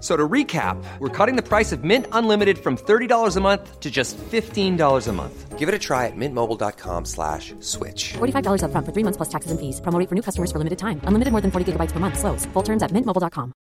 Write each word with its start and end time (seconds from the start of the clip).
So 0.00 0.16
to 0.16 0.26
recap, 0.26 0.82
we're 0.98 1.10
cutting 1.10 1.36
the 1.36 1.42
price 1.42 1.72
of 1.72 1.84
Mint 1.84 2.06
Unlimited 2.12 2.58
from 2.58 2.76
$30 2.78 3.36
a 3.36 3.40
month 3.40 3.80
to 3.80 3.90
just 3.90 4.16
$15 4.16 5.08
a 5.08 5.12
month. 5.12 5.58
Give 5.58 5.68
it 5.68 5.74
a 5.74 5.78
try 5.78 6.06
at 6.06 6.16
mintmobile.com 6.16 7.04
slash 7.04 7.52
switch. 7.60 8.14
$45 8.14 8.62
upfront 8.64 8.86
for 8.86 8.92
three 8.92 9.04
months 9.04 9.18
plus 9.18 9.28
taxes 9.28 9.50
and 9.50 9.60
fees. 9.60 9.78
Promo 9.82 10.08
for 10.08 10.14
new 10.14 10.22
customers 10.22 10.50
for 10.50 10.56
limited 10.56 10.78
time. 10.78 11.02
Unlimited 11.04 11.32
more 11.32 11.42
than 11.42 11.50
40 11.50 11.72
gigabytes 11.72 11.92
per 11.92 12.00
month. 12.00 12.18
Slows. 12.18 12.46
Full 12.54 12.62
terms 12.62 12.82
at 12.82 12.92
mintmobile.com. 12.92 13.52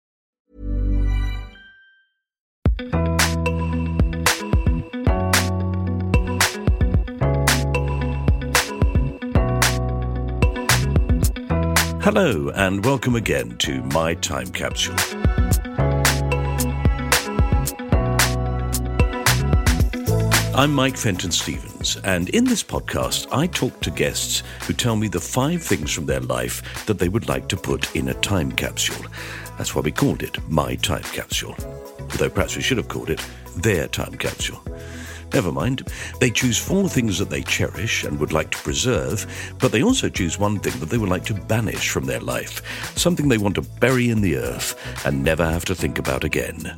Hello, 12.01 12.49
and 12.55 12.83
welcome 12.85 13.15
again 13.15 13.57
to 13.57 13.83
My 13.83 14.13
Time 14.15 14.47
Capsule. 14.47 14.95
I'm 20.59 20.73
Mike 20.73 20.97
Fenton 20.97 21.31
Stevens, 21.31 21.95
and 22.03 22.27
in 22.27 22.43
this 22.43 22.63
podcast, 22.63 23.27
I 23.31 23.47
talk 23.47 23.79
to 23.79 23.89
guests 23.89 24.43
who 24.63 24.73
tell 24.73 24.97
me 24.97 25.07
the 25.07 25.21
five 25.21 25.63
things 25.63 25.93
from 25.93 26.05
their 26.05 26.19
life 26.19 26.85
that 26.85 26.99
they 26.99 27.07
would 27.07 27.29
like 27.29 27.47
to 27.47 27.55
put 27.55 27.95
in 27.95 28.09
a 28.09 28.13
time 28.15 28.52
capsule. 28.52 29.05
That's 29.57 29.73
why 29.73 29.83
we 29.83 29.93
called 29.93 30.21
it 30.21 30.37
My 30.49 30.75
Time 30.75 31.03
Capsule. 31.03 31.55
Although 32.02 32.30
perhaps 32.30 32.57
we 32.57 32.61
should 32.61 32.75
have 32.75 32.89
called 32.89 33.09
it 33.09 33.25
Their 33.55 33.87
Time 33.87 34.15
Capsule. 34.15 34.61
Never 35.33 35.53
mind. 35.53 35.87
They 36.20 36.30
choose 36.30 36.58
four 36.58 36.89
things 36.89 37.20
that 37.20 37.30
they 37.30 37.41
cherish 37.41 38.03
and 38.03 38.20
would 38.20 38.33
like 38.33 38.52
to 38.52 38.58
preserve, 38.58 39.55
but 39.59 39.71
they 39.71 39.81
also 39.81 40.09
choose 40.09 40.37
one 40.37 40.59
thing 40.59 40.77
that 40.81 40.89
they 40.89 40.97
would 40.97 41.08
like 41.08 41.23
to 41.26 41.36
banish 41.36 41.89
from 41.89 42.03
their 42.03 42.20
life, 42.20 42.61
something 42.97 43.30
they 43.30 43.37
want 43.37 43.55
to 43.55 43.61
bury 43.61 44.09
in 44.09 44.20
the 44.20 44.36
earth 44.36 44.76
and 45.05 45.23
never 45.23 45.49
have 45.49 45.64
to 45.64 45.76
think 45.76 45.97
about 45.97 46.26
again. 46.26 46.77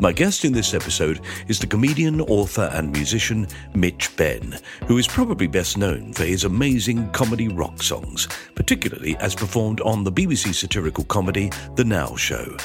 My 0.00 0.12
guest 0.12 0.46
in 0.46 0.54
this 0.54 0.72
episode 0.72 1.20
is 1.46 1.58
the 1.58 1.66
comedian, 1.66 2.22
author, 2.22 2.70
and 2.72 2.90
musician 2.90 3.46
Mitch 3.74 4.16
Benn, 4.16 4.58
who 4.86 4.96
is 4.96 5.06
probably 5.06 5.46
best 5.46 5.76
known 5.76 6.14
for 6.14 6.24
his 6.24 6.44
amazing 6.44 7.10
comedy 7.10 7.48
rock 7.48 7.82
songs, 7.82 8.26
particularly 8.54 9.14
as 9.18 9.34
performed 9.34 9.82
on 9.82 10.02
the 10.02 10.10
BBC 10.10 10.54
satirical 10.54 11.04
comedy 11.04 11.50
The 11.74 11.84
Now 11.84 12.16
Show. 12.16 12.56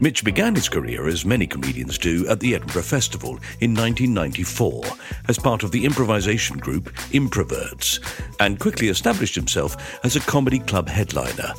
Mitch 0.00 0.24
began 0.24 0.56
his 0.56 0.68
career, 0.68 1.06
as 1.06 1.24
many 1.24 1.46
comedians 1.46 1.96
do, 1.96 2.26
at 2.26 2.40
the 2.40 2.56
Edinburgh 2.56 2.82
Festival 2.82 3.38
in 3.60 3.72
1994 3.72 4.82
as 5.28 5.38
part 5.38 5.62
of 5.62 5.70
the 5.70 5.84
improvisation 5.84 6.58
group 6.58 6.92
Improverts, 7.12 8.00
and 8.40 8.58
quickly 8.58 8.88
established 8.88 9.36
himself 9.36 9.76
as 10.02 10.16
a 10.16 10.20
comedy 10.20 10.58
club 10.58 10.88
headliner 10.88 11.54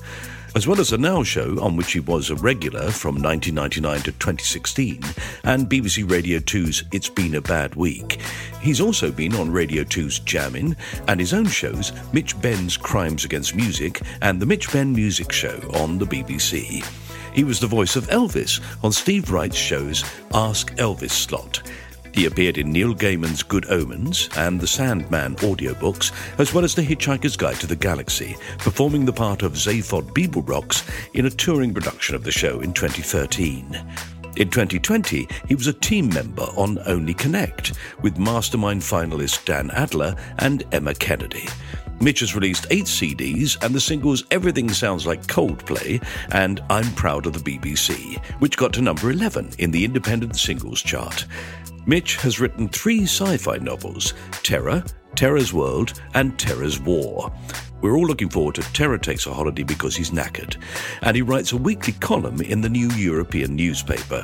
as 0.56 0.68
well 0.68 0.80
as 0.80 0.90
the 0.90 0.98
Now 0.98 1.24
Show, 1.24 1.60
on 1.62 1.76
which 1.76 1.94
he 1.94 2.00
was 2.00 2.30
a 2.30 2.36
regular 2.36 2.92
from 2.92 3.16
1999 3.22 3.98
to 4.00 4.12
2016, 4.12 5.02
and 5.44 5.70
BBC 5.70 6.10
Radio 6.10 6.40
2's 6.40 6.84
It's 6.92 7.10
Been 7.10 7.36
a 7.36 7.42
Bad 7.42 7.76
Week. 7.76 8.20
He's 8.62 8.82
also 8.82 9.12
been 9.12 9.34
on 9.36 9.52
Radio 9.52 9.84
2's 9.84 10.20
Jammin' 10.20 10.76
and 11.08 11.20
his 11.20 11.34
own 11.34 11.48
shows, 11.48 11.92
Mitch 12.14 12.40
Benn's 12.42 12.78
Crimes 12.78 13.26
Against 13.26 13.56
Music 13.56 14.02
and 14.22 14.42
The 14.42 14.46
Mitch 14.46 14.72
Benn 14.72 14.94
Music 14.94 15.32
Show 15.32 15.58
on 15.74 15.98
the 15.98 16.06
BBC. 16.06 16.86
He 17.34 17.44
was 17.44 17.60
the 17.60 17.68
voice 17.68 17.96
of 17.96 18.08
Elvis 18.08 18.60
on 18.84 18.92
Steve 18.92 19.32
Wright's 19.32 19.58
shows 19.58 20.04
Ask 20.34 20.76
Elvis 20.76 21.12
slot. 21.12 21.62
He 22.14 22.26
appeared 22.26 22.58
in 22.58 22.72
Neil 22.72 22.94
Gaiman's 22.94 23.44
Good 23.44 23.70
Omens 23.70 24.30
and 24.36 24.60
the 24.60 24.68
Sandman 24.68 25.36
audiobooks, 25.38 26.12
as 26.40 26.54
well 26.54 26.64
as 26.66 26.76
The 26.76 26.82
Hitchhiker's 26.82 27.38
Guide 27.38 27.56
to 27.62 27.68
the 27.68 27.76
Galaxy, 27.76 28.36
performing 28.60 29.06
the 29.06 29.14
part 29.14 29.44
of 29.44 29.54
Zaphod 29.54 30.12
Beeblebrox 30.14 30.90
in 31.14 31.26
a 31.26 31.30
touring 31.30 31.74
production 31.74 32.16
of 32.16 32.24
the 32.24 32.32
show 32.32 32.60
in 32.60 32.74
2013. 32.74 33.66
In 34.38 34.50
2020, 34.50 35.28
he 35.48 35.56
was 35.56 35.68
a 35.68 35.74
team 35.74 36.10
member 36.10 36.48
on 36.56 36.80
Only 36.86 37.14
Connect 37.14 37.74
with 38.02 38.18
Mastermind 38.18 38.82
finalist 38.82 39.46
Dan 39.46 39.72
Adler 39.72 40.16
and 40.40 40.64
Emma 40.72 40.94
Kennedy. 40.94 41.48
Mitch 42.02 42.22
has 42.22 42.34
released 42.34 42.66
eight 42.72 42.86
CDs 42.86 43.64
and 43.64 43.76
the 43.76 43.80
singles 43.80 44.24
Everything 44.32 44.70
Sounds 44.70 45.06
Like 45.06 45.28
Coldplay 45.28 46.04
and 46.32 46.60
I'm 46.70 46.92
Proud 46.94 47.28
of 47.28 47.34
the 47.34 47.40
BBC, 47.40 48.18
which 48.40 48.58
got 48.58 48.74
to 48.74 48.82
number 48.82 49.12
11 49.12 49.52
in 49.60 49.70
the 49.70 49.86
independent 49.86 50.36
singles 50.36 50.82
chart. 50.82 51.26
Mitch 51.86 52.18
has 52.18 52.40
written 52.40 52.70
three 52.70 53.04
sci 53.04 53.38
fi 53.38 53.58
novels 53.58 54.14
Terror, 54.44 54.84
Terror's 55.16 55.54
World, 55.54 56.00
and 56.14 56.38
Terror's 56.38 56.80
War. 56.80 57.32
We're 57.82 57.98
all 57.98 58.06
looking 58.06 58.30
forward 58.30 58.56
to 58.56 58.74
Terror 58.74 59.00
Takes 59.00 59.26
a 59.26 59.34
Holiday 59.34 59.64
because 59.64 59.96
he's 59.96 60.12
knackered. 60.12 60.58
And 61.02 61.16
he 61.16 61.24
writes 61.24 61.52
a 61.52 61.58
weekly 61.58 61.94
column 61.94 62.40
in 62.42 62.62
the 62.62 62.70
New 62.70 62.90
European 62.92 63.56
newspaper. 63.56 64.24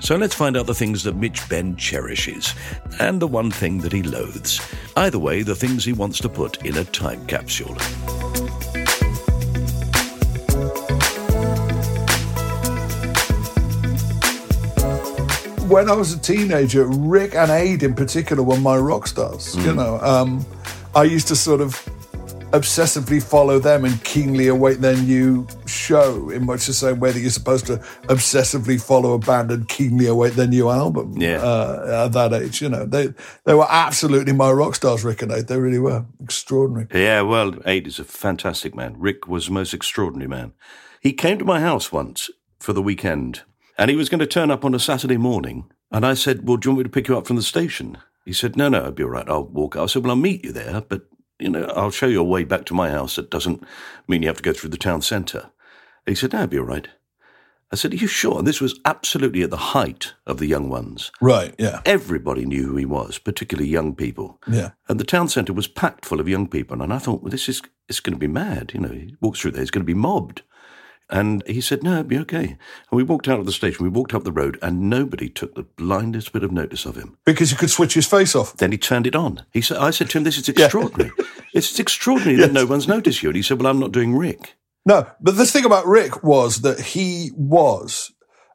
So 0.00 0.16
let's 0.16 0.34
find 0.34 0.58
out 0.58 0.66
the 0.66 0.74
things 0.74 1.02
that 1.04 1.16
Mitch 1.16 1.48
Benn 1.48 1.76
cherishes 1.76 2.54
and 3.00 3.20
the 3.20 3.26
one 3.26 3.50
thing 3.50 3.78
that 3.78 3.92
he 3.92 4.02
loathes. 4.02 4.60
Either 4.94 5.18
way, 5.18 5.42
the 5.42 5.54
things 5.54 5.86
he 5.86 5.94
wants 5.94 6.18
to 6.20 6.28
put 6.28 6.64
in 6.66 6.76
a 6.76 6.84
time 6.84 7.26
capsule. 7.26 7.76
When 15.68 15.90
I 15.90 15.94
was 15.94 16.14
a 16.14 16.18
teenager, 16.18 16.86
Rick 16.86 17.34
and 17.34 17.50
Ade 17.50 17.82
in 17.82 17.94
particular 17.94 18.42
were 18.42 18.58
my 18.58 18.76
rock 18.78 19.06
stars. 19.06 19.54
You 19.56 19.74
know, 19.74 20.00
um, 20.00 20.46
I 20.94 21.02
used 21.02 21.28
to 21.28 21.36
sort 21.36 21.60
of 21.60 21.74
obsessively 22.52 23.22
follow 23.22 23.58
them 23.58 23.84
and 23.84 24.02
keenly 24.02 24.48
await 24.48 24.80
their 24.80 24.96
new 24.96 25.46
show 25.66 26.30
in 26.30 26.46
much 26.46 26.66
the 26.66 26.72
same 26.72 26.98
way 26.98 27.12
that 27.12 27.20
you're 27.20 27.28
supposed 27.28 27.66
to 27.66 27.76
obsessively 28.04 28.80
follow 28.80 29.12
a 29.12 29.18
band 29.18 29.50
and 29.50 29.68
keenly 29.68 30.06
await 30.06 30.32
their 30.32 30.46
new 30.46 30.70
album. 30.70 31.12
Yeah. 31.18 31.42
Uh, 31.42 32.06
at 32.06 32.12
that 32.12 32.32
age, 32.32 32.62
you 32.62 32.70
know, 32.70 32.86
they 32.86 33.12
they 33.44 33.52
were 33.52 33.66
absolutely 33.68 34.32
my 34.32 34.50
rock 34.50 34.74
stars, 34.74 35.04
Rick 35.04 35.20
and 35.20 35.32
Ade. 35.32 35.48
They 35.48 35.58
really 35.58 35.78
were 35.78 36.06
extraordinary. 36.22 36.88
Yeah, 36.94 37.20
well, 37.20 37.54
Ade 37.66 37.86
is 37.86 37.98
a 37.98 38.04
fantastic 38.04 38.74
man. 38.74 38.94
Rick 38.98 39.28
was 39.28 39.46
the 39.46 39.52
most 39.52 39.74
extraordinary 39.74 40.28
man. 40.28 40.52
He 41.00 41.12
came 41.12 41.38
to 41.38 41.44
my 41.44 41.60
house 41.60 41.92
once 41.92 42.30
for 42.58 42.72
the 42.72 42.82
weekend, 42.82 43.42
and 43.78 43.90
he 43.90 43.96
was 43.96 44.08
going 44.08 44.18
to 44.18 44.26
turn 44.26 44.50
up 44.50 44.64
on 44.64 44.74
a 44.74 44.80
Saturday 44.80 45.16
morning. 45.16 45.70
And 45.90 46.04
I 46.04 46.14
said, 46.14 46.46
Well, 46.46 46.56
do 46.56 46.68
you 46.68 46.72
want 46.72 46.78
me 46.78 46.84
to 46.84 46.90
pick 46.90 47.08
you 47.08 47.16
up 47.16 47.26
from 47.26 47.36
the 47.36 47.42
station? 47.42 47.96
He 48.24 48.32
said, 48.32 48.56
No, 48.56 48.68
no, 48.68 48.84
I'll 48.84 48.92
be 48.92 49.04
all 49.04 49.10
right. 49.10 49.28
I'll 49.28 49.44
walk. 49.44 49.76
I 49.76 49.86
said, 49.86 50.02
Well, 50.02 50.10
I'll 50.10 50.16
meet 50.16 50.44
you 50.44 50.52
there, 50.52 50.82
but, 50.82 51.06
you 51.38 51.48
know, 51.48 51.64
I'll 51.76 51.92
show 51.92 52.06
you 52.06 52.20
a 52.20 52.24
way 52.24 52.44
back 52.44 52.66
to 52.66 52.74
my 52.74 52.90
house 52.90 53.16
that 53.16 53.30
doesn't 53.30 53.62
mean 54.08 54.22
you 54.22 54.28
have 54.28 54.38
to 54.38 54.42
go 54.42 54.52
through 54.52 54.70
the 54.70 54.76
town 54.76 55.00
centre. 55.00 55.50
He 56.04 56.14
said, 56.14 56.32
No, 56.32 56.40
I'll 56.40 56.46
be 56.48 56.58
all 56.58 56.64
right. 56.64 56.88
I 57.70 57.76
said, 57.76 57.92
Are 57.92 57.96
you 57.96 58.08
sure? 58.08 58.38
And 58.38 58.46
this 58.46 58.60
was 58.60 58.78
absolutely 58.84 59.42
at 59.42 59.50
the 59.50 59.56
height 59.56 60.14
of 60.26 60.38
the 60.38 60.46
young 60.46 60.68
ones. 60.68 61.12
Right, 61.20 61.54
yeah. 61.58 61.80
Everybody 61.86 62.44
knew 62.44 62.66
who 62.66 62.76
he 62.76 62.86
was, 62.86 63.18
particularly 63.18 63.70
young 63.70 63.94
people. 63.94 64.40
Yeah. 64.46 64.72
And 64.88 64.98
the 64.98 65.04
town 65.04 65.28
centre 65.28 65.52
was 65.52 65.68
packed 65.68 66.04
full 66.04 66.20
of 66.20 66.28
young 66.28 66.48
people. 66.48 66.82
And 66.82 66.92
I 66.92 66.98
thought, 66.98 67.22
well, 67.22 67.30
this 67.30 67.48
is 67.48 67.62
it's 67.88 68.00
going 68.00 68.14
to 68.14 68.18
be 68.18 68.26
mad. 68.26 68.72
You 68.74 68.80
know, 68.80 68.88
he 68.88 69.16
walks 69.20 69.40
through 69.40 69.52
there, 69.52 69.62
he's 69.62 69.70
going 69.70 69.84
to 69.84 69.86
be 69.86 69.94
mobbed. 69.94 70.42
And 71.10 71.42
he 71.46 71.60
said, 71.60 71.82
no, 71.82 71.92
it'll 71.92 72.04
be 72.04 72.18
okay. 72.18 72.44
And 72.44 72.58
we 72.90 73.02
walked 73.02 73.28
out 73.28 73.40
of 73.40 73.46
the 73.46 73.52
station, 73.52 73.82
we 73.82 73.88
walked 73.88 74.12
up 74.12 74.24
the 74.24 74.32
road, 74.32 74.58
and 74.60 74.90
nobody 74.90 75.28
took 75.28 75.54
the 75.54 75.62
blindest 75.62 76.32
bit 76.32 76.44
of 76.44 76.52
notice 76.52 76.84
of 76.84 76.96
him. 76.96 77.16
Because 77.24 77.50
he 77.50 77.56
could 77.56 77.70
switch 77.70 77.94
his 77.94 78.06
face 78.06 78.34
off. 78.34 78.56
Then 78.56 78.72
he 78.72 78.78
turned 78.78 79.06
it 79.06 79.16
on. 79.16 79.44
He 79.52 79.62
said, 79.62 79.78
I 79.78 79.90
said 79.90 80.10
to 80.10 80.18
him, 80.18 80.24
this 80.24 80.36
is 80.36 80.48
extraordinary. 80.48 81.12
it's 81.54 81.78
extraordinary 81.78 82.36
that 82.36 82.52
no 82.52 82.66
one's 82.66 82.88
noticed 82.88 83.22
you. 83.22 83.30
And 83.30 83.36
he 83.36 83.42
said, 83.42 83.60
well, 83.60 83.70
I'm 83.70 83.80
not 83.80 83.92
doing 83.92 84.16
Rick. 84.16 84.56
No, 84.84 85.06
but 85.20 85.36
the 85.36 85.46
thing 85.46 85.64
about 85.64 85.86
Rick 85.86 86.22
was 86.22 86.62
that 86.62 86.80
he 86.80 87.30
was, 87.34 88.12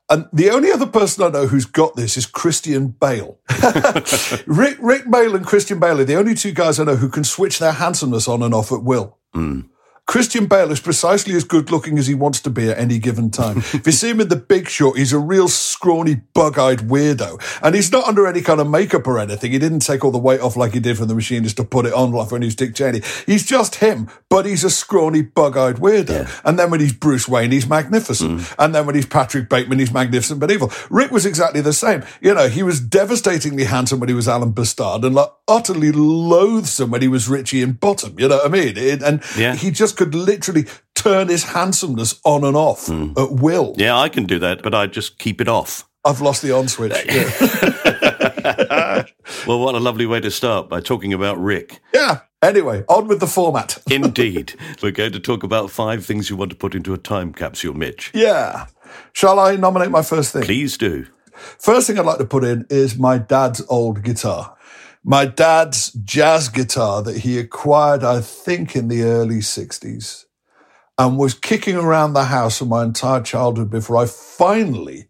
and 0.09 0.27
the 0.33 0.49
only 0.49 0.71
other 0.71 0.85
person 0.85 1.23
I 1.23 1.29
know 1.29 1.47
who's 1.47 1.65
got 1.65 1.95
this 1.95 2.17
is 2.17 2.25
Christian 2.25 2.87
Bale. 2.89 3.39
Rick, 4.45 4.77
Rick 4.79 5.09
Bale 5.09 5.35
and 5.35 5.45
Christian 5.45 5.79
Bale 5.79 6.01
are 6.01 6.05
the 6.05 6.17
only 6.17 6.35
two 6.35 6.51
guys 6.51 6.79
I 6.79 6.83
know 6.83 6.97
who 6.97 7.09
can 7.09 7.23
switch 7.23 7.59
their 7.59 7.71
handsomeness 7.71 8.27
on 8.27 8.43
and 8.43 8.53
off 8.53 8.71
at 8.71 8.83
will. 8.83 9.17
Hmm. 9.33 9.61
Christian 10.05 10.47
Bale 10.47 10.69
is 10.69 10.81
precisely 10.81 11.33
as 11.33 11.45
good 11.45 11.71
looking 11.71 11.97
as 11.97 12.07
he 12.07 12.13
wants 12.13 12.41
to 12.41 12.49
be 12.49 12.69
at 12.69 12.77
any 12.77 12.99
given 12.99 13.31
time. 13.31 13.59
if 13.59 13.85
you 13.85 13.91
see 13.93 14.09
him 14.09 14.19
in 14.19 14.27
The 14.27 14.35
Big 14.35 14.67
Short, 14.67 14.97
he's 14.97 15.13
a 15.13 15.17
real 15.17 15.47
scrawny, 15.47 16.15
bug-eyed 16.33 16.79
weirdo. 16.79 17.41
And 17.63 17.73
he's 17.73 17.91
not 17.91 18.05
under 18.05 18.27
any 18.27 18.41
kind 18.41 18.59
of 18.59 18.69
makeup 18.69 19.07
or 19.07 19.17
anything. 19.17 19.53
He 19.53 19.59
didn't 19.59 19.79
take 19.79 20.03
all 20.03 20.11
the 20.11 20.17
weight 20.19 20.41
off 20.41 20.57
like 20.57 20.73
he 20.73 20.79
did 20.81 20.97
from 20.97 21.07
the 21.07 21.15
machinist 21.15 21.55
to 21.57 21.63
put 21.63 21.85
it 21.85 21.93
on 21.93 22.11
like 22.11 22.31
when 22.31 22.41
he 22.41 22.47
was 22.47 22.55
Dick 22.55 22.75
Cheney. 22.75 23.01
He's 23.25 23.45
just 23.45 23.75
him, 23.75 24.09
but 24.29 24.45
he's 24.45 24.65
a 24.65 24.69
scrawny, 24.69 25.21
bug-eyed 25.21 25.77
weirdo. 25.77 26.29
And 26.43 26.59
then 26.59 26.69
when 26.69 26.81
he's 26.81 26.93
Bruce 26.93 27.27
Wayne, 27.27 27.51
he's 27.51 27.67
magnificent. 27.67 28.41
Mm. 28.41 28.55
And 28.59 28.75
then 28.75 28.85
when 28.85 28.95
he's 28.95 29.05
Patrick 29.05 29.47
Bateman, 29.49 29.79
he's 29.79 29.93
magnificent 29.93 30.39
but 30.41 30.51
evil. 30.51 30.71
Rick 30.89 31.11
was 31.11 31.25
exactly 31.25 31.61
the 31.61 31.73
same. 31.73 32.03
You 32.19 32.33
know, 32.33 32.49
he 32.49 32.61
was 32.61 32.81
devastatingly 32.81 33.63
handsome 33.63 34.01
when 34.01 34.09
he 34.09 34.15
was 34.15 34.27
Alan 34.27 34.51
B'Stard 34.53 35.05
and 35.05 35.15
like 35.15 35.29
utterly 35.47 35.91
loathsome 35.93 36.91
when 36.91 37.01
he 37.01 37.07
was 37.07 37.27
Richie 37.29 37.61
in 37.61 37.73
Bottom. 37.73 38.19
You 38.19 38.27
know 38.27 38.37
what 38.37 38.45
I 38.45 38.49
mean? 38.49 38.77
It- 38.77 39.01
and 39.01 39.21
Yeah. 39.37 39.55
he 39.55 39.71
just 39.71 39.92
could 39.95 40.15
literally 40.15 40.65
turn 40.95 41.27
his 41.27 41.43
handsomeness 41.43 42.19
on 42.23 42.43
and 42.43 42.55
off 42.55 42.87
hmm. 42.87 43.13
at 43.17 43.31
will. 43.31 43.75
Yeah, 43.77 43.97
I 43.97 44.09
can 44.09 44.25
do 44.25 44.39
that, 44.39 44.63
but 44.63 44.73
I 44.73 44.87
just 44.87 45.19
keep 45.19 45.41
it 45.41 45.47
off. 45.47 45.87
I've 46.05 46.21
lost 46.21 46.41
the 46.41 46.55
on 46.55 46.67
switch. 46.67 46.93
Yeah. 48.43 49.05
Well, 49.47 49.59
what 49.59 49.75
a 49.75 49.79
lovely 49.79 50.05
way 50.05 50.19
to 50.19 50.29
start 50.29 50.69
by 50.69 50.81
talking 50.81 51.13
about 51.13 51.37
Rick. 51.37 51.79
yeah. 51.93 52.19
Anyway, 52.41 52.83
on 52.89 53.07
with 53.07 53.21
the 53.21 53.27
format. 53.27 53.81
Indeed. 53.89 54.55
We're 54.81 54.91
going 54.91 55.13
to 55.13 55.19
talk 55.19 55.43
about 55.43 55.71
five 55.71 56.05
things 56.05 56.29
you 56.29 56.35
want 56.35 56.51
to 56.51 56.57
put 56.57 56.75
into 56.75 56.93
a 56.93 56.97
time 56.97 57.31
capsule, 57.31 57.73
Mitch. 57.73 58.11
Yeah. 58.13 58.67
Shall 59.13 59.39
I 59.39 59.55
nominate 59.55 59.91
my 59.91 60.01
first 60.01 60.33
thing? 60.33 60.43
Please 60.43 60.77
do. 60.77 61.07
First 61.33 61.87
thing 61.87 61.97
I'd 61.97 62.05
like 62.05 62.17
to 62.17 62.25
put 62.25 62.43
in 62.43 62.65
is 62.69 62.97
my 62.97 63.17
dad's 63.17 63.61
old 63.69 64.03
guitar. 64.03 64.57
My 65.03 65.25
dad's 65.25 65.91
jazz 65.91 66.47
guitar 66.47 67.01
that 67.01 67.17
he 67.17 67.37
acquired, 67.37 68.03
I 68.03 68.21
think, 68.21 68.75
in 68.75 68.87
the 68.87 69.03
early 69.03 69.39
60s 69.39 70.25
and 70.97 71.17
was 71.17 71.33
kicking 71.33 71.75
around 71.75 72.13
the 72.13 72.25
house 72.25 72.59
for 72.59 72.65
my 72.65 72.83
entire 72.83 73.21
childhood 73.21 73.69
before 73.69 73.97
I 73.97 74.05
finally, 74.05 75.09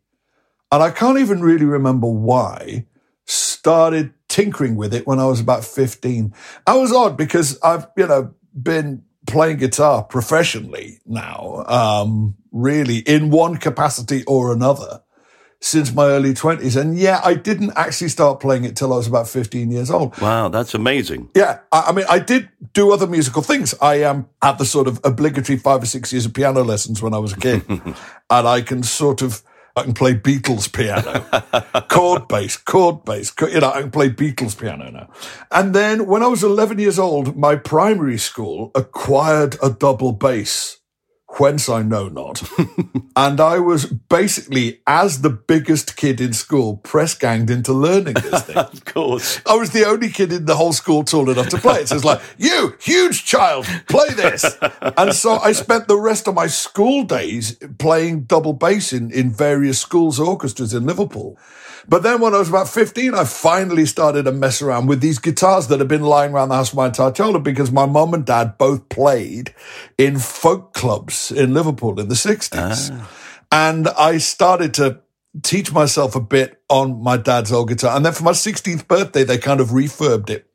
and 0.72 0.82
I 0.82 0.90
can't 0.90 1.20
even 1.20 1.42
really 1.42 1.66
remember 1.66 2.08
why, 2.08 2.88
started 3.26 4.14
tinkering 4.28 4.76
with 4.76 4.96
it 4.96 5.06
when 5.06 5.20
I 5.20 5.28
was 5.28 5.40
about 5.40 5.64
15. 5.64 6.34
I 6.66 6.76
was 6.76 6.92
odd 6.92 7.16
because 7.16 7.60
I've, 7.62 7.86
you 7.96 8.08
know, 8.08 8.34
been 8.60 9.04
playing 9.28 9.58
guitar 9.58 10.04
professionally 10.04 11.02
now, 11.06 11.66
um, 11.68 12.36
really 12.52 12.98
in 12.98 13.30
one 13.30 13.58
capacity 13.58 14.24
or 14.26 14.52
another 14.52 15.03
since 15.64 15.94
my 15.94 16.08
early 16.08 16.34
20s. 16.34 16.80
And 16.80 16.98
yeah, 16.98 17.22
I 17.24 17.36
didn't 17.36 17.72
actually 17.78 18.10
start 18.10 18.42
playing 18.42 18.66
it 18.66 18.76
till 18.76 18.92
I 18.92 18.98
was 18.98 19.08
about 19.08 19.30
15 19.30 19.72
years 19.72 19.90
old. 19.90 20.20
Wow, 20.20 20.50
that's 20.50 20.74
amazing. 20.74 21.30
Yeah, 21.36 21.60
I, 21.72 21.86
I 21.88 21.92
mean, 21.94 22.06
I 22.10 22.20
did 22.20 22.50
do 22.74 22.92
other 22.92 23.08
musical 23.08 23.42
things. 23.42 23.74
I 23.82 24.04
um, 24.04 24.28
had 24.42 24.58
the 24.58 24.66
sort 24.66 24.90
of 24.90 25.00
obligatory 25.06 25.58
five 25.58 25.82
or 25.82 25.86
six 25.86 26.12
years 26.12 26.26
of 26.26 26.34
piano 26.34 26.64
lessons 26.64 27.02
when 27.02 27.14
I 27.14 27.18
was 27.18 27.32
a 27.32 27.38
kid, 27.38 27.64
and 27.70 27.96
I 28.30 28.62
can 28.62 28.84
sort 28.84 29.22
of 29.22 29.42
I 29.76 29.84
can 29.84 29.94
play 29.94 30.14
Beatles 30.14 30.72
piano, 30.72 31.82
chord 31.88 32.28
bass, 32.28 32.58
chord 32.58 33.06
bass. 33.06 33.34
You 33.42 33.62
know, 33.62 33.72
I 33.72 33.82
can 33.82 33.92
play 33.92 34.10
Beatles 34.10 34.60
piano 34.60 34.92
now. 34.92 35.10
And 35.50 35.74
then 35.74 36.08
when 36.08 36.22
I 36.22 36.28
was 36.28 36.44
11 36.44 36.78
years 36.78 37.00
old, 37.00 37.38
my 37.38 37.56
primary 37.56 38.18
school 38.18 38.72
acquired 38.76 39.56
a 39.64 39.70
double 39.70 40.12
bass. 40.12 40.80
Whence 41.40 41.68
I 41.68 41.82
know 41.82 42.10
not. 42.10 42.44
and 43.16 43.40
I 43.40 43.58
was 43.58 43.86
basically, 43.86 44.82
as 44.86 45.22
the 45.22 45.32
biggest 45.32 45.96
kid 45.96 46.22
in 46.22 46.34
school, 46.34 46.78
press 46.78 47.16
ganged 47.16 47.50
into 47.50 47.74
learning 47.74 48.16
this 48.16 48.44
thing. 48.44 48.58
Of 48.74 48.86
course. 48.86 49.40
I 49.46 49.56
was 49.56 49.72
the 49.72 49.86
only 49.86 50.10
kid 50.10 50.32
in 50.32 50.46
the 50.46 50.56
whole 50.56 50.74
school 50.74 51.04
tall 51.04 51.30
enough 51.30 51.50
to 51.50 51.58
play 51.58 51.82
it. 51.82 51.90
So 51.90 51.96
it's 51.96 52.06
like, 52.06 52.22
you, 52.38 52.76
huge 52.80 53.26
child, 53.26 53.66
play 53.88 54.10
this. 54.10 54.46
and 54.98 55.14
so 55.14 55.38
I 55.38 55.54
spent 55.54 55.88
the 55.88 55.98
rest 55.98 56.28
of 56.28 56.36
my 56.36 56.48
school 56.48 57.04
days 57.04 57.58
playing 57.80 58.24
double 58.24 58.54
bass 58.54 58.94
in, 58.94 59.12
in 59.12 59.32
various 59.32 59.80
schools' 59.80 60.20
orchestras 60.20 60.74
in 60.74 60.86
Liverpool. 60.86 61.38
But 61.88 62.04
then 62.04 62.22
when 62.22 62.34
I 62.34 62.40
was 62.40 62.50
about 62.50 62.70
15, 62.70 63.14
I 63.14 63.26
finally 63.26 63.86
started 63.86 64.24
to 64.24 64.32
mess 64.32 64.62
around 64.62 64.88
with 64.88 65.02
these 65.02 65.20
guitars 65.20 65.68
that 65.68 65.80
had 65.80 65.88
been 65.88 66.04
lying 66.04 66.34
around 66.34 66.50
the 66.50 66.56
house 66.56 66.72
of 66.72 66.78
my 66.78 66.88
entire 66.88 67.12
childhood 67.12 67.44
because 67.44 67.72
my 67.72 67.86
mum 67.86 68.14
and 68.14 68.26
dad 68.26 68.58
both 68.58 68.90
played 68.90 69.54
in 69.98 70.20
folk 70.20 70.74
clubs 70.74 71.32
in 71.32 71.54
Liverpool 71.54 72.00
in 72.00 72.08
the 72.08 72.16
60s. 72.16 72.92
Ah. 72.94 73.10
And 73.52 73.88
I 73.90 74.18
started 74.18 74.74
to 74.76 75.02
teach 75.42 75.72
myself 75.72 76.16
a 76.16 76.20
bit 76.20 76.62
on 76.70 77.02
my 77.02 77.18
dad's 77.18 77.52
old 77.52 77.70
guitar. 77.70 77.96
And 77.96 78.06
then 78.06 78.14
for 78.14 78.24
my 78.24 78.32
16th 78.32 78.88
birthday, 78.88 79.24
they 79.24 79.38
kind 79.38 79.60
of 79.60 79.70
refurbed 79.70 80.30
it, 80.30 80.48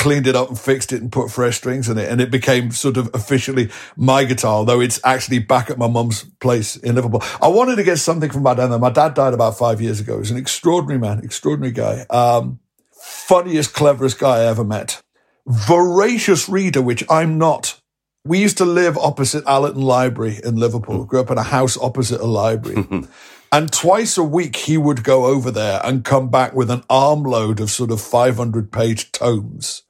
cleaned 0.00 0.26
it 0.26 0.34
up 0.34 0.48
and 0.48 0.58
fixed 0.58 0.92
it 0.92 1.02
and 1.02 1.12
put 1.12 1.30
fresh 1.30 1.58
strings 1.58 1.88
in 1.88 1.98
it. 1.98 2.08
And 2.10 2.20
it 2.20 2.30
became 2.30 2.70
sort 2.70 2.96
of 2.96 3.10
officially 3.14 3.70
my 3.96 4.24
guitar, 4.24 4.54
although 4.54 4.80
it's 4.80 4.98
actually 5.04 5.40
back 5.40 5.68
at 5.68 5.76
my 5.76 5.86
mum's 5.86 6.24
place 6.40 6.74
in 6.76 6.94
Liverpool. 6.94 7.22
I 7.40 7.48
wanted 7.48 7.76
to 7.76 7.84
get 7.84 7.98
something 7.98 8.30
from 8.30 8.42
my 8.42 8.54
dad. 8.54 8.68
though. 8.68 8.78
My 8.78 8.90
dad 8.90 9.14
died 9.14 9.34
about 9.34 9.58
five 9.58 9.80
years 9.80 10.00
ago. 10.00 10.14
He 10.14 10.20
was 10.20 10.30
an 10.30 10.38
extraordinary 10.38 10.98
man, 10.98 11.22
extraordinary 11.22 11.72
guy. 11.72 12.06
Um, 12.08 12.60
funniest, 12.92 13.74
cleverest 13.74 14.18
guy 14.18 14.38
I 14.38 14.46
ever 14.46 14.64
met. 14.64 15.02
Voracious 15.46 16.48
reader, 16.48 16.80
which 16.80 17.04
I'm 17.10 17.36
not. 17.36 17.78
We 18.24 18.38
used 18.38 18.58
to 18.58 18.64
live 18.64 18.96
opposite 18.96 19.44
Allerton 19.46 19.82
Library 19.82 20.40
in 20.42 20.56
Liverpool. 20.56 21.04
Grew 21.04 21.20
up 21.20 21.30
in 21.30 21.38
a 21.38 21.42
house 21.42 21.76
opposite 21.78 22.20
a 22.20 22.26
library. 22.26 22.86
and 23.52 23.72
twice 23.72 24.16
a 24.16 24.24
week 24.24 24.56
he 24.56 24.78
would 24.78 25.04
go 25.04 25.26
over 25.26 25.50
there 25.50 25.80
and 25.84 26.04
come 26.04 26.30
back 26.30 26.54
with 26.54 26.70
an 26.70 26.84
armload 26.88 27.60
of 27.60 27.70
sort 27.70 27.90
of 27.90 28.00
500 28.00 28.72
page 28.72 29.12
tomes. 29.12 29.82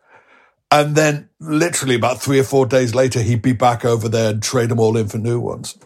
And 0.71 0.95
then 0.95 1.29
literally 1.41 1.95
about 1.95 2.23
three 2.23 2.39
or 2.39 2.45
four 2.45 2.67
days 2.67 2.95
later, 2.95 3.21
he'd 3.21 3.43
be 3.43 3.53
back 3.53 3.85
over 3.85 4.09
there 4.09 4.31
and 4.31 4.43
trade 4.43 4.69
them 4.69 4.79
all 4.79 4.97
in 4.97 5.09
for 5.09 5.19
new 5.19 5.41
ones. 5.41 5.77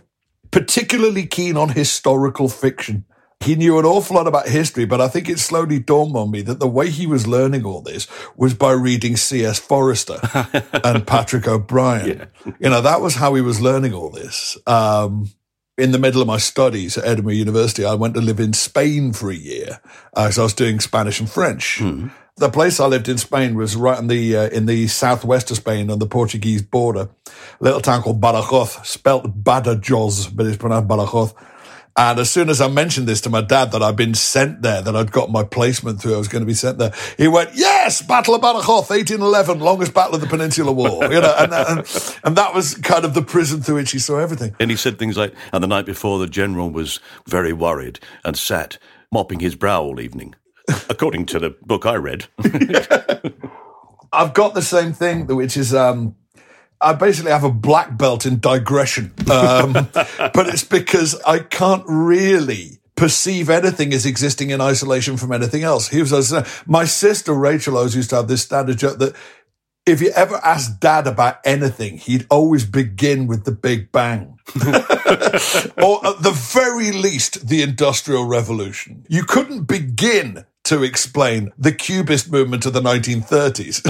Particularly 0.50 1.26
keen 1.26 1.56
on 1.56 1.70
historical 1.70 2.48
fiction. 2.48 3.04
He 3.40 3.56
knew 3.56 3.78
an 3.78 3.84
awful 3.84 4.16
lot 4.16 4.26
about 4.26 4.48
history, 4.48 4.86
but 4.86 5.00
I 5.00 5.08
think 5.08 5.28
it 5.28 5.38
slowly 5.38 5.78
dawned 5.78 6.16
on 6.16 6.30
me 6.30 6.40
that 6.42 6.60
the 6.60 6.68
way 6.68 6.88
he 6.88 7.06
was 7.06 7.26
learning 7.26 7.64
all 7.64 7.82
this 7.82 8.06
was 8.36 8.54
by 8.54 8.72
reading 8.72 9.16
C.S. 9.16 9.58
Forester 9.58 10.18
and 10.84 11.06
Patrick 11.06 11.46
O'Brian. 11.46 12.28
You 12.58 12.70
know, 12.70 12.80
that 12.80 13.00
was 13.02 13.16
how 13.16 13.34
he 13.34 13.42
was 13.42 13.60
learning 13.60 13.92
all 13.92 14.08
this. 14.08 14.56
Um, 14.66 15.30
in 15.76 15.90
the 15.90 15.98
middle 15.98 16.22
of 16.22 16.26
my 16.26 16.38
studies 16.38 16.96
at 16.96 17.04
Edinburgh 17.04 17.34
University, 17.34 17.84
I 17.84 17.94
went 17.94 18.14
to 18.14 18.20
live 18.20 18.40
in 18.40 18.52
Spain 18.52 19.12
for 19.12 19.30
a 19.30 19.34
year 19.34 19.80
because 20.14 20.38
I 20.38 20.42
was 20.42 20.54
doing 20.54 20.80
Spanish 20.80 21.20
and 21.20 21.28
French. 21.28 21.80
The 22.36 22.48
place 22.48 22.80
I 22.80 22.86
lived 22.86 23.08
in 23.08 23.16
Spain 23.16 23.54
was 23.54 23.76
right 23.76 23.98
in 23.98 24.08
the 24.08 24.36
uh, 24.36 24.48
in 24.48 24.66
the 24.66 24.88
southwest 24.88 25.52
of 25.52 25.58
Spain 25.58 25.88
on 25.88 26.00
the 26.00 26.06
Portuguese 26.06 26.62
border, 26.62 27.08
a 27.60 27.64
little 27.64 27.80
town 27.80 28.02
called 28.02 28.20
Badajoz, 28.20 28.84
spelt 28.84 29.44
Badajoz, 29.44 30.34
but 30.34 30.46
it's 30.46 30.56
pronounced 30.56 30.88
Badajoz. 30.88 31.32
And 31.96 32.18
as 32.18 32.28
soon 32.28 32.50
as 32.50 32.60
I 32.60 32.66
mentioned 32.66 33.06
this 33.06 33.20
to 33.20 33.30
my 33.30 33.40
dad 33.40 33.70
that 33.70 33.80
I'd 33.80 33.94
been 33.94 34.14
sent 34.14 34.62
there, 34.62 34.82
that 34.82 34.96
I'd 34.96 35.12
got 35.12 35.30
my 35.30 35.44
placement 35.44 36.02
through, 36.02 36.16
I 36.16 36.18
was 36.18 36.26
going 36.26 36.42
to 36.42 36.46
be 36.46 36.54
sent 36.54 36.78
there, 36.78 36.92
he 37.16 37.28
went, 37.28 37.50
"Yes, 37.54 38.02
Battle 38.02 38.34
of 38.34 38.40
Badajoz, 38.40 38.90
1811, 38.90 39.60
longest 39.60 39.94
battle 39.94 40.16
of 40.16 40.20
the 40.20 40.26
Peninsular 40.26 40.72
War." 40.72 41.04
You 41.04 41.20
know, 41.20 41.34
and, 41.38 41.54
and 41.54 42.18
and 42.24 42.36
that 42.36 42.52
was 42.52 42.74
kind 42.74 43.04
of 43.04 43.14
the 43.14 43.22
prison 43.22 43.62
through 43.62 43.76
which 43.76 43.92
he 43.92 44.00
saw 44.00 44.18
everything. 44.18 44.56
And 44.58 44.72
he 44.72 44.76
said 44.76 44.98
things 44.98 45.16
like, 45.16 45.34
and 45.52 45.62
the 45.62 45.68
night 45.68 45.86
before, 45.86 46.18
the 46.18 46.26
general 46.26 46.68
was 46.68 46.98
very 47.28 47.52
worried 47.52 48.00
and 48.24 48.36
sat 48.36 48.78
mopping 49.12 49.38
his 49.38 49.54
brow 49.54 49.80
all 49.80 50.00
evening, 50.00 50.34
according 50.88 51.26
to 51.26 51.38
the 51.38 51.50
book 51.62 51.86
I 51.86 51.94
read. 51.94 52.26
I've 54.12 54.34
got 54.34 54.54
the 54.54 54.62
same 54.62 54.92
thing, 54.92 55.26
which 55.26 55.56
is 55.56 55.74
um, 55.74 56.14
I 56.80 56.92
basically 56.92 57.32
have 57.32 57.44
a 57.44 57.50
black 57.50 57.96
belt 57.96 58.26
in 58.26 58.38
digression, 58.40 59.12
um, 59.30 59.72
but 59.92 60.48
it's 60.48 60.64
because 60.64 61.20
I 61.22 61.40
can't 61.40 61.84
really 61.86 62.78
perceive 62.96 63.50
anything 63.50 63.92
as 63.92 64.06
existing 64.06 64.50
in 64.50 64.60
isolation 64.60 65.16
from 65.16 65.32
anything 65.32 65.64
else. 65.64 65.88
He 65.88 66.00
was, 66.00 66.32
my 66.66 66.84
sister 66.84 67.34
Rachel 67.34 67.76
always 67.76 67.96
used 67.96 68.10
to 68.10 68.16
have 68.16 68.28
this 68.28 68.42
standard 68.42 68.78
joke 68.78 68.98
that 68.98 69.16
if 69.86 70.00
you 70.00 70.10
ever 70.10 70.36
asked 70.36 70.80
dad 70.80 71.06
about 71.06 71.38
anything, 71.44 71.98
he'd 71.98 72.26
always 72.30 72.64
begin 72.64 73.26
with 73.26 73.44
the 73.44 73.52
Big 73.52 73.92
Bang. 73.92 74.38
or 74.56 76.06
at 76.06 76.22
the 76.22 76.32
very 76.52 76.92
least, 76.92 77.48
the 77.48 77.62
Industrial 77.62 78.24
Revolution. 78.24 79.04
You 79.08 79.24
couldn't 79.24 79.64
begin 79.64 80.46
to 80.64 80.82
explain 80.82 81.52
the 81.58 81.72
Cubist 81.72 82.32
movement 82.32 82.64
of 82.64 82.72
the 82.72 82.80
1930s 82.80 83.84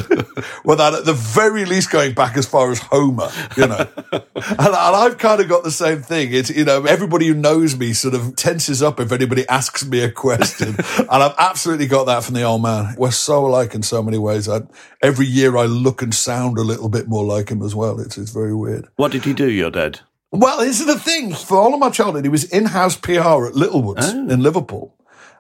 without 0.65 0.95
at 0.95 1.05
the 1.05 1.13
very 1.13 1.65
least 1.65 1.91
going 1.91 2.15
back 2.15 2.37
as 2.37 2.47
far 2.47 2.71
as 2.73 2.81
Homer, 2.81 3.31
you 3.57 3.69
know. 3.69 3.87
and, 4.13 4.25
and, 4.35 4.75
I've 4.95 5.19
kind 5.19 5.41
of 5.41 5.49
got 5.49 5.63
the 5.63 5.71
same 5.71 6.03
thing. 6.03 6.33
It's, 6.33 6.51
you 6.51 6.65
know, 6.65 6.85
everybody 6.85 7.29
who 7.29 7.35
knows 7.35 7.77
me 7.77 7.93
sort 7.93 8.15
of 8.15 8.35
tenses 8.35 8.83
up 8.83 8.99
if 8.99 9.13
anybody 9.13 9.49
asks 9.49 9.87
me 9.87 10.01
a 10.01 10.11
question. 10.11 10.69
and 10.99 11.09
I've 11.11 11.35
absolutely 11.39 11.87
got 11.87 12.05
that 12.05 12.25
from 12.25 12.35
the 12.35 12.43
old 12.43 12.63
man. 12.63 12.97
We're 12.99 13.13
so 13.13 13.47
alike 13.47 13.75
in 13.75 13.85
so 13.85 14.03
many 14.03 14.19
ways. 14.19 14.49
I, 14.49 14.63
every 15.01 15.27
year 15.27 15.57
I 15.57 15.67
look 15.67 16.03
and 16.03 16.13
sound 16.13 16.59
a 16.59 16.63
little 16.63 16.89
bit 16.89 17.07
more 17.07 17.25
like 17.25 17.51
him 17.51 17.63
as 17.63 17.75
well. 17.75 18.01
It's, 18.01 18.19
it's 18.19 18.31
very 18.31 18.55
weird. 18.55 18.89
What 18.97 19.13
did 19.13 19.25
he 19.25 19.33
do, 19.33 19.49
your 19.49 19.71
dad? 19.71 20.01
Well, 20.33 20.59
this 20.59 20.81
is 20.81 20.87
the 20.87 20.99
thing. 20.99 21.33
For 21.35 21.57
all 21.57 21.73
of 21.73 21.79
my 21.79 21.91
childhood, 21.91 22.25
he 22.25 22.29
was 22.29 22.43
in-house 22.43 22.97
PR 22.97 23.47
at 23.47 23.55
Littlewoods 23.55 24.13
oh. 24.13 24.29
in 24.29 24.43
Liverpool 24.43 24.93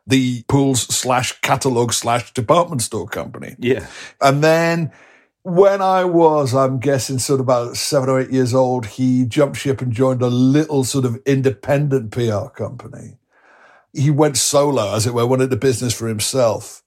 the 0.06 0.42
pools 0.49 0.82
slash 0.82 1.40
catalog 1.40 1.92
slash 1.92 2.32
department 2.34 2.82
store 2.82 3.06
company. 3.06 3.56
Yeah. 3.58 3.87
And 4.20 4.44
then 4.44 4.92
when 5.44 5.82
I 5.82 6.04
was, 6.04 6.54
I'm 6.54 6.78
guessing, 6.78 7.18
sort 7.18 7.40
of 7.40 7.46
about 7.46 7.76
seven 7.76 8.08
or 8.08 8.20
eight 8.20 8.30
years 8.30 8.54
old, 8.54 8.87
he 8.87 9.26
jumped 9.26 9.58
ship 9.58 9.80
and 9.82 9.92
joined 9.92 10.23
a 10.23 10.28
little 10.28 10.84
sort 10.84 11.04
of 11.04 11.20
independent 11.26 12.12
PR 12.12 12.46
company. 12.46 13.18
He 13.92 14.11
went 14.11 14.37
solo, 14.37 14.94
as 14.94 15.06
it 15.06 15.14
were, 15.14 15.26
went 15.26 15.42
into 15.42 15.56
business 15.56 15.94
for 15.94 16.08
himself. 16.08 16.82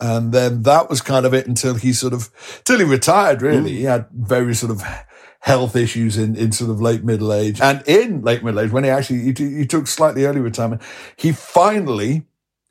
And 0.00 0.32
then 0.32 0.62
that 0.62 0.90
was 0.90 1.00
kind 1.00 1.24
of 1.24 1.32
it 1.32 1.46
until 1.46 1.74
he 1.74 1.92
sort 1.92 2.12
of, 2.12 2.30
till 2.64 2.78
he 2.78 2.84
retired, 2.84 3.42
really. 3.42 3.70
Mm. 3.70 3.76
He 3.76 3.82
had 3.84 4.06
very 4.12 4.54
sort 4.54 4.70
of 4.70 4.82
health 5.40 5.74
issues 5.74 6.18
in, 6.18 6.36
in 6.36 6.52
sort 6.52 6.70
of 6.70 6.80
late 6.80 7.04
middle 7.04 7.32
age. 7.32 7.60
And 7.60 7.82
in 7.86 8.22
late 8.22 8.44
middle 8.44 8.60
age, 8.60 8.70
when 8.70 8.84
he 8.84 8.90
actually, 8.90 9.32
he, 9.32 9.58
he 9.58 9.66
took 9.66 9.86
slightly 9.86 10.24
early 10.24 10.40
retirement, 10.40 10.82
he 11.16 11.32
finally 11.32 12.26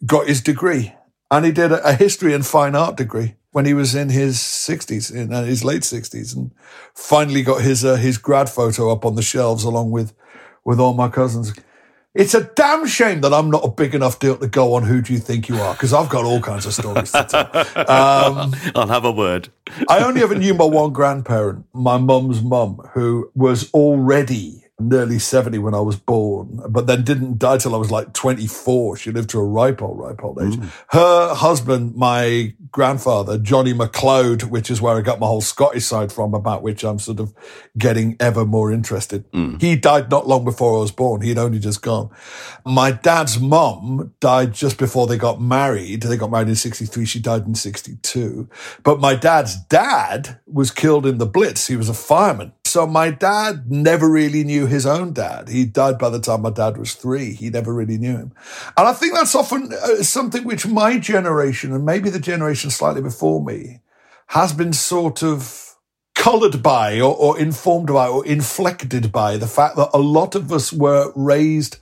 got 0.05 0.27
his 0.27 0.41
degree. 0.41 0.93
And 1.31 1.45
he 1.45 1.51
did 1.51 1.71
a, 1.71 1.83
a 1.87 1.93
history 1.93 2.33
and 2.33 2.45
fine 2.45 2.75
art 2.75 2.95
degree 2.95 3.35
when 3.51 3.65
he 3.65 3.73
was 3.73 3.95
in 3.95 4.09
his 4.09 4.37
60s, 4.37 5.13
in 5.13 5.33
uh, 5.33 5.43
his 5.43 5.63
late 5.63 5.81
60s, 5.81 6.35
and 6.35 6.51
finally 6.93 7.43
got 7.43 7.61
his 7.61 7.83
uh, 7.85 7.95
his 7.95 8.17
grad 8.17 8.49
photo 8.49 8.91
up 8.91 9.05
on 9.05 9.15
the 9.15 9.21
shelves 9.21 9.63
along 9.63 9.91
with 9.91 10.13
with 10.63 10.79
all 10.79 10.93
my 10.93 11.09
cousins. 11.09 11.53
It's 12.15 12.35
a 12.35 12.43
damn 12.43 12.85
shame 12.85 13.21
that 13.21 13.33
I'm 13.33 13.49
not 13.49 13.65
a 13.65 13.69
big 13.69 13.95
enough 13.95 14.19
deal 14.19 14.37
to 14.37 14.47
go 14.47 14.75
on 14.75 14.83
Who 14.83 15.01
Do 15.01 15.13
You 15.13 15.19
Think 15.19 15.49
You 15.49 15.55
Are? 15.55 15.73
Because 15.73 15.93
I've 15.93 16.09
got 16.09 16.25
all 16.25 16.39
kinds 16.39 16.67
of 16.67 16.73
stories 16.75 17.11
to 17.11 17.23
tell. 17.23 17.89
Um, 17.89 18.53
I'll 18.75 18.87
have 18.87 19.03
a 19.03 19.11
word. 19.11 19.49
I 19.89 20.03
only 20.03 20.21
ever 20.21 20.35
knew 20.35 20.53
my 20.53 20.65
one 20.65 20.93
grandparent, 20.93 21.65
my 21.73 21.97
mum's 21.97 22.43
mum, 22.43 22.87
who 22.93 23.31
was 23.33 23.71
already 23.71 24.62
nearly 24.89 25.19
70 25.19 25.57
when 25.59 25.73
I 25.73 25.79
was 25.79 25.95
born, 25.95 26.61
but 26.69 26.87
then 26.87 27.03
didn't 27.03 27.39
die 27.39 27.57
till 27.57 27.75
I 27.75 27.77
was 27.77 27.91
like 27.91 28.13
24. 28.13 28.97
She 28.97 29.11
lived 29.11 29.29
to 29.31 29.39
a 29.39 29.43
ripe 29.43 29.81
old, 29.81 29.99
ripe 29.99 30.23
old 30.23 30.41
age. 30.41 30.55
Mm. 30.55 30.69
Her 30.89 31.33
husband, 31.33 31.95
my 31.95 32.53
grandfather, 32.71 33.37
Johnny 33.37 33.73
MacLeod, 33.73 34.43
which 34.43 34.69
is 34.71 34.81
where 34.81 34.95
I 34.95 35.01
got 35.01 35.19
my 35.19 35.27
whole 35.27 35.41
Scottish 35.41 35.85
side 35.85 36.11
from, 36.11 36.33
about 36.33 36.61
which 36.61 36.83
I'm 36.83 36.99
sort 36.99 37.19
of 37.19 37.33
getting 37.77 38.15
ever 38.19 38.45
more 38.45 38.71
interested. 38.71 39.29
Mm. 39.31 39.61
He 39.61 39.75
died 39.75 40.09
not 40.09 40.27
long 40.27 40.43
before 40.43 40.77
I 40.77 40.79
was 40.81 40.91
born. 40.91 41.21
He 41.21 41.29
had 41.29 41.37
only 41.37 41.59
just 41.59 41.81
gone. 41.81 42.09
My 42.65 42.91
dad's 42.91 43.39
mom 43.39 44.13
died 44.19 44.53
just 44.53 44.77
before 44.77 45.07
they 45.07 45.17
got 45.17 45.41
married. 45.41 46.03
They 46.03 46.17
got 46.17 46.31
married 46.31 46.49
in 46.49 46.55
63. 46.55 47.05
She 47.05 47.19
died 47.19 47.45
in 47.45 47.55
62. 47.55 48.49
But 48.83 48.99
my 48.99 49.15
dad's 49.15 49.55
dad 49.55 50.39
was 50.45 50.71
killed 50.71 51.05
in 51.05 51.17
the 51.17 51.25
Blitz. 51.25 51.67
He 51.67 51.75
was 51.75 51.89
a 51.89 51.93
fireman. 51.93 52.53
So 52.73 52.87
my 52.87 53.11
dad 53.11 53.69
never 53.69 54.09
really 54.09 54.43
knew 54.43 54.65
his 54.65 54.87
own 54.87 55.13
dad. 55.13 55.47
He 55.47 55.63
died 55.63 55.99
by 55.99 56.09
the 56.09 56.19
time 56.19 56.41
my 56.41 56.49
dad 56.49 56.75
was 56.75 56.95
three. 56.95 57.33
He 57.33 57.51
never 57.51 57.71
really 57.71 57.99
knew 57.99 58.17
him. 58.17 58.33
And 58.75 58.87
I 58.87 58.93
think 58.93 59.13
that's 59.13 59.35
often 59.35 59.71
uh, 59.71 60.01
something 60.01 60.43
which 60.43 60.65
my 60.65 60.97
generation 60.97 61.71
and 61.71 61.85
maybe 61.85 62.09
the 62.09 62.19
generation 62.19 62.71
slightly 62.71 63.03
before 63.03 63.43
me 63.43 63.81
has 64.29 64.53
been 64.53 64.73
sort 64.73 65.21
of 65.21 65.75
colored 66.15 66.63
by 66.63 66.99
or, 66.99 67.15
or 67.15 67.39
informed 67.39 67.89
by 67.89 68.07
or 68.07 68.25
inflected 68.25 69.11
by 69.11 69.37
the 69.37 69.45
fact 69.45 69.75
that 69.75 69.91
a 69.93 69.99
lot 69.99 70.33
of 70.33 70.51
us 70.51 70.73
were 70.73 71.13
raised 71.15 71.77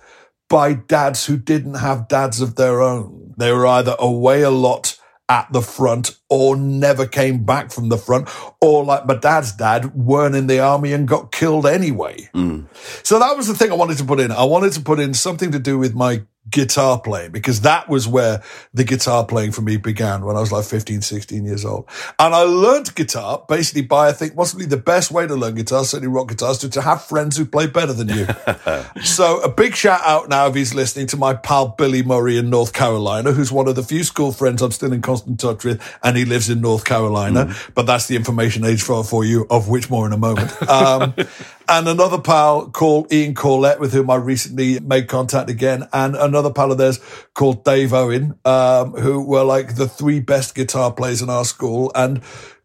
by 0.49 0.73
dads 0.73 1.25
who 1.25 1.37
didn't 1.37 1.75
have 1.75 2.09
dads 2.09 2.41
of 2.41 2.55
their 2.55 2.81
own. 2.81 3.33
They 3.37 3.53
were 3.53 3.65
either 3.65 3.95
away 3.97 4.41
a 4.41 4.51
lot 4.51 4.99
at 5.31 5.47
the 5.53 5.61
front 5.61 6.17
or 6.29 6.57
never 6.57 7.07
came 7.07 7.45
back 7.45 7.71
from 7.71 7.87
the 7.87 7.97
front 7.97 8.27
or 8.59 8.83
like 8.83 9.05
my 9.05 9.15
dad's 9.15 9.53
dad 9.53 9.95
weren't 9.95 10.35
in 10.35 10.47
the 10.47 10.59
army 10.59 10.91
and 10.91 11.07
got 11.07 11.31
killed 11.31 11.65
anyway. 11.65 12.29
Mm. 12.35 12.67
So 13.01 13.17
that 13.17 13.37
was 13.37 13.47
the 13.47 13.53
thing 13.53 13.71
I 13.71 13.75
wanted 13.75 13.97
to 13.99 14.03
put 14.03 14.19
in. 14.19 14.29
I 14.29 14.43
wanted 14.43 14.73
to 14.73 14.81
put 14.81 14.99
in 14.99 15.13
something 15.13 15.53
to 15.53 15.59
do 15.59 15.79
with 15.79 15.95
my 15.95 16.23
guitar 16.49 16.99
playing 16.99 17.31
because 17.31 17.61
that 17.61 17.87
was 17.87 18.07
where 18.07 18.41
the 18.73 18.83
guitar 18.83 19.25
playing 19.25 19.51
for 19.51 19.61
me 19.61 19.77
began 19.77 20.25
when 20.25 20.35
I 20.35 20.39
was 20.39 20.51
like 20.51 20.65
15, 20.65 21.01
16 21.01 21.45
years 21.45 21.63
old. 21.63 21.87
And 22.19 22.33
I 22.33 22.41
learned 22.41 22.95
guitar 22.95 23.45
basically 23.47 23.83
by, 23.83 24.09
I 24.09 24.11
think, 24.11 24.35
possibly 24.35 24.65
the 24.65 24.77
best 24.77 25.11
way 25.11 25.27
to 25.27 25.35
learn 25.35 25.55
guitar, 25.55 25.85
certainly 25.85 26.13
rock 26.13 26.29
guitars, 26.29 26.57
to, 26.59 26.69
to 26.69 26.81
have 26.81 27.03
friends 27.03 27.37
who 27.37 27.45
play 27.45 27.67
better 27.67 27.93
than 27.93 28.09
you. 28.09 28.27
so 29.03 29.39
a 29.41 29.49
big 29.49 29.75
shout 29.75 30.01
out 30.03 30.29
now 30.29 30.47
if 30.47 30.55
he's 30.55 30.73
listening 30.73 31.07
to 31.07 31.17
my 31.17 31.33
pal 31.33 31.69
Billy 31.69 32.01
Murray 32.01 32.37
in 32.37 32.49
North 32.49 32.73
Carolina, 32.73 33.31
who's 33.31 33.51
one 33.51 33.67
of 33.67 33.75
the 33.75 33.83
few 33.83 34.03
school 34.03 34.31
friends 34.31 34.61
I'm 34.61 34.71
still 34.71 34.93
in 34.93 35.01
constant 35.01 35.39
touch 35.39 35.63
with, 35.63 35.81
and 36.03 36.17
he 36.17 36.25
lives 36.25 36.49
in 36.49 36.59
North 36.59 36.85
Carolina. 36.85 37.45
Mm. 37.45 37.73
But 37.75 37.85
that's 37.85 38.07
the 38.07 38.15
information 38.15 38.65
age 38.65 38.81
for, 38.81 39.03
for 39.03 39.23
you, 39.23 39.45
of 39.49 39.69
which 39.69 39.89
more 39.89 40.07
in 40.07 40.13
a 40.13 40.17
moment. 40.17 40.51
Um, 40.67 41.13
and 41.71 41.87
another 41.87 42.19
pal 42.19 42.69
called 42.69 43.11
Ian 43.13 43.33
Corlett, 43.33 43.79
with 43.79 43.93
whom 43.93 44.09
I 44.09 44.15
recently 44.15 44.81
made 44.81 45.07
contact 45.07 45.49
again, 45.49 45.87
and 45.93 46.17
another 46.17 46.51
pal 46.51 46.73
of 46.73 46.77
theirs 46.77 46.99
called 47.33 47.63
Dave 47.63 47.93
Owen, 47.93 48.37
um, 48.43 48.91
who 48.91 49.23
were 49.23 49.45
like 49.45 49.75
the 49.75 49.87
three 49.87 50.19
best 50.19 50.53
guitar 50.53 50.91
players 50.91 51.21
in 51.21 51.29
our 51.29 51.45
school, 51.45 51.89
and 51.95 52.21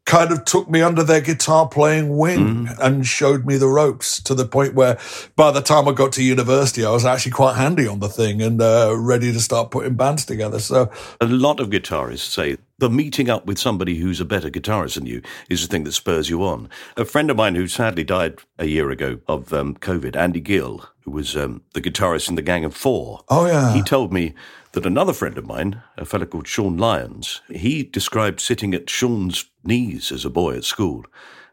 kind 0.06 0.30
of 0.30 0.44
took 0.44 0.70
me 0.70 0.80
under 0.80 1.02
their 1.02 1.20
guitar 1.20 1.68
playing 1.68 2.16
wing 2.16 2.66
mm. 2.66 2.78
and 2.78 3.06
showed 3.06 3.44
me 3.44 3.56
the 3.56 3.66
ropes 3.66 4.22
to 4.22 4.34
the 4.34 4.46
point 4.46 4.72
where 4.74 4.98
by 5.34 5.50
the 5.50 5.60
time 5.60 5.88
I 5.88 5.92
got 5.92 6.12
to 6.12 6.22
university, 6.22 6.84
I 6.84 6.90
was 6.90 7.04
actually 7.04 7.32
quite 7.32 7.56
handy 7.56 7.86
on 7.86 7.98
the 7.98 8.08
thing 8.08 8.40
and 8.40 8.62
uh, 8.62 8.94
ready 8.96 9.32
to 9.32 9.40
start 9.40 9.72
putting 9.72 9.94
bands 9.94 10.24
together. 10.24 10.60
So 10.60 10.90
a 11.20 11.26
lot 11.26 11.60
of 11.60 11.70
guitarists 11.70 12.30
say 12.30 12.56
the 12.78 12.88
meeting 12.88 13.28
up 13.28 13.46
with 13.46 13.58
somebody 13.58 13.96
who's 13.96 14.20
a 14.20 14.24
better 14.24 14.48
guitarist 14.48 14.94
than 14.94 15.06
you 15.06 15.22
is 15.50 15.62
the 15.62 15.68
thing 15.68 15.84
that 15.84 15.92
spurs 15.92 16.30
you 16.30 16.44
on. 16.44 16.68
A 16.96 17.04
friend 17.04 17.28
of 17.30 17.36
mine 17.36 17.56
who 17.56 17.66
sadly 17.66 18.04
died 18.04 18.38
a 18.58 18.66
year 18.66 18.90
ago 18.90 19.18
of 19.26 19.52
um, 19.52 19.74
COVID, 19.74 20.14
Andy 20.14 20.40
Gill, 20.40 20.84
who 21.00 21.10
was 21.10 21.36
um, 21.36 21.62
the 21.72 21.80
guitarist 21.80 22.28
in 22.28 22.36
the 22.36 22.42
Gang 22.42 22.64
of 22.64 22.74
Four. 22.74 23.20
Oh 23.28 23.46
yeah, 23.46 23.72
he 23.72 23.82
told 23.82 24.12
me 24.12 24.34
that 24.76 24.84
another 24.84 25.14
friend 25.14 25.38
of 25.38 25.46
mine, 25.46 25.80
a 25.96 26.04
fellow 26.04 26.26
called 26.26 26.46
Sean 26.46 26.76
Lyons, 26.76 27.40
he 27.48 27.82
described 27.82 28.42
sitting 28.42 28.74
at 28.74 28.90
Sean's 28.90 29.46
knees 29.64 30.12
as 30.12 30.26
a 30.26 30.30
boy 30.30 30.54
at 30.54 30.64
school 30.64 31.06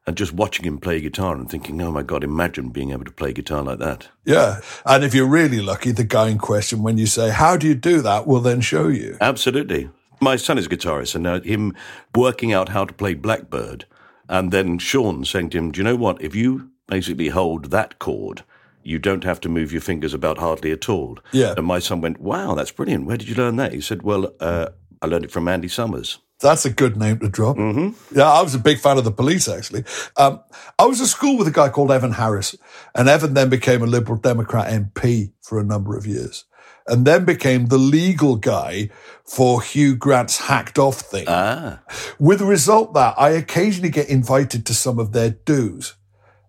and 0.05 0.17
just 0.17 0.33
watching 0.33 0.65
him 0.65 0.77
play 0.77 0.99
guitar 0.99 1.33
and 1.33 1.49
thinking, 1.49 1.81
oh 1.81 1.89
my 1.89 2.03
God, 2.03 2.25
imagine 2.25 2.67
being 2.67 2.91
able 2.91 3.05
to 3.05 3.13
play 3.13 3.31
guitar 3.31 3.63
like 3.63 3.79
that. 3.79 4.09
Yeah. 4.25 4.59
And 4.85 5.05
if 5.05 5.13
you're 5.13 5.25
really 5.25 5.61
lucky, 5.61 5.93
the 5.93 6.03
guy 6.03 6.27
in 6.27 6.37
question, 6.37 6.83
when 6.83 6.97
you 6.97 7.05
say, 7.05 7.29
how 7.29 7.55
do 7.55 7.65
you 7.65 7.75
do 7.75 8.01
that, 8.01 8.27
will 8.27 8.41
then 8.41 8.59
show 8.59 8.89
you. 8.89 9.15
Absolutely. 9.21 9.89
My 10.19 10.35
son 10.35 10.57
is 10.57 10.65
a 10.65 10.69
guitarist, 10.69 11.15
and 11.15 11.23
now 11.23 11.39
him 11.39 11.73
working 12.13 12.51
out 12.51 12.69
how 12.69 12.83
to 12.83 12.93
play 12.93 13.13
Blackbird, 13.13 13.85
and 14.27 14.51
then 14.51 14.79
Sean 14.79 15.23
saying 15.23 15.51
to 15.51 15.59
him, 15.59 15.71
do 15.71 15.79
you 15.79 15.85
know 15.85 15.95
what? 15.95 16.21
If 16.21 16.35
you 16.35 16.71
basically 16.87 17.29
hold 17.29 17.71
that 17.71 17.99
chord, 17.99 18.43
you 18.83 18.99
don't 18.99 19.23
have 19.23 19.39
to 19.41 19.49
move 19.49 19.71
your 19.71 19.81
fingers 19.81 20.13
about 20.13 20.37
hardly 20.37 20.71
at 20.71 20.89
all. 20.89 21.19
Yeah. 21.31 21.53
And 21.57 21.65
my 21.65 21.79
son 21.79 22.01
went, 22.01 22.19
wow, 22.19 22.53
that's 22.53 22.71
brilliant. 22.71 23.05
Where 23.05 23.17
did 23.17 23.27
you 23.27 23.35
learn 23.35 23.55
that? 23.57 23.73
He 23.73 23.81
said, 23.81 24.03
well, 24.03 24.33
uh, 24.39 24.69
I 25.01 25.07
learned 25.07 25.25
it 25.25 25.31
from 25.31 25.47
Andy 25.47 25.67
Summers. 25.67 26.19
That's 26.39 26.65
a 26.65 26.69
good 26.69 26.97
name 26.97 27.19
to 27.19 27.29
drop. 27.29 27.55
Mm-hmm. 27.55 28.17
Yeah, 28.19 28.29
I 28.29 28.41
was 28.41 28.53
a 28.53 28.59
big 28.59 28.79
fan 28.79 28.97
of 28.97 29.05
the 29.05 29.11
police, 29.11 29.47
actually. 29.47 29.85
Um, 30.17 30.41
I 30.77 30.85
was 30.85 30.99
at 30.99 31.07
school 31.07 31.37
with 31.37 31.47
a 31.47 31.51
guy 31.51 31.69
called 31.69 31.89
Evan 31.89 32.11
Harris, 32.11 32.55
and 32.93 33.07
Evan 33.07 33.33
then 33.33 33.49
became 33.49 33.81
a 33.81 33.87
Liberal 33.87 34.19
Democrat 34.19 34.69
MP 34.69 35.31
for 35.41 35.57
a 35.59 35.63
number 35.63 35.95
of 35.95 36.05
years, 36.05 36.43
and 36.85 37.05
then 37.05 37.23
became 37.23 37.67
the 37.67 37.77
legal 37.77 38.35
guy 38.35 38.89
for 39.23 39.61
Hugh 39.61 39.95
Grant's 39.95 40.37
hacked 40.37 40.77
off 40.77 40.99
thing. 40.99 41.25
Ah. 41.29 41.81
With 42.19 42.39
the 42.39 42.45
result 42.45 42.93
that 42.93 43.15
I 43.17 43.29
occasionally 43.29 43.89
get 43.89 44.09
invited 44.09 44.65
to 44.65 44.73
some 44.73 44.99
of 44.99 45.13
their 45.13 45.29
dues. 45.29 45.95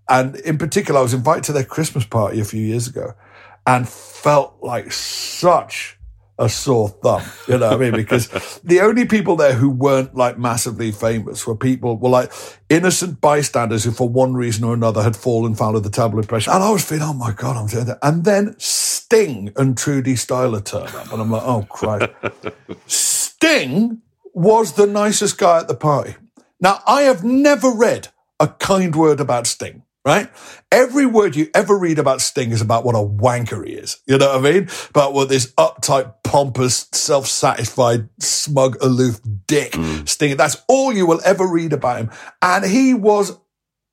And 0.09 0.37
in 0.37 0.59
particular, 0.59 1.01
I 1.01 1.03
was 1.03 1.15
invited 1.15 1.45
to 1.45 1.53
their 1.53 1.65
Christmas 1.65 2.05
party 2.05 2.41
a 2.41 2.45
few 2.45 2.61
years 2.61 2.87
ago 2.87 3.15
and 3.67 3.89
felt 3.89 4.57
like 4.61 4.93
such 4.93 5.99
a 6.37 6.49
sore 6.49 6.89
thumb, 6.89 7.23
you 7.47 7.59
know 7.59 7.71
what 7.71 7.77
I 7.77 7.91
mean? 7.91 7.93
Because 7.93 8.29
the 8.65 8.81
only 8.81 9.05
people 9.05 9.37
there 9.37 9.53
who 9.53 9.71
weren't 9.71 10.17
like 10.17 10.37
massively 10.37 10.91
famous 10.91 11.47
were 11.47 11.55
people 11.55 11.97
were 11.97 12.09
like 12.09 12.33
innocent 12.69 13.21
bystanders 13.21 13.85
who 13.85 13.93
for 13.93 14.09
one 14.09 14.35
reason 14.35 14.65
or 14.65 14.75
another 14.75 15.03
had 15.03 15.15
fallen 15.15 15.55
foul 15.55 15.77
of 15.77 15.85
the 15.85 15.91
tabloid 15.91 16.29
pressure. 16.29 16.51
And 16.51 16.63
I 16.63 16.71
was 16.71 16.85
feeling, 16.85 17.05
oh 17.05 17.13
my 17.13 17.33
God, 17.33 17.57
I'm 17.57 17.69
doing 17.69 17.85
that. 17.87 17.99
And 18.03 18.25
then 18.25 18.57
Sting 18.59 19.53
and 19.57 19.79
Trudi 19.79 20.15
Styler 20.15 20.65
turn 20.65 20.89
up. 20.89 21.13
And 21.13 21.23
I'm 21.23 21.31
like, 21.31 21.43
oh 21.45 21.67
Christ. 21.71 22.11
Sting 22.87 24.03
was 24.33 24.73
the 24.73 24.87
nicest 24.87 25.39
guy 25.39 25.61
at 25.61 25.69
the 25.69 25.77
party. 25.77 26.17
Now, 26.61 26.83
I 26.87 27.03
have 27.03 27.23
never 27.23 27.71
read 27.71 28.09
a 28.41 28.49
kind 28.49 28.97
word 28.97 29.21
about 29.21 29.47
Sting 29.47 29.84
right? 30.05 30.31
Every 30.71 31.07
word 31.07 31.35
you 31.37 31.49
ever 31.55 31.79
read 31.79 31.99
about 31.99 32.21
Sting 32.21 32.51
is 32.51 32.61
about 32.61 32.85
what 32.85 32.95
a 32.95 32.99
wanker 32.99 33.67
he 33.67 33.75
is. 33.75 34.01
You 34.07 34.19
know 34.19 34.37
what 34.37 34.47
I 34.47 34.53
mean? 34.53 34.69
About 34.91 35.15
what 35.15 35.29
this 35.29 35.53
uptight, 35.55 36.15
pompous, 36.23 36.89
self-satisfied, 36.93 38.09
smug, 38.19 38.77
aloof 38.83 39.21
dick 39.47 39.73
Mm. 39.73 40.09
Sting. 40.09 40.37
That's 40.37 40.63
all 40.69 40.93
you 40.93 41.07
will 41.07 41.21
ever 41.25 41.47
read 41.47 41.73
about 41.73 41.99
him. 41.99 42.11
And 42.43 42.65
he 42.65 42.95
was 42.95 43.39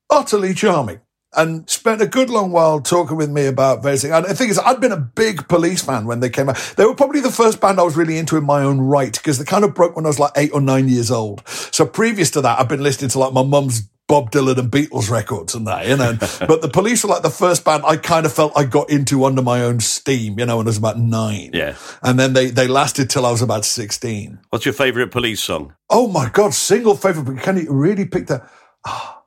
utterly 0.09 0.53
charming. 0.53 1.01
And 1.33 1.69
spent 1.69 2.01
a 2.01 2.07
good 2.07 2.29
long 2.29 2.51
while 2.51 2.81
talking 2.81 3.15
with 3.15 3.29
me 3.29 3.45
about 3.45 3.81
various 3.81 4.01
things. 4.01 4.13
And 4.13 4.25
the 4.25 4.35
thing 4.35 4.49
is, 4.49 4.59
I'd 4.59 4.81
been 4.81 4.91
a 4.91 4.97
big 4.97 5.47
police 5.47 5.81
fan 5.81 6.05
when 6.05 6.19
they 6.19 6.29
came 6.29 6.49
out. 6.49 6.57
They 6.75 6.83
were 6.83 6.93
probably 6.93 7.21
the 7.21 7.31
first 7.31 7.61
band 7.61 7.79
I 7.79 7.83
was 7.83 7.95
really 7.95 8.17
into 8.17 8.35
in 8.35 8.43
my 8.43 8.63
own 8.63 8.81
right 8.81 9.13
because 9.13 9.39
they 9.39 9.45
kind 9.45 9.63
of 9.63 9.73
broke 9.73 9.95
when 9.95 10.03
I 10.03 10.09
was 10.09 10.19
like 10.19 10.33
eight 10.35 10.51
or 10.53 10.59
nine 10.59 10.89
years 10.89 11.09
old. 11.09 11.41
So 11.47 11.85
previous 11.85 12.31
to 12.31 12.41
that, 12.41 12.59
I've 12.59 12.67
been 12.67 12.83
listening 12.83 13.11
to 13.11 13.19
like 13.19 13.31
my 13.31 13.43
mum's 13.43 13.89
Bob 14.11 14.29
Dylan 14.29 14.57
and 14.57 14.69
Beatles 14.69 15.09
records 15.09 15.55
and 15.55 15.65
that, 15.67 15.87
you 15.87 15.95
know. 15.95 16.17
but 16.45 16.61
the 16.61 16.67
police 16.67 17.01
were 17.01 17.09
like 17.09 17.21
the 17.21 17.29
first 17.29 17.63
band 17.63 17.83
I 17.85 17.95
kind 17.95 18.25
of 18.25 18.33
felt 18.33 18.51
I 18.57 18.65
got 18.65 18.89
into 18.89 19.23
under 19.23 19.41
my 19.41 19.63
own 19.63 19.79
steam, 19.79 20.37
you 20.37 20.45
know, 20.45 20.57
when 20.57 20.65
I 20.65 20.71
was 20.71 20.77
about 20.77 20.99
nine. 20.99 21.51
Yeah. 21.53 21.77
And 22.03 22.19
then 22.19 22.33
they, 22.33 22.49
they 22.49 22.67
lasted 22.67 23.09
till 23.09 23.25
I 23.25 23.31
was 23.31 23.41
about 23.41 23.63
16. 23.63 24.37
What's 24.49 24.65
your 24.65 24.73
favourite 24.73 25.11
police 25.11 25.39
song? 25.39 25.75
Oh 25.89 26.09
my 26.09 26.27
God, 26.27 26.53
single 26.53 26.97
favorite, 26.97 27.23
but 27.23 27.41
can 27.41 27.55
you 27.55 27.71
really 27.71 28.03
pick 28.03 28.27
that? 28.27 28.51
Ah, 28.85 29.23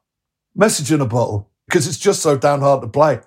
message 0.55 0.93
in 0.93 1.01
a 1.01 1.07
bottle, 1.07 1.51
because 1.67 1.89
it's 1.89 1.97
just 1.97 2.21
so 2.21 2.37
damn 2.37 2.61
hard 2.61 2.83
to 2.83 2.89
play. 2.89 3.21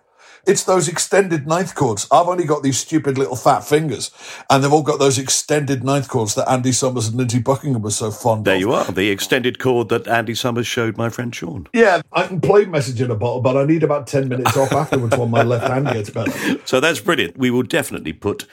It's 0.47 0.63
those 0.63 0.87
extended 0.87 1.45
ninth 1.45 1.75
chords. 1.75 2.07
I've 2.09 2.29
only 2.29 2.45
got 2.45 2.63
these 2.63 2.79
stupid 2.79 3.17
little 3.17 3.35
fat 3.35 3.65
fingers, 3.65 4.11
and 4.49 4.63
they've 4.63 4.71
all 4.71 4.81
got 4.81 4.97
those 4.97 5.17
extended 5.17 5.83
ninth 5.83 6.07
chords 6.07 6.35
that 6.35 6.49
Andy 6.49 6.71
Summers 6.71 7.09
and 7.09 7.17
Lindsey 7.17 7.39
Buckingham 7.39 7.81
were 7.81 7.91
so 7.91 8.11
fond 8.11 8.45
There 8.45 8.55
of. 8.55 8.61
There 8.61 8.69
you 8.69 8.73
are, 8.73 8.85
the 8.85 9.09
extended 9.09 9.59
chord 9.59 9.89
that 9.89 10.07
Andy 10.07 10.33
Summers 10.33 10.65
showed 10.65 10.95
my 10.95 11.09
friend 11.09 11.35
Sean. 11.35 11.67
Yeah, 11.73 12.01
I 12.13 12.27
can 12.27 12.39
play 12.39 12.63
message 12.63 13.01
in 13.01 13.11
a 13.11 13.15
bottle, 13.15 13.41
but 13.41 13.57
I 13.57 13.65
need 13.65 13.83
about 13.83 14.07
10 14.07 14.29
minutes 14.29 14.55
off 14.55 14.71
afterwards 14.71 15.17
when 15.17 15.29
my 15.29 15.43
left 15.43 15.67
hand 15.67 15.87
gets 15.87 16.09
better. 16.09 16.31
So 16.65 16.79
that's 16.79 16.99
brilliant. 16.99 17.37
We 17.37 17.51
will 17.51 17.63
definitely 17.63 18.13
put 18.13 18.45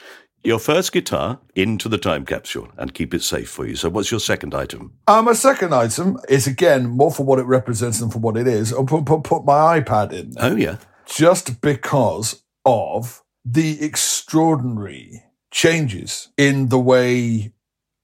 your 0.43 0.59
first 0.59 0.91
guitar 0.91 1.39
into 1.55 1.89
the 1.89 1.97
time 1.97 2.25
capsule 2.25 2.69
and 2.77 2.93
keep 2.93 3.13
it 3.13 3.23
safe 3.23 3.49
for 3.49 3.65
you. 3.65 3.75
So 3.75 3.89
what's 3.89 4.11
your 4.11 4.19
second 4.19 4.53
item? 4.53 4.93
Uh, 5.07 5.21
my 5.21 5.33
second 5.33 5.73
item 5.73 6.17
is, 6.29 6.45
again, 6.45 6.87
more 6.87 7.11
for 7.11 7.25
what 7.25 7.39
it 7.39 7.43
represents 7.43 7.99
than 7.99 8.09
for 8.09 8.19
what 8.19 8.37
it 8.37 8.47
is. 8.47 8.73
I'll 8.73 8.85
put, 8.85 9.05
put, 9.05 9.23
put 9.23 9.45
my 9.45 9.79
iPad 9.79 10.13
in. 10.13 10.33
Oh, 10.37 10.55
yeah. 10.55 10.77
Just 11.05 11.61
because 11.61 12.43
of 12.65 13.23
the 13.43 13.83
extraordinary 13.83 15.23
changes 15.51 16.29
in 16.37 16.69
the 16.69 16.79
way 16.79 17.53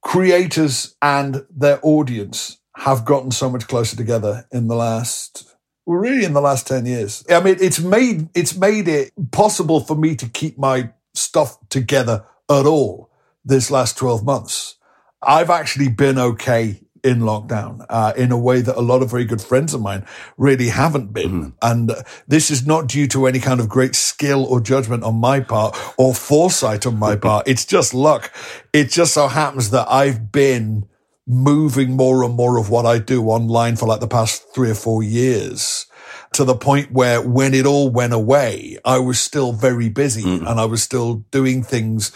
creators 0.02 0.96
and 1.02 1.46
their 1.50 1.80
audience 1.84 2.60
have 2.78 3.06
gotten 3.06 3.32
so 3.32 3.50
much 3.50 3.68
closer 3.68 3.96
together 3.96 4.48
in 4.52 4.68
the 4.68 4.76
last 4.76 5.56
well, 5.86 5.98
really 5.98 6.24
in 6.24 6.34
the 6.34 6.42
last 6.42 6.68
10 6.68 6.86
years. 6.86 7.26
I 7.30 7.42
mean, 7.42 7.58
it's 7.60 7.80
made, 7.80 8.30
it's 8.36 8.56
made 8.56 8.88
it 8.88 9.12
possible 9.32 9.80
for 9.80 9.96
me 9.96 10.16
to 10.16 10.30
keep 10.30 10.58
my 10.58 10.92
stuff 11.14 11.58
together 11.70 12.24
at 12.50 12.66
all 12.66 13.10
this 13.44 13.72
last 13.72 13.98
12 13.98 14.24
months. 14.24 14.76
I've 15.22 15.50
actually 15.50 15.90
been 15.90 16.18
okay 16.18 16.82
in 17.04 17.20
lockdown 17.20 17.86
uh, 17.90 18.14
in 18.16 18.32
a 18.32 18.38
way 18.38 18.62
that 18.62 18.78
a 18.78 18.82
lot 18.82 19.02
of 19.02 19.10
very 19.10 19.26
good 19.26 19.42
friends 19.42 19.74
of 19.74 19.82
mine 19.82 20.06
really 20.38 20.70
haven't 20.70 21.14
been. 21.14 21.54
And 21.62 21.92
uh, 21.92 22.04
this 22.28 22.52
is 22.52 22.66
not 22.66 22.88
due 22.88 23.08
to 23.10 23.26
any 23.26 23.40
kind 23.40 23.60
of 23.60 23.70
great 23.70 23.96
skill 23.96 24.46
or 24.46 24.62
judgment 24.62 25.04
on 25.04 25.16
my 25.16 25.40
part 25.40 25.78
or 25.98 26.14
foresight 26.14 26.86
on 26.86 26.98
my 26.98 27.16
part. 27.28 27.48
It's 27.48 27.66
just 27.66 27.94
luck. 27.94 28.32
It 28.74 28.90
just 28.90 29.14
so 29.14 29.28
happens 29.28 29.72
that 29.72 29.88
I've 29.90 30.32
been 30.32 30.88
moving 31.28 31.96
more 31.96 32.24
and 32.24 32.36
more 32.36 32.58
of 32.58 32.70
what 32.70 32.86
I 32.86 32.98
do 32.98 33.26
online 33.26 33.76
for 33.76 33.88
like 33.88 34.00
the 34.00 34.08
past 34.08 34.54
three 34.54 34.72
or 34.72 34.76
four 34.76 35.04
years 35.04 35.86
to 36.34 36.44
the 36.44 36.56
point 36.56 36.92
where 36.92 37.22
when 37.22 37.54
it 37.54 37.66
all 37.66 37.90
went 37.90 38.14
away, 38.14 38.78
I 38.86 39.00
was 39.00 39.20
still 39.20 39.54
very 39.54 39.90
busy 39.90 40.24
and 40.24 40.48
I 40.48 40.66
was 40.66 40.82
still 40.82 41.26
doing 41.32 41.62
things 41.62 42.12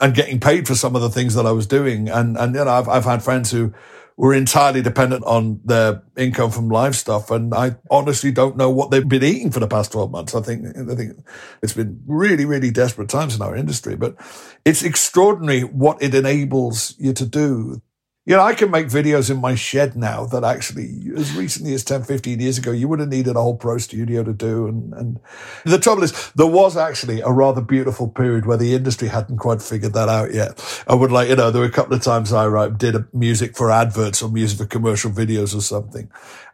and 0.00 0.14
getting 0.14 0.40
paid 0.40 0.66
for 0.66 0.74
some 0.74 0.94
of 0.94 1.02
the 1.02 1.10
things 1.10 1.34
that 1.34 1.46
I 1.46 1.52
was 1.52 1.66
doing. 1.66 2.08
And, 2.08 2.36
and, 2.36 2.54
you 2.54 2.64
know, 2.64 2.70
I've, 2.70 2.88
I've 2.88 3.04
had 3.04 3.22
friends 3.22 3.50
who 3.50 3.74
were 4.18 4.34
entirely 4.34 4.82
dependent 4.82 5.22
on 5.24 5.60
their 5.64 6.02
income 6.16 6.50
from 6.50 6.68
live 6.68 6.96
stuff. 6.96 7.30
And 7.30 7.54
I 7.54 7.76
honestly 7.88 8.32
don't 8.32 8.56
know 8.56 8.68
what 8.68 8.90
they've 8.90 9.08
been 9.08 9.22
eating 9.22 9.52
for 9.52 9.60
the 9.60 9.68
past 9.68 9.92
12 9.92 10.10
months. 10.10 10.34
I 10.34 10.40
think, 10.40 10.66
I 10.76 10.96
think 10.96 11.24
it's 11.62 11.72
been 11.72 12.02
really, 12.04 12.44
really 12.44 12.72
desperate 12.72 13.08
times 13.08 13.36
in 13.36 13.42
our 13.42 13.54
industry, 13.54 13.94
but 13.94 14.16
it's 14.64 14.82
extraordinary 14.82 15.60
what 15.60 16.02
it 16.02 16.16
enables 16.16 16.96
you 16.98 17.12
to 17.12 17.24
do. 17.24 17.80
You 18.28 18.36
know, 18.36 18.42
I 18.42 18.52
can 18.52 18.70
make 18.70 18.88
videos 18.88 19.30
in 19.30 19.38
my 19.38 19.54
shed 19.54 19.96
now 19.96 20.26
that 20.26 20.44
actually, 20.44 21.00
as 21.16 21.34
recently 21.34 21.72
as 21.72 21.82
10, 21.82 22.02
15 22.02 22.40
years 22.40 22.58
ago, 22.58 22.72
you 22.72 22.86
would 22.86 23.00
have 23.00 23.08
needed 23.08 23.36
a 23.36 23.40
whole 23.40 23.56
pro 23.56 23.78
studio 23.78 24.22
to 24.22 24.34
do. 24.34 24.66
And, 24.66 24.92
and 24.92 25.20
the 25.64 25.78
trouble 25.78 26.02
is, 26.02 26.30
there 26.32 26.46
was 26.46 26.76
actually 26.76 27.22
a 27.22 27.30
rather 27.30 27.62
beautiful 27.62 28.06
period 28.06 28.44
where 28.44 28.58
the 28.58 28.74
industry 28.74 29.08
hadn't 29.08 29.38
quite 29.38 29.62
figured 29.62 29.94
that 29.94 30.10
out 30.10 30.34
yet. 30.34 30.84
I 30.86 30.94
would 30.94 31.10
like, 31.10 31.30
you 31.30 31.36
know, 31.36 31.50
there 31.50 31.62
were 31.62 31.68
a 31.68 31.72
couple 31.72 31.94
of 31.94 32.02
times 32.02 32.30
I 32.30 32.44
uh, 32.44 32.68
did 32.68 32.96
a 32.96 33.08
music 33.14 33.56
for 33.56 33.70
adverts 33.70 34.20
or 34.20 34.30
music 34.30 34.58
for 34.58 34.66
commercial 34.66 35.10
videos 35.10 35.56
or 35.56 35.62
something 35.62 36.10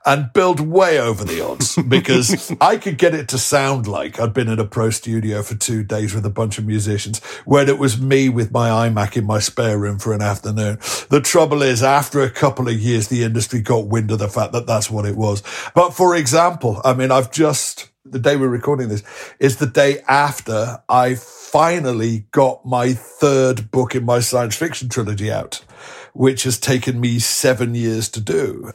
and 0.07 0.33
build 0.33 0.61
way 0.61 1.01
over 1.01 1.25
the 1.25 1.45
odds 1.45 1.77
because 1.89 2.53
I 2.61 2.77
could 2.77 2.99
get 2.99 3.15
it 3.15 3.29
to 3.29 3.39
sound 3.39 3.87
like 3.87 4.21
I'd 4.21 4.35
been 4.35 4.49
in 4.49 4.59
a 4.59 4.65
pro 4.65 4.91
studio 4.91 5.43
for 5.43 5.55
two 5.55 5.83
days 5.83 6.15
with 6.15 6.27
a 6.27 6.31
bunch 6.31 6.59
of 6.59 6.67
musicians 6.67 7.23
when 7.45 7.69
it 7.69 7.79
was 7.79 8.01
me 8.01 8.29
with 8.29 8.53
my 8.53 8.89
iMac 8.89 9.17
in 9.17 9.25
my 9.25 9.39
spare 9.39 9.79
room 9.79 9.99
for 9.99 10.13
an 10.13 10.23
afternoon. 10.23 10.79
The 11.09 11.21
trouble 11.23 11.63
is 11.65 11.83
after 11.83 12.21
a 12.21 12.31
couple 12.31 12.69
of 12.69 12.75
years, 12.75 13.09
the 13.09 13.25
industry 13.25 13.61
got 13.61 13.87
wind 13.87 14.11
of 14.11 14.19
the 14.19 14.29
fact 14.29 14.53
that 14.53 14.67
that's 14.67 14.91
what 14.91 15.05
it 15.05 15.17
was. 15.17 15.43
But 15.75 15.91
for 15.91 16.15
example, 16.15 16.81
I 16.85 16.95
mean, 16.95 17.11
I've 17.11 17.31
just, 17.31 17.89
the 18.05 18.19
day 18.19 18.37
we're 18.37 18.49
recording 18.49 18.89
this 18.89 19.03
is 19.39 19.57
the 19.57 19.67
day 19.67 20.01
after 20.09 20.83
I 20.89 21.15
finally 21.15 22.27
got 22.31 22.65
my 22.67 22.93
third 22.93 23.71
book 23.71 23.95
in 23.95 24.05
my 24.05 24.21
science 24.21 24.57
fiction 24.57 24.89
trilogy 24.89 25.31
out, 25.31 25.65
which 26.13 26.43
has 26.45 26.59
taken 26.59 27.01
me 27.01 27.19
seven 27.19 27.75
years 27.75 28.09
to 28.11 28.21
do 28.21 28.73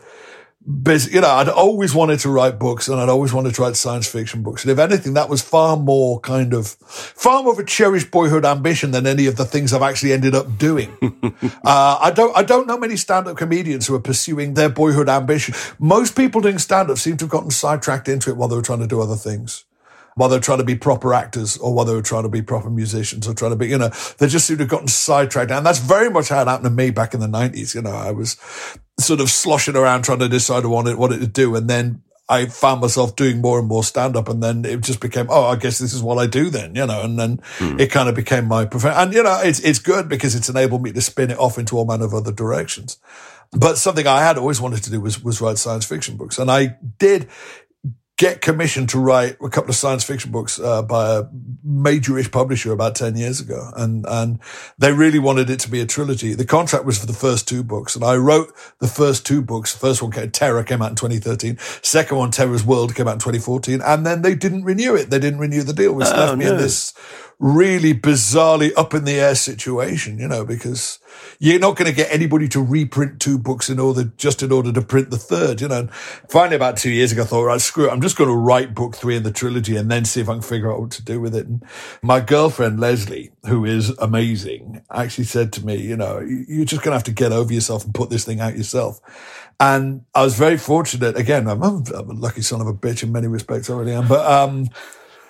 bas- 0.69 1.11
you 1.11 1.19
know, 1.19 1.27
I'd 1.29 1.49
always 1.49 1.93
wanted 1.95 2.19
to 2.19 2.29
write 2.29 2.59
books 2.59 2.87
and 2.87 2.99
I'd 2.99 3.09
always 3.09 3.33
wanted 3.33 3.55
to 3.55 3.61
write 3.61 3.75
science 3.75 4.07
fiction 4.07 4.43
books. 4.43 4.63
And 4.63 4.71
if 4.71 4.77
anything, 4.77 5.15
that 5.15 5.27
was 5.27 5.41
far 5.41 5.75
more 5.75 6.19
kind 6.19 6.53
of, 6.53 6.67
far 6.67 7.43
more 7.43 7.53
of 7.53 7.59
a 7.59 7.65
cherished 7.65 8.11
boyhood 8.11 8.45
ambition 8.45 8.91
than 8.91 9.07
any 9.07 9.25
of 9.25 9.35
the 9.35 9.45
things 9.45 9.73
I've 9.73 9.81
actually 9.81 10.13
ended 10.13 10.35
up 10.35 10.57
doing. 10.57 10.95
uh, 11.65 11.97
I 11.99 12.11
don't, 12.11 12.37
I 12.37 12.43
don't 12.43 12.67
know 12.67 12.77
many 12.77 12.95
stand-up 12.95 13.35
comedians 13.35 13.87
who 13.87 13.95
are 13.95 13.99
pursuing 13.99 14.53
their 14.53 14.69
boyhood 14.69 15.09
ambition. 15.09 15.55
Most 15.79 16.15
people 16.15 16.39
doing 16.39 16.59
stand-up 16.59 16.97
seem 16.97 17.17
to 17.17 17.25
have 17.25 17.31
gotten 17.31 17.51
sidetracked 17.51 18.07
into 18.07 18.29
it 18.29 18.37
while 18.37 18.47
they 18.47 18.55
were 18.55 18.61
trying 18.61 18.79
to 18.79 18.87
do 18.87 19.01
other 19.01 19.15
things. 19.15 19.65
While 20.15 20.29
they're 20.29 20.39
trying 20.39 20.57
to 20.57 20.63
be 20.63 20.75
proper 20.75 21.13
actors 21.13 21.57
or 21.57 21.73
while 21.73 21.85
they 21.85 21.93
were 21.93 22.01
trying 22.01 22.23
to 22.23 22.29
be 22.29 22.41
proper 22.41 22.69
musicians 22.69 23.27
or 23.27 23.33
trying 23.33 23.51
to 23.51 23.57
be, 23.57 23.67
you 23.67 23.77
know, 23.77 23.89
they 24.17 24.27
just 24.27 24.45
seem 24.45 24.57
to 24.57 24.63
have 24.63 24.69
gotten 24.69 24.87
sidetracked. 24.87 25.51
And 25.51 25.65
that's 25.65 25.79
very 25.79 26.09
much 26.09 26.29
how 26.29 26.41
it 26.41 26.47
happened 26.47 26.65
to 26.65 26.69
me 26.71 26.91
back 26.91 27.13
in 27.13 27.19
the 27.19 27.27
nineties. 27.27 27.73
You 27.73 27.81
know, 27.81 27.91
I 27.91 28.11
was 28.11 28.37
sort 28.99 29.21
of 29.21 29.29
sloshing 29.29 29.75
around 29.75 30.03
trying 30.03 30.19
to 30.19 30.27
decide 30.27 30.65
what 30.65 30.87
it, 30.87 30.97
what 30.97 31.11
it 31.11 31.19
to 31.19 31.27
do. 31.27 31.55
And 31.55 31.69
then 31.69 32.01
I 32.27 32.45
found 32.45 32.81
myself 32.81 33.15
doing 33.15 33.41
more 33.41 33.57
and 33.59 33.67
more 33.67 33.83
stand 33.83 34.15
up. 34.15 34.29
And 34.29 34.43
then 34.43 34.63
it 34.63 34.81
just 34.81 34.99
became, 34.99 35.27
oh, 35.29 35.45
I 35.45 35.55
guess 35.55 35.79
this 35.79 35.93
is 35.93 36.03
what 36.03 36.19
I 36.19 36.27
do 36.27 36.49
then, 36.49 36.75
you 36.75 36.85
know, 36.85 37.01
and 37.01 37.17
then 37.17 37.39
hmm. 37.57 37.79
it 37.79 37.91
kind 37.91 38.07
of 38.07 38.13
became 38.13 38.45
my 38.45 38.65
profession. 38.65 38.99
And, 38.99 39.13
you 39.13 39.23
know, 39.23 39.39
it's, 39.41 39.59
it's 39.61 39.79
good 39.79 40.07
because 40.07 40.35
it's 40.35 40.49
enabled 40.49 40.83
me 40.83 40.91
to 40.91 41.01
spin 41.01 41.31
it 41.31 41.39
off 41.39 41.57
into 41.57 41.77
all 41.77 41.85
manner 41.85 42.05
of 42.05 42.13
other 42.13 42.31
directions. 42.31 42.97
But 43.51 43.79
something 43.79 44.05
I 44.05 44.21
had 44.21 44.37
always 44.37 44.61
wanted 44.61 44.83
to 44.83 44.91
do 44.91 45.01
was, 45.01 45.23
was 45.23 45.41
write 45.41 45.57
science 45.57 45.85
fiction 45.85 46.17
books. 46.17 46.37
And 46.37 46.51
I 46.51 46.77
did 46.99 47.27
get 48.19 48.41
commissioned 48.41 48.89
to 48.89 48.99
write 48.99 49.37
a 49.41 49.49
couple 49.49 49.69
of 49.69 49.77
science 49.77 50.03
fiction 50.03 50.29
books 50.29 50.59
uh, 50.59 50.81
by 50.81 51.15
a 51.15 51.23
majorish 51.65 52.29
publisher 52.29 52.73
about 52.73 52.93
10 52.93 53.15
years 53.15 53.39
ago. 53.39 53.71
And, 53.77 54.05
and 54.09 54.39
they 54.77 54.91
really 54.91 55.19
wanted 55.19 55.49
it 55.49 55.61
to 55.61 55.71
be 55.71 55.79
a 55.79 55.85
trilogy. 55.85 56.33
The 56.33 56.45
contract 56.45 56.83
was 56.83 56.97
for 56.97 57.05
the 57.05 57.13
first 57.13 57.47
two 57.47 57.63
books. 57.63 57.95
And 57.95 58.03
I 58.03 58.17
wrote 58.17 58.53
the 58.79 58.89
first 58.89 59.25
two 59.25 59.41
books. 59.41 59.71
The 59.71 59.79
first 59.79 60.01
one, 60.01 60.11
came, 60.11 60.31
Terror, 60.31 60.65
came 60.65 60.81
out 60.81 60.89
in 60.89 60.95
2013. 60.97 61.57
Second 61.81 62.17
one, 62.17 62.29
Terror's 62.29 62.65
World, 62.65 62.93
came 62.93 63.07
out 63.07 63.13
in 63.13 63.19
2014. 63.19 63.81
And 63.81 64.05
then 64.05 64.21
they 64.21 64.35
didn't 64.35 64.65
renew 64.65 64.95
it. 64.95 65.09
They 65.09 65.19
didn't 65.19 65.39
renew 65.39 65.63
the 65.63 65.73
deal, 65.73 65.93
which 65.93 66.07
left 66.07 66.37
me 66.37 66.45
in 66.45 66.57
this 66.57 66.93
really 67.39 67.93
bizarrely 67.93 68.71
up 68.75 68.93
in 68.93 69.05
the 69.05 69.13
air 69.13 69.33
situation, 69.33 70.19
you 70.19 70.27
know, 70.27 70.43
because 70.43 70.99
you're 71.39 71.59
not 71.59 71.77
going 71.77 71.89
to 71.89 71.95
get 71.95 72.11
anybody 72.11 72.49
to 72.49 72.61
reprint 72.61 73.21
two 73.21 73.39
books 73.39 73.69
in 73.69 73.79
order, 73.79 74.11
just 74.17 74.43
in 74.43 74.51
order 74.51 74.73
to 74.73 74.81
print 74.81 75.09
the 75.09 75.17
third, 75.17 75.61
you 75.61 75.69
know. 75.69 75.79
And 75.79 75.93
finally, 76.29 76.57
about 76.57 76.75
two 76.75 76.91
years 76.91 77.13
ago, 77.13 77.21
I 77.21 77.25
thought, 77.25 77.45
right, 77.45 77.61
screw 77.61 77.87
it. 77.87 77.93
I'm 77.93 78.01
just 78.01 78.17
going 78.17 78.29
to 78.29 78.35
write 78.35 78.75
book 78.75 78.93
three 78.95 79.15
in 79.15 79.23
the 79.23 79.31
trilogy 79.31 79.77
and 79.77 79.89
then 79.89 80.03
see 80.03 80.19
if 80.19 80.27
I 80.27 80.33
can 80.33 80.41
figure 80.41 80.69
out 80.69 80.81
what 80.81 80.91
to 80.91 81.03
do 81.03 81.21
with 81.21 81.33
it. 81.33 81.47
And 81.47 81.63
my 82.01 82.19
girlfriend, 82.19 82.81
Leslie, 82.81 83.31
who 83.47 83.63
is 83.63 83.89
amazing, 83.99 84.83
actually 84.91 85.23
said 85.23 85.53
to 85.53 85.65
me, 85.65 85.77
you 85.77 85.95
know, 85.95 86.19
you're 86.19 86.65
just 86.65 86.81
going 86.81 86.91
to 86.91 86.97
have 86.97 87.03
to 87.05 87.11
get 87.11 87.31
over 87.31 87.53
yourself 87.53 87.85
and 87.85 87.93
put 87.93 88.09
this 88.09 88.25
thing 88.25 88.41
out 88.41 88.57
yourself. 88.57 88.99
And 89.61 90.03
I 90.13 90.23
was 90.23 90.37
very 90.37 90.57
fortunate. 90.57 91.15
Again, 91.17 91.47
I'm, 91.47 91.63
I'm 91.63 92.09
a 92.09 92.13
lucky 92.13 92.41
son 92.41 92.59
of 92.59 92.67
a 92.67 92.73
bitch 92.73 93.01
in 93.01 93.13
many 93.13 93.27
respects, 93.27 93.69
I 93.69 93.77
really 93.77 93.93
am. 93.93 94.09
But, 94.09 94.29
um, 94.29 94.67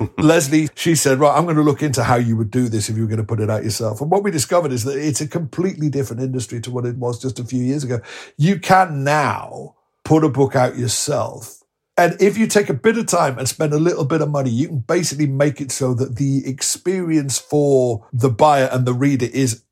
Leslie, 0.18 0.70
she 0.76 0.96
said, 0.96 1.20
right, 1.20 1.36
I'm 1.36 1.44
going 1.44 1.56
to 1.56 1.64
look 1.64 1.84
into 1.84 2.04
how 2.04 2.16
you 2.16 2.38
would 2.38 2.52
do 2.52 2.70
this 2.70 2.90
if 2.90 2.96
you 2.96 3.04
were 3.04 3.10
going 3.10 3.18
to 3.18 3.26
put 3.26 3.40
it 3.40 3.50
out 3.50 3.64
yourself. 3.64 4.02
And 4.02 4.10
what 4.10 4.24
we 4.24 4.32
discovered 4.32 4.72
is 4.72 4.84
that 4.86 4.98
it's 4.98 5.22
a 5.22 5.28
completely 5.28 5.90
different 5.90 6.22
industry 6.22 6.62
to 6.62 6.72
what 6.72 6.86
it 6.86 6.98
was 6.98 7.22
just 7.22 7.40
a 7.40 7.44
few 7.44 7.64
years 7.64 7.84
ago. 7.84 8.00
You 8.38 8.60
can 8.60 9.04
now 9.04 9.76
put 10.06 10.24
a 10.24 10.30
book 10.30 10.56
out 10.56 10.78
yourself. 10.78 11.62
And 11.98 12.22
if 12.22 12.38
you 12.38 12.48
take 12.48 12.70
a 12.70 12.74
bit 12.74 12.98
of 12.98 13.08
time 13.08 13.38
and 13.38 13.48
spend 13.48 13.74
a 13.74 13.80
little 13.80 14.06
bit 14.06 14.22
of 14.22 14.30
money, 14.30 14.50
you 14.50 14.68
can 14.68 14.80
basically 14.80 15.28
make 15.28 15.60
it 15.60 15.72
so 15.72 15.94
that 15.96 16.16
the 16.16 16.48
experience 16.48 17.38
for 17.38 18.08
the 18.14 18.30
buyer 18.30 18.70
and 18.72 18.86
the 18.86 18.94
reader 18.94 19.28
is 19.32 19.64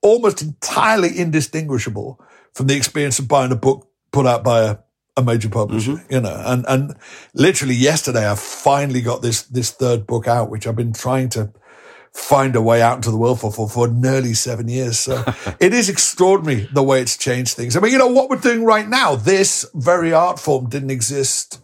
almost 0.00 0.40
entirely 0.40 1.18
indistinguishable 1.18 2.18
from 2.54 2.68
the 2.68 2.76
experience 2.76 3.18
of 3.18 3.28
buying 3.28 3.52
a 3.52 3.56
book 3.56 3.90
put 4.12 4.26
out 4.26 4.44
by 4.44 4.62
a, 4.62 4.76
a 5.16 5.22
major 5.22 5.48
publisher, 5.48 5.92
mm-hmm. 5.92 6.12
you 6.12 6.20
know, 6.20 6.42
and, 6.44 6.64
and 6.66 6.96
literally 7.34 7.74
yesterday 7.74 8.28
I 8.28 8.34
finally 8.34 9.00
got 9.00 9.22
this, 9.22 9.42
this 9.42 9.70
third 9.70 10.06
book 10.06 10.26
out, 10.26 10.50
which 10.50 10.66
I've 10.66 10.76
been 10.76 10.92
trying 10.92 11.28
to 11.30 11.52
find 12.12 12.54
a 12.56 12.62
way 12.62 12.80
out 12.80 12.96
into 12.96 13.10
the 13.10 13.16
world 13.16 13.40
for, 13.40 13.52
for, 13.52 13.68
for 13.68 13.88
nearly 13.88 14.34
seven 14.34 14.68
years. 14.68 14.98
So 14.98 15.24
it 15.60 15.72
is 15.72 15.88
extraordinary 15.88 16.68
the 16.72 16.82
way 16.82 17.00
it's 17.00 17.16
changed 17.16 17.56
things. 17.56 17.76
I 17.76 17.80
mean, 17.80 17.92
you 17.92 17.98
know, 17.98 18.08
what 18.08 18.28
we're 18.28 18.36
doing 18.36 18.64
right 18.64 18.88
now, 18.88 19.16
this 19.16 19.66
very 19.74 20.12
art 20.12 20.38
form 20.38 20.68
didn't 20.68 20.90
exist 20.90 21.60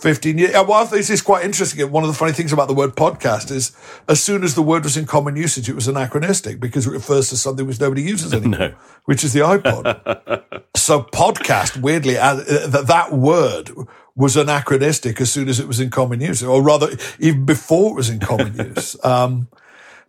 15 0.00 0.38
years. 0.38 0.52
Well, 0.52 0.72
I 0.72 0.84
think 0.84 1.00
this 1.00 1.10
is 1.10 1.22
quite 1.22 1.44
interesting. 1.44 1.90
One 1.90 2.02
of 2.02 2.08
the 2.08 2.14
funny 2.14 2.32
things 2.32 2.52
about 2.52 2.68
the 2.68 2.74
word 2.74 2.96
podcast 2.96 3.50
is 3.50 3.72
as 4.08 4.22
soon 4.22 4.42
as 4.42 4.54
the 4.54 4.62
word 4.62 4.84
was 4.84 4.96
in 4.96 5.06
common 5.06 5.36
usage, 5.36 5.68
it 5.68 5.74
was 5.74 5.88
anachronistic 5.88 6.58
because 6.58 6.86
it 6.86 6.90
refers 6.90 7.28
to 7.28 7.36
something 7.36 7.66
which 7.66 7.80
nobody 7.80 8.02
uses 8.02 8.32
anymore, 8.34 8.58
no. 8.58 8.74
which 9.04 9.24
is 9.24 9.32
the 9.32 9.40
iPod. 9.40 10.62
so 10.76 11.02
podcast, 11.02 11.80
weirdly, 11.80 12.16
uh, 12.16 12.34
that, 12.34 12.84
that 12.86 13.12
word 13.12 13.70
was 14.16 14.36
anachronistic 14.36 15.20
as 15.20 15.30
soon 15.30 15.48
as 15.48 15.60
it 15.60 15.68
was 15.68 15.80
in 15.80 15.90
common 15.90 16.20
use, 16.20 16.42
or 16.42 16.62
rather, 16.62 16.88
even 17.18 17.44
before 17.44 17.92
it 17.92 17.96
was 17.96 18.08
in 18.08 18.20
common 18.20 18.54
use. 18.74 18.96
Um, 19.04 19.48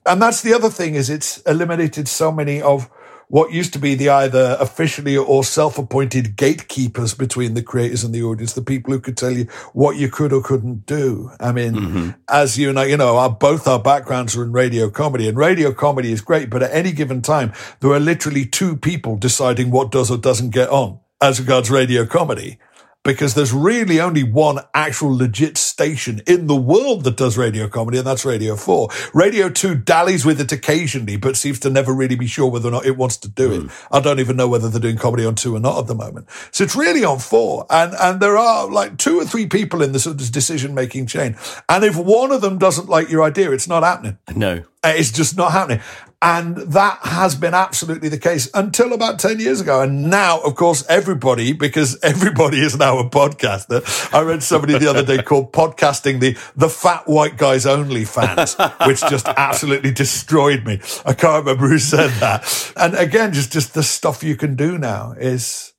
and 0.05 0.21
that's 0.21 0.41
the 0.41 0.53
other 0.53 0.69
thing 0.69 0.95
is 0.95 1.09
it's 1.09 1.37
eliminated 1.41 2.07
so 2.07 2.31
many 2.31 2.61
of 2.61 2.89
what 3.31 3.53
used 3.53 3.71
to 3.71 3.79
be 3.79 3.95
the 3.95 4.09
either 4.09 4.57
officially 4.59 5.15
or 5.15 5.41
self-appointed 5.41 6.35
gatekeepers 6.35 7.13
between 7.13 7.53
the 7.53 7.63
creators 7.63 8.03
and 8.03 8.13
the 8.13 8.21
audience, 8.21 8.51
the 8.51 8.61
people 8.61 8.91
who 8.91 8.99
could 8.99 9.15
tell 9.15 9.31
you 9.31 9.45
what 9.71 9.95
you 9.95 10.09
could 10.09 10.33
or 10.33 10.43
couldn't 10.43 10.85
do. 10.85 11.31
I 11.39 11.53
mean, 11.53 11.73
mm-hmm. 11.73 12.09
as 12.27 12.57
you 12.57 12.73
know, 12.73 12.81
you 12.81 12.97
know, 12.97 13.15
our, 13.15 13.29
both 13.29 13.69
our 13.69 13.79
backgrounds 13.79 14.35
are 14.35 14.43
in 14.43 14.51
radio 14.51 14.89
comedy 14.89 15.29
and 15.29 15.37
radio 15.37 15.71
comedy 15.71 16.11
is 16.11 16.19
great, 16.19 16.49
but 16.49 16.61
at 16.61 16.73
any 16.73 16.91
given 16.91 17.21
time, 17.21 17.53
there 17.79 17.91
are 17.91 18.01
literally 18.01 18.45
two 18.45 18.75
people 18.75 19.15
deciding 19.15 19.71
what 19.71 19.91
does 19.91 20.11
or 20.11 20.17
doesn't 20.17 20.49
get 20.49 20.67
on 20.67 20.99
as 21.21 21.39
regards 21.39 21.71
radio 21.71 22.05
comedy 22.05 22.59
because 23.03 23.33
there's 23.33 23.53
really 23.53 23.99
only 23.99 24.23
one 24.23 24.59
actual 24.73 25.15
legit 25.15 25.57
station 25.57 26.21
in 26.27 26.47
the 26.47 26.55
world 26.55 27.03
that 27.03 27.17
does 27.17 27.37
radio 27.37 27.67
comedy, 27.67 27.97
and 27.97 28.05
that's 28.05 28.25
Radio 28.25 28.55
4. 28.55 28.89
Radio 29.13 29.49
2 29.49 29.75
dallies 29.75 30.25
with 30.25 30.39
it 30.39 30.51
occasionally, 30.51 31.17
but 31.17 31.35
seems 31.35 31.59
to 31.59 31.69
never 31.69 31.93
really 31.93 32.15
be 32.15 32.27
sure 32.27 32.49
whether 32.49 32.67
or 32.67 32.71
not 32.71 32.85
it 32.85 32.97
wants 32.97 33.17
to 33.17 33.29
do 33.29 33.49
mm. 33.49 33.55
it. 33.55 33.71
Hmm. 33.71 33.95
I 33.95 33.99
don't 33.99 34.19
even 34.19 34.35
know 34.35 34.47
whether 34.47 34.69
they're 34.69 34.79
doing 34.79 34.97
comedy 34.97 35.25
on 35.25 35.35
2 35.35 35.55
or 35.55 35.59
not 35.59 35.79
at 35.79 35.87
the 35.87 35.95
moment. 35.95 36.27
So 36.51 36.63
it's 36.63 36.75
really 36.75 37.03
on 37.03 37.19
4. 37.19 37.65
And, 37.69 37.93
and 37.99 38.19
there 38.19 38.37
are 38.37 38.69
like 38.69 38.97
two 38.97 39.19
or 39.19 39.25
three 39.25 39.47
people 39.47 39.81
in 39.81 39.91
the 39.91 39.99
sort 39.99 40.21
of 40.21 40.31
decision 40.31 40.75
making 40.75 41.07
chain. 41.07 41.35
And 41.67 41.83
if 41.83 41.95
one 41.95 42.31
of 42.31 42.41
them 42.41 42.57
doesn't 42.57 42.89
like 42.89 43.09
your 43.09 43.23
idea, 43.23 43.51
it's 43.51 43.67
not 43.67 43.83
happening. 43.83 44.17
No. 44.35 44.63
It's 44.83 45.11
just 45.11 45.37
not 45.37 45.51
happening. 45.51 45.81
And 46.23 46.57
that 46.57 46.99
has 47.01 47.33
been 47.33 47.55
absolutely 47.55 48.07
the 48.07 48.19
case 48.19 48.47
until 48.53 48.93
about 48.93 49.17
10 49.17 49.39
years 49.39 49.59
ago. 49.59 49.81
And 49.81 50.09
now, 50.11 50.39
of 50.41 50.53
course, 50.55 50.85
everybody, 50.87 51.51
because 51.51 51.97
everybody 52.03 52.59
is 52.59 52.77
now 52.77 52.99
a 52.99 53.09
podcaster. 53.09 53.81
I 54.13 54.21
read 54.21 54.43
somebody 54.43 54.77
the 54.77 54.87
other 54.87 55.03
day 55.03 55.23
called 55.23 55.51
podcasting 55.51 56.19
the, 56.19 56.37
the 56.55 56.69
fat 56.69 57.07
white 57.07 57.37
guys 57.37 57.65
only 57.65 58.05
fans, 58.05 58.55
which 58.85 59.01
just 59.01 59.27
absolutely 59.37 59.91
destroyed 59.91 60.63
me. 60.63 60.79
I 61.05 61.13
can't 61.13 61.43
remember 61.43 61.67
who 61.67 61.79
said 61.79 62.11
that. 62.19 62.73
And 62.77 62.93
again, 62.93 63.33
just, 63.33 63.51
just 63.51 63.73
the 63.73 63.83
stuff 63.83 64.23
you 64.23 64.35
can 64.35 64.55
do 64.55 64.77
now 64.77 65.13
is, 65.13 65.73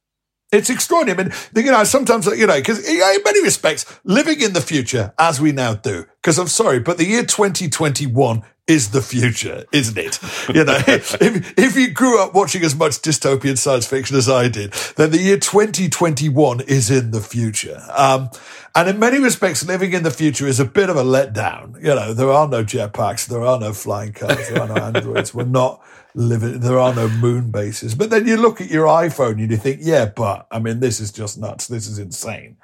it's 0.50 0.68
extraordinary. 0.68 1.18
I 1.18 1.22
mean, 1.55 1.64
you 1.64 1.70
know, 1.70 1.85
sometimes, 1.85 2.26
you 2.26 2.46
know, 2.46 2.57
because 2.57 2.87
in 2.87 2.98
many 3.24 3.42
respects, 3.42 3.87
living 4.05 4.42
in 4.42 4.52
the 4.52 4.61
future, 4.61 5.14
as 5.18 5.40
we 5.40 5.52
now 5.52 5.74
do, 5.74 6.05
because 6.20 6.38
I'm 6.38 6.48
sorry, 6.48 6.78
but 6.78 6.98
the 6.98 7.07
year 7.07 7.22
2021 7.22 8.42
is 8.66 8.90
the 8.90 9.03
future, 9.03 9.64
isn't 9.72 9.98
it? 9.98 10.20
You 10.55 10.64
know, 10.64 10.79
if, 10.87 11.20
if 11.20 11.77
you 11.77 11.90
grew 11.90 12.22
up 12.22 12.35
watching 12.35 12.62
as 12.62 12.77
much 12.77 13.03
dystopian 13.03 13.59
science 13.59 13.87
fiction 13.87 14.16
as 14.16 14.29
I 14.29 14.48
did, 14.48 14.72
then 14.96 15.11
the 15.11 15.18
year 15.18 15.38
2021 15.38 16.61
is 16.62 16.90
in 16.90 17.11
the 17.11 17.20
future. 17.20 17.83
Um, 17.90 18.31
and 18.75 18.88
in 18.88 18.98
many 18.98 19.18
respects, 19.18 19.66
living 19.66 19.92
in 19.92 20.05
the 20.05 20.11
future 20.11 20.46
is 20.46 20.61
a 20.61 20.64
bit 20.64 20.88
of 20.88 20.96
a 20.96 21.03
letdown. 21.03 21.77
You 21.77 21.94
know, 21.94 22.14
there 22.14 22.31
are 22.31 22.48
no 22.48 22.64
jetpacks, 22.64 23.27
there 23.27 23.42
are 23.42 23.59
no 23.59 23.72
flying 23.72 24.12
cars, 24.12 24.48
there 24.48 24.62
are 24.62 24.68
no 24.68 24.77
androids. 24.77 25.35
We're 25.35 25.44
not 25.44 25.83
living, 26.14 26.61
there 26.61 26.79
are 26.79 26.94
no 26.94 27.09
moon 27.09 27.51
bases. 27.51 27.94
But 27.94 28.11
then 28.11 28.27
you 28.27 28.37
look 28.37 28.61
at 28.61 28.70
your 28.70 28.87
iPhone 28.87 29.40
and 29.40 29.51
you 29.51 29.57
think, 29.57 29.81
yeah, 29.83 30.07
but 30.07 30.46
I 30.51 30.61
mean, 30.61 30.81
this 30.81 31.01
is 31.01 31.11
just 31.11 31.38
nuts. 31.38 31.66
This 31.66 31.87
is 31.88 31.98
insane. 31.98 32.57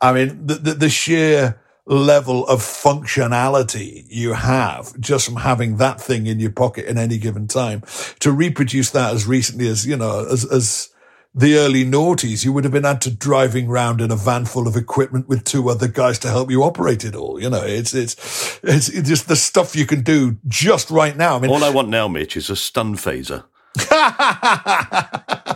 I 0.00 0.12
mean, 0.12 0.46
the, 0.46 0.54
the, 0.54 0.74
the 0.74 0.88
sheer, 0.88 1.60
level 1.86 2.46
of 2.46 2.60
functionality 2.60 4.04
you 4.08 4.34
have 4.34 4.98
just 5.00 5.26
from 5.26 5.36
having 5.36 5.76
that 5.78 6.00
thing 6.00 6.26
in 6.26 6.38
your 6.38 6.52
pocket 6.52 6.86
in 6.86 6.98
any 6.98 7.18
given 7.18 7.48
time 7.48 7.82
to 8.20 8.30
reproduce 8.30 8.90
that 8.90 9.12
as 9.12 9.26
recently 9.26 9.66
as, 9.66 9.86
you 9.86 9.96
know, 9.96 10.26
as, 10.30 10.44
as 10.44 10.90
the 11.34 11.56
early 11.56 11.84
noughties, 11.84 12.44
you 12.44 12.52
would 12.52 12.64
have 12.64 12.72
been 12.72 12.84
had 12.84 13.00
to 13.00 13.10
driving 13.10 13.68
around 13.68 14.00
in 14.00 14.10
a 14.10 14.16
van 14.16 14.44
full 14.44 14.66
of 14.66 14.76
equipment 14.76 15.28
with 15.28 15.44
two 15.44 15.68
other 15.68 15.86
guys 15.86 16.18
to 16.18 16.28
help 16.28 16.50
you 16.50 16.62
operate 16.62 17.04
it 17.04 17.14
all. 17.14 17.40
You 17.40 17.50
know, 17.50 17.62
it's, 17.62 17.94
it's, 17.94 18.60
it's, 18.62 18.88
it's 18.88 19.08
just 19.08 19.28
the 19.28 19.36
stuff 19.36 19.76
you 19.76 19.86
can 19.86 20.02
do 20.02 20.38
just 20.48 20.90
right 20.90 21.16
now. 21.16 21.36
I 21.36 21.38
mean, 21.38 21.50
all 21.50 21.62
I 21.62 21.70
want 21.70 21.88
now, 21.88 22.08
Mitch, 22.08 22.36
is 22.36 22.50
a 22.50 22.56
stun 22.56 22.96
phaser. 22.96 23.44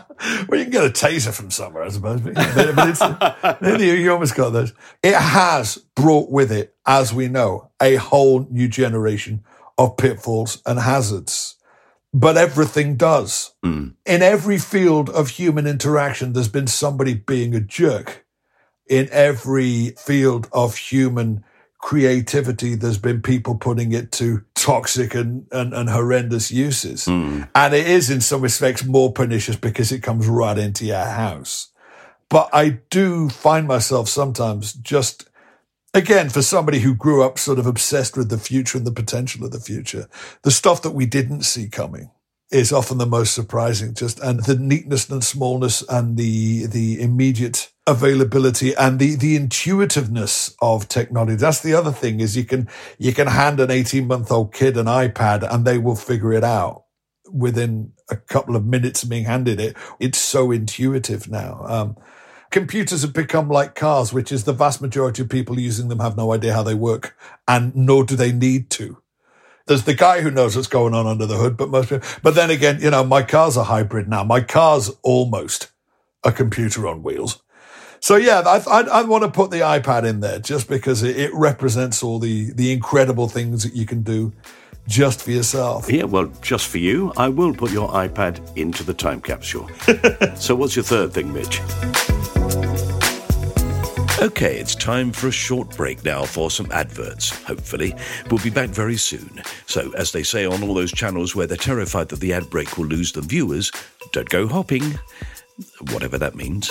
well, 0.48 0.58
you 0.58 0.64
can 0.64 0.70
get 0.70 0.84
a 0.84 0.90
taser 0.90 1.32
from 1.32 1.50
somewhere, 1.50 1.84
I 1.84 1.88
suppose. 1.88 2.20
But, 2.20 2.34
but 2.34 2.88
it's, 2.88 3.82
you 3.82 4.12
almost 4.12 4.34
got 4.34 4.50
those. 4.50 4.72
It 5.02 5.14
has 5.14 5.78
brought 5.94 6.30
with 6.30 6.50
it, 6.50 6.74
as 6.87 7.12
we 7.12 7.28
know, 7.28 7.70
a 7.80 7.96
whole 7.96 8.46
new 8.50 8.68
generation 8.68 9.44
of 9.78 9.96
pitfalls 9.96 10.62
and 10.66 10.78
hazards. 10.78 11.56
But 12.12 12.37
everything 12.37 12.96
does. 12.96 13.52
Mm. 13.64 13.94
In 14.06 14.22
every 14.22 14.58
field 14.58 15.10
of 15.10 15.30
human 15.30 15.66
interaction, 15.66 16.32
there's 16.32 16.48
been 16.48 16.68
somebody 16.68 17.14
being 17.14 17.54
a 17.54 17.60
jerk. 17.60 18.24
In 18.87 19.08
every 19.10 19.90
field 19.98 20.48
of 20.52 20.76
human 20.76 21.44
creativity, 21.85 22.75
there's 22.75 22.97
been 22.97 23.20
people 23.20 23.55
putting 23.55 23.92
it 23.92 24.11
to 24.11 24.42
toxic 24.55 25.14
and, 25.14 25.47
and, 25.53 25.75
and 25.75 25.90
horrendous 25.90 26.51
uses. 26.51 27.05
Mm. 27.05 27.47
And 27.55 27.75
it 27.75 27.87
is 27.87 28.09
in 28.09 28.23
some 28.23 28.40
respects 28.40 28.87
more 28.87 29.12
pernicious 29.12 29.57
because 29.57 29.92
it 29.92 30.01
comes 30.01 30.27
right 30.27 30.57
into 30.57 30.87
your 30.87 31.05
house. 31.05 31.70
But 32.31 32.49
I 32.55 32.81
do 32.88 33.29
find 33.29 33.68
myself 33.68 34.09
sometimes 34.09 34.73
just, 34.73 35.29
again, 35.92 36.31
for 36.31 36.40
somebody 36.40 36.79
who 36.79 36.94
grew 36.94 37.23
up 37.23 37.38
sort 37.38 37.59
of 37.59 37.66
obsessed 37.66 38.16
with 38.16 38.31
the 38.31 38.38
future 38.38 38.79
and 38.79 38.87
the 38.87 38.90
potential 38.90 39.44
of 39.44 39.53
the 39.53 39.61
future, 39.61 40.09
the 40.40 40.51
stuff 40.51 40.81
that 40.83 40.92
we 40.92 41.05
didn't 41.05 41.42
see 41.42 41.68
coming 41.68 42.11
is 42.51 42.73
often 42.73 42.97
the 42.97 43.05
most 43.05 43.35
surprising. 43.35 43.92
Just 43.92 44.18
and 44.20 44.42
the 44.44 44.57
neatness 44.57 45.11
and 45.11 45.23
smallness 45.23 45.85
and 45.90 46.16
the 46.16 46.64
the 46.64 46.99
immediate 47.03 47.73
availability 47.87 48.75
and 48.75 48.99
the 48.99 49.14
the 49.14 49.37
intuitiveness 49.37 50.57
of 50.62 50.88
technology. 50.88 51.37
That's 51.37 51.61
the 51.61 51.75
other 51.75 51.92
thing 51.92 52.20
is 52.20 52.37
you 52.37 52.44
can 52.44 52.68
you 52.99 53.12
can 53.12 53.27
hand 53.27 53.61
an 53.61 53.70
18 53.70 54.07
month 54.07 54.31
old 54.33 54.55
kid 54.55 54.77
an 54.77 54.87
iPad 54.87 55.47
and 55.49 55.64
they 55.64 55.79
will 55.79 55.97
figure 55.97 56.33
it 56.33 56.44
out 56.44 56.85
within 57.31 57.92
a 58.11 58.16
couple 58.16 58.57
of 58.57 58.64
minutes 58.64 59.03
of 59.03 59.11
being 59.11 59.25
handed 59.25 59.61
it. 59.61 59.77
It's 59.99 60.18
so 60.18 60.51
intuitive 60.51 61.29
now. 61.29 61.64
Um, 61.66 61.97
computers 62.51 63.03
have 63.03 63.12
become 63.12 63.49
like 63.49 63.75
cars, 63.75 64.12
which 64.12 64.33
is 64.33 64.44
the 64.44 64.53
vast 64.53 64.81
majority 64.81 65.23
of 65.23 65.29
people 65.29 65.59
using 65.59 65.88
them 65.88 66.01
have 66.01 66.16
no 66.16 66.33
idea 66.33 66.55
how 66.55 66.62
they 66.62 66.75
work 66.75 67.16
and 67.47 67.75
nor 67.77 68.05
do 68.05 68.16
they 68.16 68.33
need 68.33 68.70
to. 68.70 68.99
There's 69.66 69.85
the 69.85 69.94
guy 69.94 70.20
who 70.20 70.31
knows 70.31 70.57
what's 70.57 70.68
going 70.68 70.92
on 70.92 71.07
under 71.07 71.25
the 71.25 71.37
hood, 71.37 71.57
but 71.57 71.70
most 71.70 71.88
people, 71.88 72.07
but 72.23 72.35
then 72.35 72.51
again, 72.51 72.81
you 72.81 72.90
know, 72.90 73.03
my 73.03 73.23
car's 73.23 73.57
a 73.57 73.64
hybrid 73.64 74.09
now. 74.09 74.23
My 74.23 74.40
car's 74.40 74.90
almost 75.03 75.70
a 76.23 76.33
computer 76.33 76.87
on 76.87 77.03
wheels. 77.03 77.42
So 78.05 78.17
yeah, 78.17 78.40
I, 78.40 78.62
I, 78.71 78.81
I, 78.83 79.03
want 79.05 79.25
to 79.25 79.31
put 79.31 79.51
the 79.51 79.61
iPad 79.61 80.05
in 80.05 80.21
there 80.21 80.38
just 80.38 80.69
because 80.69 81.03
it, 81.03 81.17
it, 81.17 81.33
represents 81.33 82.03
all 82.03 82.19
the, 82.19 82.53
the 82.53 82.71
incredible 82.71 83.29
things 83.31 83.62
that 83.62 83.73
you 83.73 83.87
can 83.87 84.03
do 84.03 84.31
just 84.87 85.23
for 85.23 85.31
yourself. 85.31 85.90
Yeah, 85.90 86.05
well, 86.05 86.31
just 86.43 86.69
for 86.69 86.77
you, 86.77 87.14
I 87.17 87.31
will 87.31 87.55
put 87.55 87.71
your 87.71 87.88
iPad 87.88 88.40
into 88.59 88.85
the 88.85 88.93
time 88.93 89.23
capsule. 89.23 89.71
so 90.35 90.55
what's 90.55 90.77
your 90.77 90.83
third 90.83 91.14
thing, 91.14 91.33
Mitch? 91.33 91.62
Okay, 94.21 94.59
it's 94.59 94.75
time 94.75 95.11
for 95.11 95.29
a 95.29 95.33
short 95.33 95.75
break 95.75 96.05
now 96.05 96.25
for 96.25 96.51
some 96.51 96.71
adverts, 96.73 97.31
hopefully. 97.45 97.95
We'll 98.31 98.45
be 98.45 98.51
back 98.51 98.69
very 98.69 98.99
soon. 98.99 99.40
So, 99.64 99.90
as 99.95 100.12
they 100.12 100.25
say 100.25 100.45
on 100.45 100.62
all 100.62 100.75
those 100.75 100.93
channels 100.93 101.35
where 101.35 101.47
they're 101.47 101.57
terrified 101.57 102.11
that 102.11 102.21
the 102.21 102.35
ad 102.35 102.51
break 102.51 102.77
will 102.77 102.85
lose 102.85 103.12
them 103.12 103.27
viewers, 103.27 103.73
don't 104.12 104.29
go 104.29 104.47
hopping. 104.47 104.99
Whatever 105.90 106.19
that 106.19 106.35
means. 106.35 106.71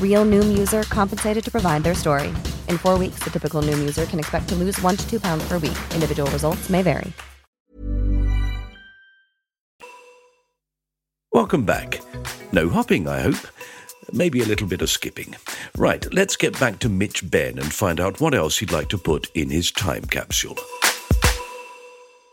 Real 0.00 0.24
Noom 0.24 0.56
user 0.56 0.84
compensated 0.84 1.44
to 1.44 1.50
provide 1.50 1.84
their 1.84 1.94
story. 1.94 2.28
In 2.70 2.78
four 2.78 2.98
weeks, 2.98 3.22
the 3.22 3.30
typical 3.30 3.60
Noom 3.60 3.78
user 3.78 4.06
can 4.06 4.18
expect 4.18 4.48
to 4.48 4.54
lose 4.54 4.80
one 4.80 4.96
to 4.96 5.06
two 5.10 5.20
pounds 5.20 5.46
per 5.46 5.58
week. 5.58 5.76
Individual 5.92 6.30
results 6.30 6.70
may 6.70 6.80
vary. 6.80 7.12
Welcome 11.32 11.66
back. 11.66 12.00
No 12.52 12.70
hopping, 12.70 13.06
I 13.06 13.20
hope. 13.20 13.46
Maybe 14.10 14.40
a 14.40 14.46
little 14.46 14.66
bit 14.66 14.80
of 14.80 14.88
skipping. 14.88 15.34
Right, 15.76 16.10
let's 16.14 16.34
get 16.34 16.58
back 16.58 16.78
to 16.78 16.88
Mitch 16.88 17.30
Benn 17.30 17.58
and 17.58 17.70
find 17.70 18.00
out 18.00 18.20
what 18.20 18.34
else 18.34 18.56
he'd 18.56 18.72
like 18.72 18.88
to 18.88 18.96
put 18.96 19.30
in 19.34 19.50
his 19.50 19.70
time 19.70 20.06
capsule. 20.06 20.56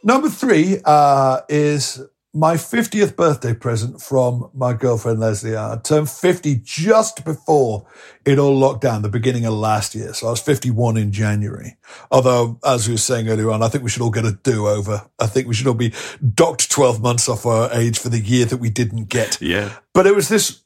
Number 0.06 0.30
three 0.30 0.80
uh, 0.86 1.41
is 1.49 2.02
my 2.33 2.55
50th 2.55 3.15
birthday 3.15 3.53
present 3.53 4.01
from 4.01 4.49
my 4.55 4.73
girlfriend 4.73 5.19
Leslie. 5.19 5.55
I 5.55 5.77
turned 5.83 6.09
50 6.09 6.61
just 6.63 7.23
before 7.23 7.85
it 8.25 8.39
all 8.39 8.57
locked 8.57 8.81
down, 8.81 9.03
the 9.03 9.09
beginning 9.09 9.45
of 9.45 9.53
last 9.53 9.93
year. 9.93 10.13
So 10.13 10.27
I 10.27 10.29
was 10.31 10.41
51 10.41 10.97
in 10.97 11.11
January. 11.11 11.77
Although, 12.09 12.59
as 12.65 12.87
we 12.87 12.95
were 12.95 12.97
saying 12.97 13.29
earlier 13.29 13.51
on, 13.51 13.61
I 13.61 13.67
think 13.67 13.83
we 13.83 13.91
should 13.91 14.01
all 14.01 14.09
get 14.09 14.25
a 14.25 14.31
do 14.31 14.67
over. 14.67 15.07
I 15.19 15.27
think 15.27 15.47
we 15.47 15.53
should 15.53 15.67
all 15.67 15.75
be 15.75 15.93
docked 16.33 16.71
12 16.71 17.01
months 17.03 17.29
off 17.29 17.45
our 17.45 17.71
age 17.71 17.99
for 17.99 18.09
the 18.09 18.19
year 18.19 18.45
that 18.45 18.57
we 18.57 18.71
didn't 18.71 19.09
get. 19.09 19.39
Yeah. 19.39 19.77
But 19.93 20.07
it 20.07 20.15
was 20.15 20.27
this 20.27 20.63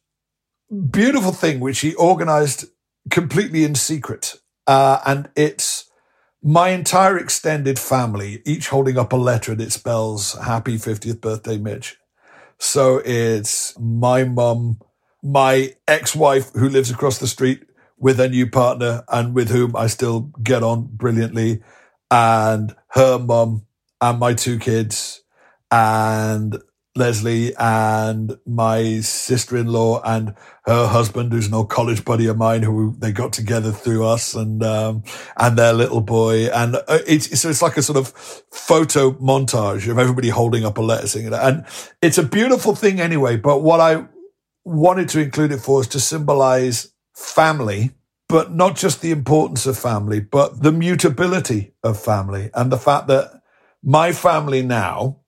beautiful 0.89 1.33
thing 1.33 1.59
which 1.59 1.79
he 1.79 1.93
organized 1.95 2.65
completely 3.09 3.65
in 3.65 3.75
secret. 3.75 4.35
Uh, 4.67 4.99
and 5.05 5.29
it's 5.35 5.86
my 6.43 6.69
entire 6.69 7.17
extended 7.17 7.79
family, 7.79 8.41
each 8.45 8.69
holding 8.69 8.97
up 8.97 9.13
a 9.13 9.17
letter 9.17 9.51
and 9.51 9.61
it 9.61 9.71
spells 9.71 10.33
happy 10.33 10.77
50th 10.77 11.21
birthday, 11.21 11.57
Mitch. 11.57 11.97
So 12.59 13.01
it's 13.03 13.77
my 13.79 14.23
mum, 14.23 14.79
my 15.23 15.73
ex-wife 15.87 16.51
who 16.53 16.69
lives 16.69 16.91
across 16.91 17.19
the 17.19 17.27
street 17.27 17.63
with 17.97 18.19
a 18.19 18.29
new 18.29 18.49
partner 18.49 19.03
and 19.09 19.33
with 19.33 19.49
whom 19.49 19.75
I 19.75 19.87
still 19.87 20.31
get 20.43 20.63
on 20.63 20.87
brilliantly 20.91 21.61
and 22.11 22.75
her 22.89 23.17
mum 23.19 23.65
and 23.99 24.19
my 24.19 24.33
two 24.33 24.59
kids 24.59 25.23
and 25.71 26.57
Leslie 26.97 27.55
and 27.55 28.37
my 28.45 28.99
sister-in-law 28.99 30.01
and 30.03 30.35
her 30.65 30.87
husband, 30.87 31.31
who's 31.31 31.47
an 31.47 31.53
old 31.53 31.69
college 31.69 32.03
buddy 32.03 32.27
of 32.27 32.37
mine, 32.37 32.63
who 32.63 32.95
they 32.97 33.11
got 33.11 33.31
together 33.31 33.71
through 33.71 34.05
us, 34.05 34.35
and 34.35 34.63
um, 34.63 35.03
and 35.37 35.57
their 35.57 35.73
little 35.73 36.01
boy, 36.01 36.47
and 36.47 36.75
uh, 36.75 36.99
it's 37.07 37.39
so 37.39 37.49
it's 37.49 37.61
like 37.61 37.77
a 37.77 37.81
sort 37.81 37.97
of 37.97 38.09
photo 38.51 39.11
montage 39.13 39.89
of 39.89 39.97
everybody 39.97 40.29
holding 40.29 40.65
up 40.65 40.77
a 40.77 40.81
letter, 40.81 41.07
singing 41.07 41.33
it, 41.33 41.39
and 41.39 41.65
it's 42.01 42.17
a 42.17 42.23
beautiful 42.23 42.75
thing 42.75 42.99
anyway. 42.99 43.37
But 43.37 43.61
what 43.61 43.79
I 43.79 44.07
wanted 44.65 45.07
to 45.09 45.21
include 45.21 45.53
it 45.53 45.59
for 45.59 45.81
is 45.81 45.87
to 45.89 45.99
symbolize 45.99 46.91
family, 47.15 47.91
but 48.27 48.51
not 48.51 48.75
just 48.75 49.01
the 49.01 49.11
importance 49.11 49.65
of 49.65 49.77
family, 49.77 50.19
but 50.19 50.61
the 50.61 50.71
mutability 50.71 51.73
of 51.83 51.97
family, 51.97 52.49
and 52.53 52.71
the 52.71 52.77
fact 52.77 53.07
that 53.07 53.41
my 53.83 54.11
family 54.11 54.63
now 54.63 55.21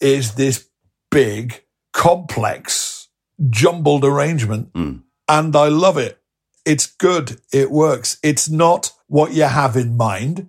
is 0.00 0.34
this 0.34 0.68
big, 1.14 1.62
complex, 1.92 3.08
jumbled 3.48 4.04
arrangement. 4.04 4.68
Hmm. 4.74 4.96
And 5.28 5.56
I 5.56 5.68
love 5.68 5.96
it. 5.96 6.20
It's 6.66 6.86
good. 6.86 7.40
It 7.52 7.70
works. 7.70 8.18
It's 8.22 8.48
not 8.50 8.92
what 9.06 9.32
you 9.32 9.44
have 9.44 9.76
in 9.76 9.96
mind 9.96 10.48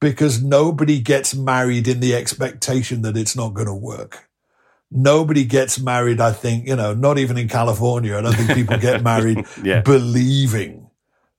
because 0.00 0.42
nobody 0.42 1.00
gets 1.00 1.34
married 1.34 1.86
in 1.88 2.00
the 2.00 2.14
expectation 2.14 3.02
that 3.02 3.16
it's 3.16 3.36
not 3.36 3.54
going 3.54 3.66
to 3.66 3.74
work. 3.74 4.28
Nobody 4.90 5.44
gets 5.44 5.80
married, 5.80 6.20
I 6.20 6.32
think, 6.32 6.66
you 6.68 6.76
know, 6.76 6.94
not 6.94 7.18
even 7.18 7.36
in 7.36 7.48
California. 7.48 8.16
I 8.16 8.20
don't 8.20 8.34
think 8.34 8.54
people 8.54 8.78
get 8.78 9.02
married 9.12 9.44
Yeah. 9.62 9.80
believing 9.80 10.90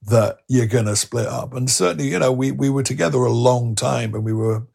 that 0.08 0.40
you're 0.48 0.66
going 0.68 0.86
to 0.86 0.96
split 0.96 1.28
up. 1.28 1.54
And 1.54 1.70
certainly, 1.70 2.10
you 2.10 2.20
know, 2.20 2.32
we, 2.32 2.52
we 2.52 2.70
were 2.70 2.84
together 2.84 3.20
a 3.20 3.32
long 3.32 3.76
time 3.76 4.14
and 4.16 4.24
we 4.26 4.34
were 4.34 4.68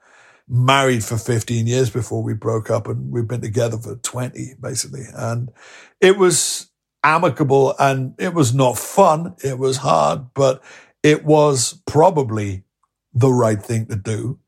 married 0.53 1.03
for 1.03 1.17
15 1.17 1.67
years 1.67 1.89
before 1.89 2.23
we 2.23 2.35
broke 2.35 2.69
up 2.69 2.87
and 2.87 3.11
we've 3.11 3.27
been 3.27 3.41
together 3.41 3.79
for 3.79 3.97
20 3.97 4.57
basically. 4.61 5.05
And 5.15 5.51
it 5.99 6.19
was 6.19 6.71
amicable 7.03 7.75
and 7.79 8.15
it 8.19 8.35
was 8.35 8.55
not 8.55 8.77
fun. 8.77 9.35
It 9.43 9.59
was 9.59 9.79
hard, 9.79 10.35
but 10.35 10.63
it 11.03 11.25
was 11.25 11.81
probably 11.87 12.65
the 13.15 13.33
right 13.33 13.63
thing 13.63 13.87
to 13.87 13.97
do 13.97 14.41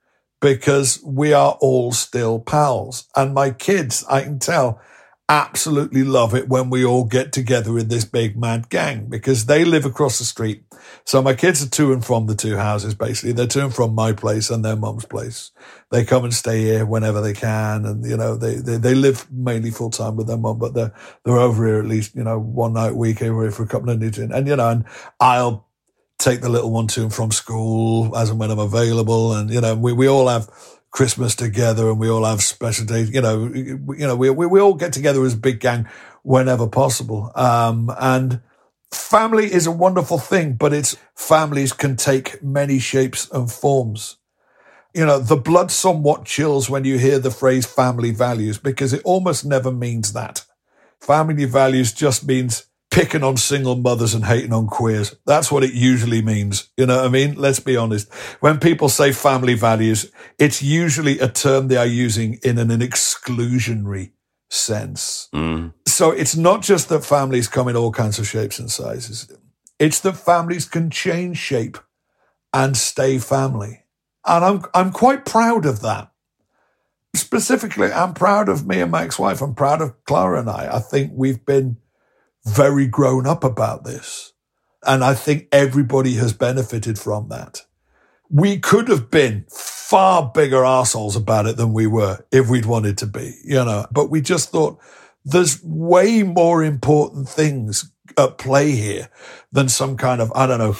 because 0.42 1.02
we 1.02 1.32
are 1.32 1.56
all 1.62 1.90
still 1.90 2.38
pals. 2.38 3.08
And 3.16 3.32
my 3.32 3.50
kids, 3.50 4.04
I 4.06 4.20
can 4.20 4.38
tell, 4.38 4.82
absolutely 5.28 6.04
love 6.04 6.34
it 6.34 6.48
when 6.48 6.68
we 6.68 6.84
all 6.84 7.04
get 7.04 7.32
together 7.32 7.78
in 7.78 7.88
this 7.88 8.04
big 8.04 8.36
mad 8.36 8.68
gang 8.68 9.06
because 9.06 9.46
they 9.46 9.64
live 9.64 9.86
across 9.86 10.18
the 10.18 10.24
street. 10.24 10.64
So 11.04 11.22
my 11.22 11.32
kids 11.32 11.64
are 11.64 11.70
to 11.70 11.92
and 11.94 12.04
from 12.04 12.26
the 12.26 12.34
two 12.34 12.56
houses, 12.56 12.94
basically. 12.94 13.32
They're 13.32 13.46
to 13.46 13.64
and 13.64 13.74
from 13.74 13.94
my 13.94 14.12
place 14.12 14.50
and 14.50 14.62
their 14.62 14.76
mum's 14.76 15.06
place. 15.06 15.50
They 15.90 16.04
come 16.04 16.24
and 16.24 16.34
stay 16.34 16.60
here 16.60 16.84
whenever 16.84 17.22
they 17.22 17.32
can. 17.32 17.86
And, 17.86 18.04
you 18.04 18.16
know, 18.18 18.36
they, 18.36 18.56
they, 18.56 18.76
they 18.76 18.94
live 18.94 19.26
mainly 19.32 19.70
full 19.70 19.90
time 19.90 20.16
with 20.16 20.26
their 20.26 20.36
mum, 20.36 20.58
but 20.58 20.74
they're, 20.74 20.92
they're 21.24 21.38
over 21.38 21.66
here 21.66 21.78
at 21.78 21.86
least, 21.86 22.14
you 22.14 22.24
know, 22.24 22.38
one 22.38 22.74
night 22.74 22.92
a 22.92 22.94
week 22.94 23.22
over 23.22 23.42
here 23.42 23.50
for 23.50 23.62
a 23.62 23.68
couple 23.68 23.88
of 23.88 23.98
nights. 23.98 24.18
And, 24.18 24.46
you 24.46 24.56
know, 24.56 24.68
and 24.68 24.84
I'll 25.20 25.68
take 26.18 26.42
the 26.42 26.50
little 26.50 26.70
one 26.70 26.86
to 26.88 27.02
and 27.02 27.14
from 27.14 27.30
school 27.30 28.14
as 28.16 28.28
and 28.28 28.38
when 28.38 28.50
I'm 28.50 28.58
available. 28.58 29.32
And, 29.32 29.50
you 29.50 29.62
know, 29.62 29.74
we, 29.74 29.94
we 29.94 30.06
all 30.06 30.28
have 30.28 30.50
Christmas 30.94 31.34
together 31.34 31.90
and 31.90 31.98
we 31.98 32.08
all 32.08 32.24
have 32.24 32.40
special 32.40 32.86
days, 32.86 33.10
you 33.10 33.20
know, 33.20 33.52
you 33.52 34.06
know, 34.06 34.14
we, 34.14 34.30
we, 34.30 34.46
we 34.46 34.60
all 34.60 34.74
get 34.74 34.92
together 34.92 35.24
as 35.24 35.34
a 35.34 35.36
big 35.36 35.58
gang 35.58 35.88
whenever 36.22 36.68
possible. 36.68 37.32
Um, 37.34 37.92
and 37.98 38.40
family 38.92 39.52
is 39.52 39.66
a 39.66 39.72
wonderful 39.72 40.18
thing, 40.18 40.52
but 40.52 40.72
it's 40.72 40.96
families 41.16 41.72
can 41.72 41.96
take 41.96 42.40
many 42.44 42.78
shapes 42.78 43.28
and 43.32 43.50
forms. 43.50 44.18
You 44.94 45.04
know, 45.04 45.18
the 45.18 45.36
blood 45.36 45.72
somewhat 45.72 46.26
chills 46.26 46.70
when 46.70 46.84
you 46.84 46.96
hear 46.96 47.18
the 47.18 47.32
phrase 47.32 47.66
family 47.66 48.12
values 48.12 48.58
because 48.58 48.92
it 48.92 49.02
almost 49.04 49.44
never 49.44 49.72
means 49.72 50.12
that. 50.12 50.44
Family 51.00 51.44
values 51.44 51.92
just 51.92 52.24
means 52.24 52.66
picking 52.94 53.24
on 53.24 53.36
single 53.36 53.74
mothers 53.74 54.14
and 54.14 54.24
hating 54.24 54.52
on 54.52 54.68
queers. 54.68 55.16
That's 55.26 55.50
what 55.50 55.64
it 55.64 55.74
usually 55.74 56.22
means. 56.22 56.70
You 56.76 56.86
know 56.86 56.98
what 56.98 57.06
I 57.06 57.08
mean? 57.08 57.34
Let's 57.34 57.58
be 57.58 57.76
honest. 57.76 58.12
When 58.38 58.60
people 58.60 58.88
say 58.88 59.10
family 59.10 59.54
values, 59.54 60.12
it's 60.38 60.62
usually 60.62 61.18
a 61.18 61.28
term 61.28 61.66
they 61.66 61.76
are 61.76 61.84
using 61.84 62.38
in 62.44 62.56
an, 62.56 62.70
an 62.70 62.80
exclusionary 62.80 64.12
sense. 64.48 65.28
Mm. 65.34 65.74
So 65.86 66.12
it's 66.12 66.36
not 66.36 66.62
just 66.62 66.88
that 66.88 67.04
families 67.04 67.48
come 67.48 67.66
in 67.66 67.74
all 67.74 67.90
kinds 67.90 68.20
of 68.20 68.28
shapes 68.28 68.60
and 68.60 68.70
sizes. 68.70 69.28
It's 69.80 69.98
that 70.00 70.16
families 70.16 70.64
can 70.64 70.88
change 70.88 71.36
shape 71.38 71.78
and 72.52 72.76
stay 72.76 73.18
family. 73.18 73.82
And 74.24 74.44
I'm, 74.44 74.64
I'm 74.72 74.92
quite 74.92 75.24
proud 75.24 75.66
of 75.66 75.80
that. 75.80 76.12
Specifically, 77.16 77.92
I'm 77.92 78.14
proud 78.14 78.48
of 78.48 78.68
me 78.68 78.80
and 78.80 78.92
my 78.92 79.02
ex-wife. 79.02 79.42
I'm 79.42 79.56
proud 79.56 79.80
of 79.80 80.04
Clara 80.04 80.38
and 80.38 80.48
I. 80.48 80.76
I 80.76 80.78
think 80.78 81.10
we've 81.12 81.44
been 81.44 81.78
very 82.46 82.86
grown 82.86 83.26
up 83.26 83.44
about 83.44 83.84
this. 83.84 84.32
And 84.86 85.02
I 85.02 85.14
think 85.14 85.48
everybody 85.50 86.14
has 86.14 86.32
benefited 86.32 86.98
from 86.98 87.28
that. 87.28 87.62
We 88.30 88.58
could 88.58 88.88
have 88.88 89.10
been 89.10 89.46
far 89.50 90.30
bigger 90.34 90.64
assholes 90.64 91.16
about 91.16 91.46
it 91.46 91.56
than 91.56 91.72
we 91.72 91.86
were 91.86 92.24
if 92.30 92.48
we'd 92.48 92.66
wanted 92.66 92.98
to 92.98 93.06
be, 93.06 93.34
you 93.44 93.64
know, 93.64 93.86
but 93.92 94.10
we 94.10 94.20
just 94.20 94.50
thought 94.50 94.78
there's 95.24 95.62
way 95.62 96.22
more 96.22 96.62
important 96.62 97.28
things 97.28 97.90
at 98.18 98.38
play 98.38 98.72
here 98.72 99.08
than 99.52 99.68
some 99.68 99.96
kind 99.96 100.20
of, 100.20 100.32
I 100.34 100.46
don't 100.46 100.58
know, 100.58 100.76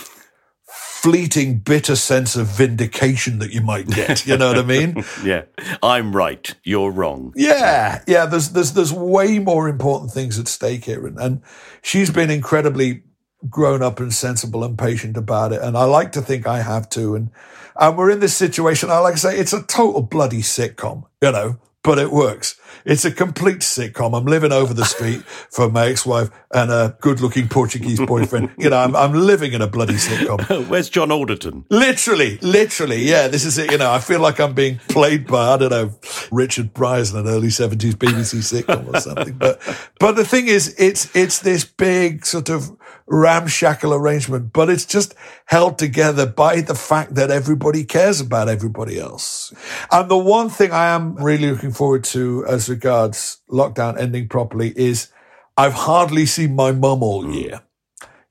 fleeting 1.05 1.59
bitter 1.59 1.97
sense 1.97 2.35
of 2.35 2.47
vindication 2.47 3.38
that 3.38 3.53
you 3.53 3.61
might 3.61 3.87
get. 3.87 4.27
You 4.27 4.38
know 4.38 4.49
what 4.49 4.59
I 4.59 4.62
mean? 4.62 5.05
yeah. 5.23 5.43
I'm 5.83 6.17
right. 6.17 6.55
You're 6.64 6.90
wrong. 6.90 7.35
Yeah, 7.37 8.03
yeah. 8.07 8.25
There's 8.25 8.53
there's 8.53 8.73
there's 8.73 8.90
way 8.90 9.38
more 9.38 9.69
important 9.69 10.12
things 10.12 10.38
at 10.38 10.49
stake 10.49 10.87
here, 10.87 11.07
and, 11.07 11.19
and 11.19 11.43
she's 11.83 12.09
been 12.09 12.31
incredibly 12.31 13.03
grown 13.51 13.83
up 13.83 14.01
and 14.01 14.14
sensible 14.14 14.64
and 14.64 14.79
patient 14.79 15.19
about 15.19 15.53
it, 15.53 15.61
and 15.61 15.77
I 15.77 15.85
like 15.85 16.12
to 16.12 16.23
think 16.23 16.47
I 16.47 16.62
have 16.62 16.88
too. 16.88 17.14
And 17.14 17.31
and 17.79 17.99
we're 17.99 18.09
in 18.09 18.21
this 18.21 18.35
situation. 18.35 18.90
I 18.90 19.01
like 19.01 19.17
to 19.17 19.21
say 19.21 19.38
it's 19.38 19.53
a 19.53 19.62
total 19.62 20.01
bloody 20.01 20.40
sitcom, 20.40 21.05
you 21.21 21.33
know, 21.33 21.59
but 21.83 21.99
it 21.99 22.12
works. 22.12 22.59
It's 22.85 23.05
a 23.05 23.11
complete 23.11 23.61
sitcom. 23.61 24.17
I'm 24.17 24.27
living 24.27 24.53
over 24.53 24.75
the 24.75 24.85
street 24.85 25.23
from 25.51 25.73
my 25.73 25.87
ex-wife 25.87 26.31
and 26.53 26.71
a 26.71 26.97
good-looking 27.01 27.49
Portuguese 27.49 28.01
boyfriend. 28.01 28.51
you 28.59 28.71
know, 28.71 28.79
I'm, 28.79 28.95
I'm 28.95 29.13
living 29.13 29.53
in 29.53 29.63
a 29.63 29.67
bloody 29.67 29.95
sitcom. 29.95 30.69
Where's 30.69 30.89
John 30.89 31.11
Alderton? 31.11 31.65
Literally, 31.71 32.39
literally, 32.39 33.03
yeah. 33.03 33.29
This 33.29 33.45
is 33.45 33.59
it. 33.59 33.71
You 33.71 33.79
know, 33.79 33.91
I 33.91 33.99
feel 33.99 34.21
like 34.21 34.41
I'm 34.41 34.55
being 34.55 34.79
played 34.89 35.27
by 35.27 35.55
I 35.55 35.57
don't 35.57 35.71
know 35.71 35.95
Richard 36.31 36.73
Briers 36.75 37.13
in 37.13 37.19
an 37.19 37.29
early 37.29 37.51
seventies 37.51 37.95
BBC 37.95 38.63
sitcom 38.63 38.93
or 38.93 39.01
something. 39.01 39.35
But 39.35 39.61
but 40.01 40.13
the 40.13 40.25
thing 40.25 40.49
is, 40.49 40.75
it's 40.79 41.15
it's 41.15 41.41
this 41.41 41.65
big 41.65 42.27
sort 42.27 42.49
of 42.49 42.71
ramshackle 43.07 43.93
arrangement, 43.93 44.53
but 44.53 44.71
it's 44.71 44.87
just 44.87 45.15
held 45.47 45.79
together 45.79 46.27
by 46.27 46.61
the 46.61 46.75
fact 46.75 47.15
that 47.15 47.31
everybody 47.31 47.85
cares 47.85 48.21
about 48.21 48.49
everybody 48.49 48.99
else. 48.99 49.53
And 49.91 50.11
the 50.11 50.17
one 50.17 50.49
thing 50.49 50.73
I 50.73 50.87
am 50.89 51.17
really 51.17 51.51
looking 51.51 51.73
forward 51.73 52.05
to 52.05 52.47
as 52.47 52.63
regards 52.68 53.38
lockdown 53.50 53.98
ending 53.98 54.29
properly 54.29 54.72
is 54.77 55.11
I've 55.57 55.72
hardly 55.72 56.27
seen 56.27 56.57
my 56.57 56.72
mum 56.72 57.03
all 57.03 57.33
year. 57.33 57.62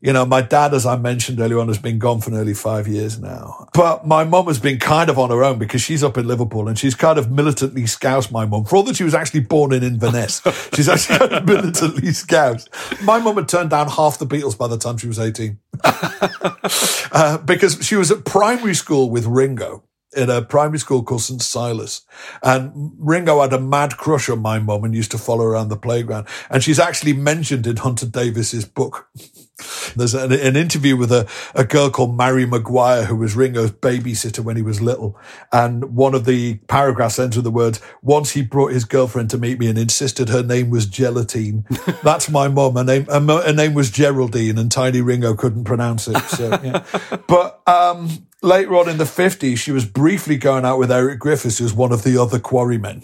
You 0.03 0.11
know, 0.11 0.25
my 0.25 0.41
dad, 0.41 0.73
as 0.73 0.85
I 0.85 0.97
mentioned 0.97 1.39
earlier 1.39 1.59
on, 1.59 1.69
has 1.69 1.77
been 1.77 1.97
gone 1.97 2.19
for 2.19 2.29
nearly 2.29 2.53
five 2.53 2.89
years 2.89 3.17
now. 3.17 3.69
But 3.73 4.05
my 4.05 4.25
mum 4.25 4.47
has 4.47 4.59
been 4.59 4.77
kind 4.77 5.09
of 5.09 5.17
on 5.17 5.29
her 5.29 5.45
own 5.45 5.59
because 5.59 5.81
she's 5.81 6.03
up 6.03 6.17
in 6.17 6.27
Liverpool 6.27 6.67
and 6.67 6.77
she's 6.77 6.93
kind 6.93 7.17
of 7.17 7.31
militantly 7.31 7.85
scoused 7.87 8.29
my 8.29 8.45
mum. 8.45 8.65
For 8.65 8.75
all 8.75 8.83
that 8.83 8.97
she 8.97 9.05
was 9.05 9.13
actually 9.13 9.39
born 9.39 9.71
in 9.71 9.81
Inverness, 9.81 10.41
she's 10.73 10.89
actually 10.89 11.19
kind 11.19 11.31
of 11.31 11.45
militantly 11.45 12.11
scoused. 12.11 12.69
My 13.01 13.19
mum 13.19 13.37
had 13.37 13.47
turned 13.47 13.69
down 13.69 13.87
half 13.87 14.19
the 14.19 14.27
Beatles 14.27 14.57
by 14.57 14.67
the 14.67 14.77
time 14.77 14.97
she 14.97 15.07
was 15.07 15.19
18. 15.19 15.57
uh, 15.85 17.37
because 17.37 17.81
she 17.81 17.95
was 17.95 18.11
at 18.11 18.25
primary 18.25 18.73
school 18.73 19.09
with 19.09 19.25
Ringo 19.25 19.85
in 20.13 20.29
a 20.29 20.41
primary 20.41 20.79
school 20.79 21.03
called 21.03 21.21
St. 21.21 21.41
Silas. 21.41 22.01
And 22.41 22.93
Ringo 22.97 23.41
had 23.41 23.53
a 23.53 23.59
mad 23.59 23.97
crush 23.97 24.29
on 24.29 24.39
my 24.39 24.59
mum 24.59 24.83
and 24.83 24.95
used 24.95 25.11
to 25.11 25.17
follow 25.17 25.43
her 25.43 25.51
around 25.51 25.69
the 25.69 25.77
playground. 25.77 26.27
And 26.49 26.63
she's 26.63 26.79
actually 26.79 27.13
mentioned 27.13 27.67
in 27.67 27.77
Hunter 27.77 28.05
Davies's 28.05 28.65
book. 28.65 29.09
There's 29.95 30.15
an, 30.15 30.31
an, 30.31 30.55
interview 30.55 30.97
with 30.97 31.11
a, 31.11 31.27
a 31.53 31.63
girl 31.63 31.89
called 31.89 32.17
Mary 32.17 32.45
Maguire, 32.45 33.05
who 33.05 33.15
was 33.15 33.35
Ringo's 33.35 33.71
babysitter 33.71 34.39
when 34.39 34.55
he 34.55 34.63
was 34.63 34.81
little. 34.81 35.17
And 35.51 35.95
one 35.95 36.15
of 36.15 36.25
the 36.25 36.55
paragraphs 36.67 37.19
ends 37.19 37.35
with 37.35 37.45
the 37.45 37.51
words, 37.51 37.79
once 38.01 38.31
he 38.31 38.41
brought 38.41 38.73
his 38.73 38.83
girlfriend 38.83 39.29
to 39.29 39.37
meet 39.37 39.59
me 39.59 39.67
and 39.67 39.77
insisted 39.77 40.29
her 40.29 40.41
name 40.43 40.69
was 40.69 40.87
Gelatine. 40.87 41.65
That's 42.03 42.29
my 42.29 42.47
mum. 42.47 42.75
Her 42.75 42.83
name, 42.83 43.05
her 43.05 43.53
name 43.53 43.73
was 43.75 43.91
Geraldine 43.91 44.57
and 44.57 44.71
Tiny 44.71 45.01
Ringo 45.01 45.35
couldn't 45.35 45.65
pronounce 45.65 46.07
it. 46.07 46.17
So, 46.23 46.59
yeah. 46.63 46.83
But, 47.27 47.61
um, 47.67 48.27
later 48.43 48.75
on 48.75 48.89
in 48.89 48.97
the 48.97 49.05
50s, 49.05 49.57
she 49.57 49.71
was 49.71 49.85
briefly 49.85 50.37
going 50.37 50.65
out 50.65 50.77
with 50.77 50.91
Eric 50.91 51.19
Griffiths, 51.19 51.57
who's 51.57 51.73
one 51.73 51.91
of 51.91 52.03
the 52.03 52.21
other 52.21 52.39
quarrymen. 52.39 53.03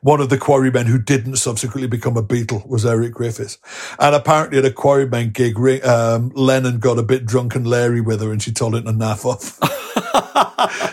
One 0.00 0.20
of 0.20 0.28
the 0.28 0.38
quarrymen 0.38 0.86
who 0.86 0.98
didn't 0.98 1.36
subsequently 1.36 1.88
become 1.88 2.16
a 2.16 2.22
Beatle 2.22 2.66
was 2.66 2.84
Eric 2.84 3.12
Griffiths. 3.12 3.58
And 3.98 4.14
apparently 4.14 4.58
at 4.58 4.64
a 4.64 4.70
quarrymen 4.70 5.30
gig, 5.30 5.56
um, 5.84 6.30
Lennon 6.34 6.78
got 6.78 6.98
a 6.98 7.02
bit 7.02 7.26
drunk 7.26 7.54
and 7.54 7.66
Larry 7.66 8.00
with 8.00 8.20
her 8.20 8.32
and 8.32 8.42
she 8.42 8.52
told 8.52 8.74
him 8.74 8.84
to 8.84 8.92
naff 8.92 9.24
off. 9.24 9.58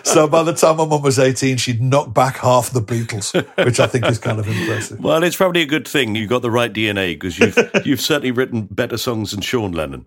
so 0.05 0.27
by 0.27 0.43
the 0.43 0.53
time 0.53 0.77
my 0.77 0.85
mum 0.85 1.01
was 1.01 1.19
18, 1.19 1.57
she'd 1.57 1.81
knocked 1.81 2.13
back 2.13 2.37
half 2.37 2.71
the 2.71 2.81
Beatles, 2.81 3.33
which 3.65 3.79
I 3.79 3.87
think 3.87 4.05
is 4.05 4.19
kind 4.19 4.39
of 4.39 4.47
impressive. 4.47 4.99
Well, 5.11 5.23
it's 5.23 5.35
probably 5.35 5.61
a 5.61 5.65
good 5.65 5.87
thing 5.87 6.15
you 6.15 6.27
got 6.27 6.41
the 6.41 6.51
right 6.51 6.71
DNA 6.71 7.13
because 7.13 7.39
you've, 7.39 7.57
you've 7.85 8.01
certainly 8.01 8.31
written 8.31 8.63
better 8.63 8.97
songs 8.97 9.31
than 9.31 9.41
Sean 9.41 9.71
Lennon. 9.71 10.05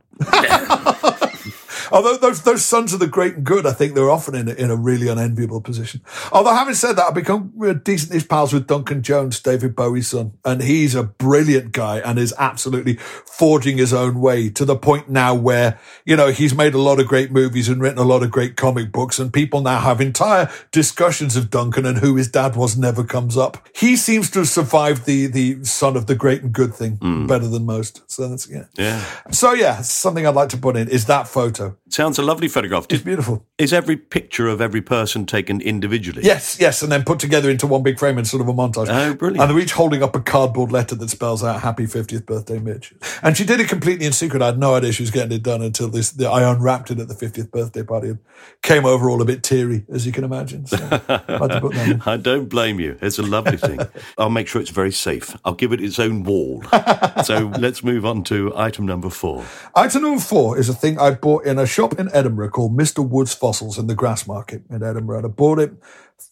Although 1.92 2.16
those 2.18 2.42
those 2.42 2.64
sons 2.64 2.92
of 2.92 3.00
the 3.00 3.06
great 3.06 3.34
and 3.34 3.44
good, 3.44 3.66
I 3.66 3.72
think 3.72 3.94
they're 3.94 4.10
often 4.10 4.34
in 4.34 4.48
a, 4.48 4.52
in 4.52 4.70
a 4.70 4.76
really 4.76 5.08
unenviable 5.08 5.60
position. 5.60 6.02
Although 6.32 6.54
having 6.54 6.74
said 6.74 6.94
that, 6.94 7.06
I've 7.08 7.14
become 7.14 7.52
decent 7.82 8.28
pals 8.28 8.52
with 8.52 8.66
Duncan 8.66 9.02
Jones, 9.02 9.40
David 9.40 9.74
Bowie's 9.74 10.08
son, 10.08 10.32
and 10.44 10.62
he's 10.62 10.94
a 10.94 11.02
brilliant 11.02 11.72
guy 11.72 11.98
and 11.98 12.18
is 12.18 12.34
absolutely 12.38 12.96
forging 12.96 13.78
his 13.78 13.92
own 13.92 14.20
way 14.20 14.48
to 14.50 14.64
the 14.64 14.76
point 14.76 15.08
now 15.08 15.34
where 15.34 15.78
you 16.04 16.16
know 16.16 16.28
he's 16.30 16.54
made 16.54 16.74
a 16.74 16.78
lot 16.78 17.00
of 17.00 17.06
great 17.06 17.30
movies 17.30 17.68
and 17.68 17.80
written 17.80 17.98
a 17.98 18.02
lot 18.04 18.22
of 18.22 18.30
great 18.30 18.56
comic 18.56 18.92
books, 18.92 19.18
and 19.18 19.32
people 19.32 19.60
now 19.60 19.80
have 19.80 20.00
entire 20.00 20.50
discussions 20.72 21.36
of 21.36 21.50
Duncan 21.50 21.86
and 21.86 21.98
who 21.98 22.16
his 22.16 22.28
dad 22.28 22.56
was 22.56 22.76
never 22.76 23.04
comes 23.04 23.36
up. 23.36 23.66
He 23.74 23.96
seems 23.96 24.30
to 24.30 24.40
have 24.40 24.48
survived 24.48 25.06
the 25.06 25.26
the 25.26 25.64
son 25.64 25.96
of 25.96 26.06
the 26.06 26.14
great 26.14 26.42
and 26.42 26.52
good 26.52 26.74
thing 26.74 26.98
mm. 26.98 27.28
better 27.28 27.48
than 27.48 27.66
most. 27.66 28.02
So 28.10 28.28
that's 28.28 28.48
yeah. 28.48 28.64
Yeah. 28.74 29.04
So 29.30 29.52
yeah, 29.52 29.80
something 29.82 30.26
I'd 30.26 30.34
like 30.34 30.50
to 30.50 30.56
put 30.56 30.76
in 30.76 30.88
is 30.88 31.06
that 31.06 31.28
photo. 31.28 31.73
Sounds 31.88 32.18
a 32.18 32.22
lovely 32.22 32.48
photograph. 32.48 32.86
It's 32.90 33.02
beautiful. 33.02 33.46
Is 33.58 33.72
every 33.72 33.96
picture 33.96 34.48
of 34.48 34.60
every 34.60 34.82
person 34.82 35.26
taken 35.26 35.60
individually? 35.60 36.22
Yes, 36.24 36.58
yes, 36.60 36.82
and 36.82 36.90
then 36.90 37.04
put 37.04 37.18
together 37.18 37.50
into 37.50 37.66
one 37.66 37.82
big 37.82 37.98
frame 37.98 38.18
in 38.18 38.24
sort 38.24 38.40
of 38.40 38.48
a 38.48 38.52
montage. 38.52 38.88
Oh, 38.88 39.14
brilliant. 39.14 39.42
And 39.42 39.50
they're 39.50 39.62
each 39.62 39.72
holding 39.72 40.02
up 40.02 40.16
a 40.16 40.20
cardboard 40.20 40.72
letter 40.72 40.94
that 40.94 41.10
spells 41.10 41.44
out 41.44 41.60
happy 41.60 41.86
50th 41.86 42.26
birthday, 42.26 42.58
Mitch. 42.58 42.94
And 43.22 43.36
she 43.36 43.44
did 43.44 43.60
it 43.60 43.68
completely 43.68 44.06
in 44.06 44.12
secret. 44.12 44.42
I 44.42 44.46
had 44.46 44.58
no 44.58 44.74
idea 44.74 44.92
she 44.92 45.02
was 45.02 45.10
getting 45.10 45.32
it 45.32 45.42
done 45.42 45.62
until 45.62 45.88
this, 45.88 46.10
the, 46.10 46.28
I 46.28 46.50
unwrapped 46.50 46.90
it 46.90 46.98
at 46.98 47.08
the 47.08 47.14
50th 47.14 47.50
birthday 47.50 47.82
party 47.82 48.08
and 48.08 48.18
came 48.62 48.84
over 48.84 49.08
all 49.08 49.22
a 49.22 49.24
bit 49.24 49.42
teary, 49.42 49.84
as 49.92 50.06
you 50.06 50.12
can 50.12 50.24
imagine. 50.24 50.66
So 50.66 50.76
I, 51.08 52.00
I 52.12 52.16
don't 52.16 52.48
blame 52.48 52.80
you. 52.80 52.98
It's 53.00 53.18
a 53.18 53.22
lovely 53.22 53.56
thing. 53.56 53.80
I'll 54.18 54.30
make 54.30 54.48
sure 54.48 54.60
it's 54.60 54.70
very 54.70 54.92
safe. 54.92 55.36
I'll 55.44 55.54
give 55.54 55.72
it 55.72 55.80
its 55.80 55.98
own 55.98 56.24
wall. 56.24 56.62
so 57.24 57.52
let's 57.58 57.84
move 57.84 58.04
on 58.04 58.24
to 58.24 58.52
item 58.56 58.86
number 58.86 59.10
four. 59.10 59.44
Item 59.74 60.02
number 60.02 60.20
four 60.20 60.58
is 60.58 60.68
a 60.68 60.74
thing 60.74 60.98
I 60.98 61.10
bought 61.12 61.44
in 61.44 61.58
a 61.58 61.63
shop 61.66 61.98
in 61.98 62.10
Edinburgh 62.12 62.50
called 62.50 62.76
Mr. 62.76 63.06
Wood's 63.06 63.34
Fossils 63.34 63.78
in 63.78 63.86
the 63.86 63.94
Grassmarket 63.94 64.62
in 64.70 64.82
Edinburgh. 64.82 65.18
And 65.18 65.26
I 65.26 65.30
bought 65.30 65.58
it 65.58 65.72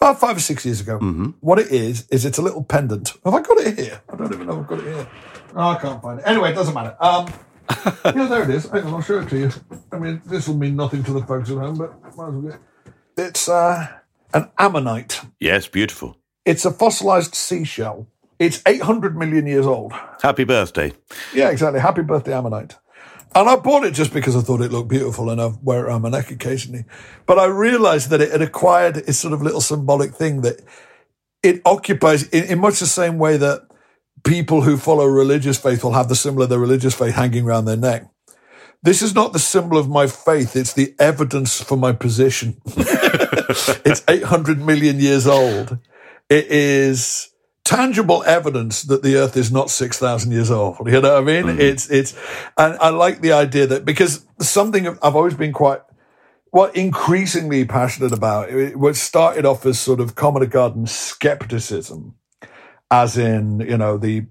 about 0.01 0.21
five 0.21 0.37
or 0.37 0.41
six 0.41 0.65
years 0.65 0.81
ago. 0.81 0.99
Mm-hmm. 0.99 1.31
What 1.41 1.59
it 1.59 1.71
is, 1.71 2.07
is 2.09 2.25
it's 2.25 2.39
a 2.39 2.43
little 2.43 2.65
pendant. 2.65 3.13
Have 3.25 3.35
I 3.35 3.43
got 3.43 3.59
it 3.59 3.79
here? 3.79 4.01
I 4.13 4.17
don't 4.17 4.33
even 4.33 4.47
know 4.47 4.61
I've 4.61 4.67
got 4.67 4.79
it 4.81 4.95
here. 4.95 5.09
Oh, 5.55 5.69
I 5.69 5.79
can't 5.79 6.03
find 6.03 6.21
it. 6.21 6.25
Anyway, 6.27 6.51
it 6.51 6.55
doesn't 6.55 6.75
matter. 6.75 6.97
Um, 7.01 7.33
yeah, 8.05 8.27
there 8.27 8.43
it 8.43 8.51
is. 8.51 8.69
Hang 8.69 8.85
on, 8.85 8.95
I'll 8.95 9.03
show 9.03 9.21
it 9.21 9.29
to 9.29 9.39
you. 9.39 9.51
I 9.93 9.99
mean, 9.99 10.23
this 10.27 10.49
will 10.49 10.57
mean 10.57 10.77
nothing 10.77 11.05
to 11.05 11.13
the 11.13 11.23
folks 11.25 11.51
at 11.51 11.59
home, 11.59 11.77
but 11.77 12.01
might 12.03 12.09
as 12.09 12.17
well 12.17 12.43
get 12.43 12.61
It's 13.17 13.49
uh, 13.49 13.89
an 14.35 14.51
ammonite. 14.59 15.21
Yes, 15.39 15.69
beautiful. 15.69 16.17
It's 16.45 16.65
a 16.65 16.71
fossilized 16.71 17.35
seashell. 17.35 18.09
It's 18.39 18.61
800 18.67 19.17
million 19.17 19.47
years 19.47 19.67
old. 19.67 19.93
Happy 20.21 20.45
birthday. 20.45 20.93
Yeah, 21.33 21.51
exactly. 21.51 21.81
Happy 21.81 22.03
birthday, 22.03 22.33
ammonite. 22.33 22.77
And 23.35 23.49
I 23.49 23.57
bought 23.57 23.85
it 23.85 23.93
just 23.95 24.13
because 24.13 24.37
I 24.37 24.41
thought 24.41 24.61
it 24.61 24.73
looked 24.73 24.91
beautiful 24.91 25.31
and 25.31 25.41
I 25.41 25.53
wear 25.63 25.81
it 25.81 25.83
around 25.89 26.03
my 26.03 26.11
neck 26.11 26.31
occasionally. 26.31 26.85
But 27.27 27.39
I 27.39 27.47
realized 27.47 28.11
that 28.11 28.21
it 28.21 28.31
had 28.31 28.43
acquired 28.43 28.99
its 28.99 29.19
sort 29.19 29.33
of 29.33 29.43
little 29.43 29.61
symbolic 29.61 30.13
thing 30.15 30.43
that 30.43 30.61
it 31.43 31.63
occupies 31.65 32.29
in, 32.29 32.45
in 32.45 32.59
much 32.61 32.79
the 32.79 32.87
same 32.87 33.19
way 33.19 33.37
that 33.39 33.63
people 34.23 34.63
who 34.63 34.77
follow 34.77 35.07
religious 35.07 35.59
faith 35.59 35.83
will 35.83 35.93
have 35.93 36.09
the 36.09 36.15
symbol 36.15 36.43
of 36.43 36.51
their 36.51 36.59
religious 36.59 36.95
faith 36.95 37.15
hanging 37.15 37.45
around 37.45 37.65
their 37.65 37.77
neck. 37.77 38.07
This 38.83 39.01
is 39.01 39.15
not 39.15 39.33
the 39.33 39.39
symbol 39.39 39.79
of 39.79 39.89
my 39.89 40.07
faith. 40.07 40.57
It's 40.57 40.73
the 40.73 40.95
evidence 40.99 41.61
for 41.61 41.77
my 41.77 41.93
position. 41.93 42.61
it's 42.67 44.03
800 44.09 44.59
million 44.59 44.99
years 44.99 45.27
old. 45.27 45.79
It 46.29 46.47
is 46.49 47.32
tangible 47.65 48.23
evidence 48.25 48.83
that 48.83 49.03
the 49.03 49.17
earth 49.17 49.37
is 49.37 49.53
not 49.53 49.71
6,000 49.71 50.33
years 50.33 50.51
old. 50.51 50.79
You 50.87 51.01
know 51.01 51.15
what 51.15 51.23
I 51.23 51.27
mean? 51.27 51.45
Mm-hmm. 51.45 51.61
It's, 51.61 51.91
it's, 51.91 52.15
and 52.59 52.77
I 52.81 52.89
like 52.91 53.21
the 53.21 53.33
idea 53.33 53.67
that 53.69 53.85
because 53.85 54.27
something 54.41 54.87
I've 54.87 55.17
always 55.17 55.35
been 55.35 55.53
quite, 55.53 55.81
what 56.51 56.77
increasingly 56.77 57.65
passionate 57.65 58.13
about, 58.13 58.51
it, 58.51 58.77
what 58.77 58.97
started 58.97 59.47
off 59.47 59.65
as 59.65 59.79
sort 59.79 60.01
of 60.01 60.15
common 60.15 60.47
garden 60.49 60.87
skepticism, 60.87 62.15
as 62.91 63.17
in, 63.17 63.61
you 63.61 63.79
know, 63.79 63.97
the, 63.97 64.27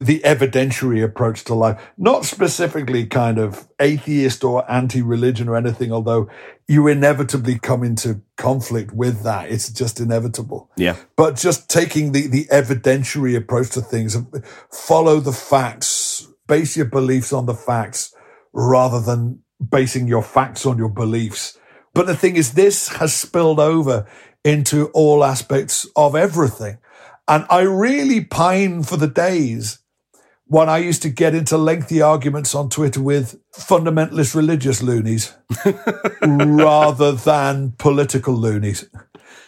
the 0.00 0.20
evidentiary 0.20 1.02
approach 1.04 1.44
to 1.44 1.54
life, 1.54 1.80
not 1.96 2.24
specifically 2.24 3.06
kind 3.06 3.38
of 3.38 3.68
atheist 3.80 4.44
or 4.44 4.70
anti 4.70 5.02
religion 5.02 5.48
or 5.48 5.56
anything, 5.56 5.92
although 5.92 6.28
you 6.68 6.86
inevitably 6.88 7.58
come 7.58 7.82
into 7.82 8.20
conflict 8.36 8.92
with 8.92 9.22
that. 9.22 9.50
It's 9.50 9.70
just 9.70 10.00
inevitable. 10.00 10.70
Yeah. 10.76 10.96
But 11.16 11.36
just 11.36 11.68
taking 11.68 12.12
the, 12.12 12.26
the 12.26 12.46
evidentiary 12.46 13.36
approach 13.36 13.70
to 13.70 13.80
things, 13.80 14.14
and 14.14 14.44
follow 14.70 15.20
the 15.20 15.32
facts, 15.32 16.28
base 16.46 16.76
your 16.76 16.86
beliefs 16.86 17.32
on 17.32 17.46
the 17.46 17.54
facts 17.54 18.14
rather 18.52 19.00
than 19.00 19.40
basing 19.66 20.08
your 20.08 20.22
facts 20.22 20.66
on 20.66 20.78
your 20.78 20.88
beliefs. 20.88 21.58
But 21.94 22.06
the 22.06 22.16
thing 22.16 22.36
is, 22.36 22.54
this 22.54 22.88
has 22.88 23.14
spilled 23.14 23.60
over 23.60 24.06
into 24.44 24.88
all 24.88 25.24
aspects 25.24 25.86
of 25.96 26.14
everything. 26.14 26.78
And 27.26 27.46
I 27.48 27.60
really 27.62 28.22
pine 28.22 28.82
for 28.82 28.96
the 28.96 29.08
days 29.08 29.78
when 30.46 30.68
I 30.68 30.78
used 30.78 31.02
to 31.02 31.08
get 31.08 31.34
into 31.34 31.56
lengthy 31.56 32.02
arguments 32.02 32.54
on 32.54 32.68
Twitter 32.68 33.00
with 33.00 33.40
fundamentalist 33.52 34.34
religious 34.34 34.82
loonies 34.82 35.32
rather 36.22 37.12
than 37.12 37.72
political 37.78 38.34
loonies. 38.34 38.84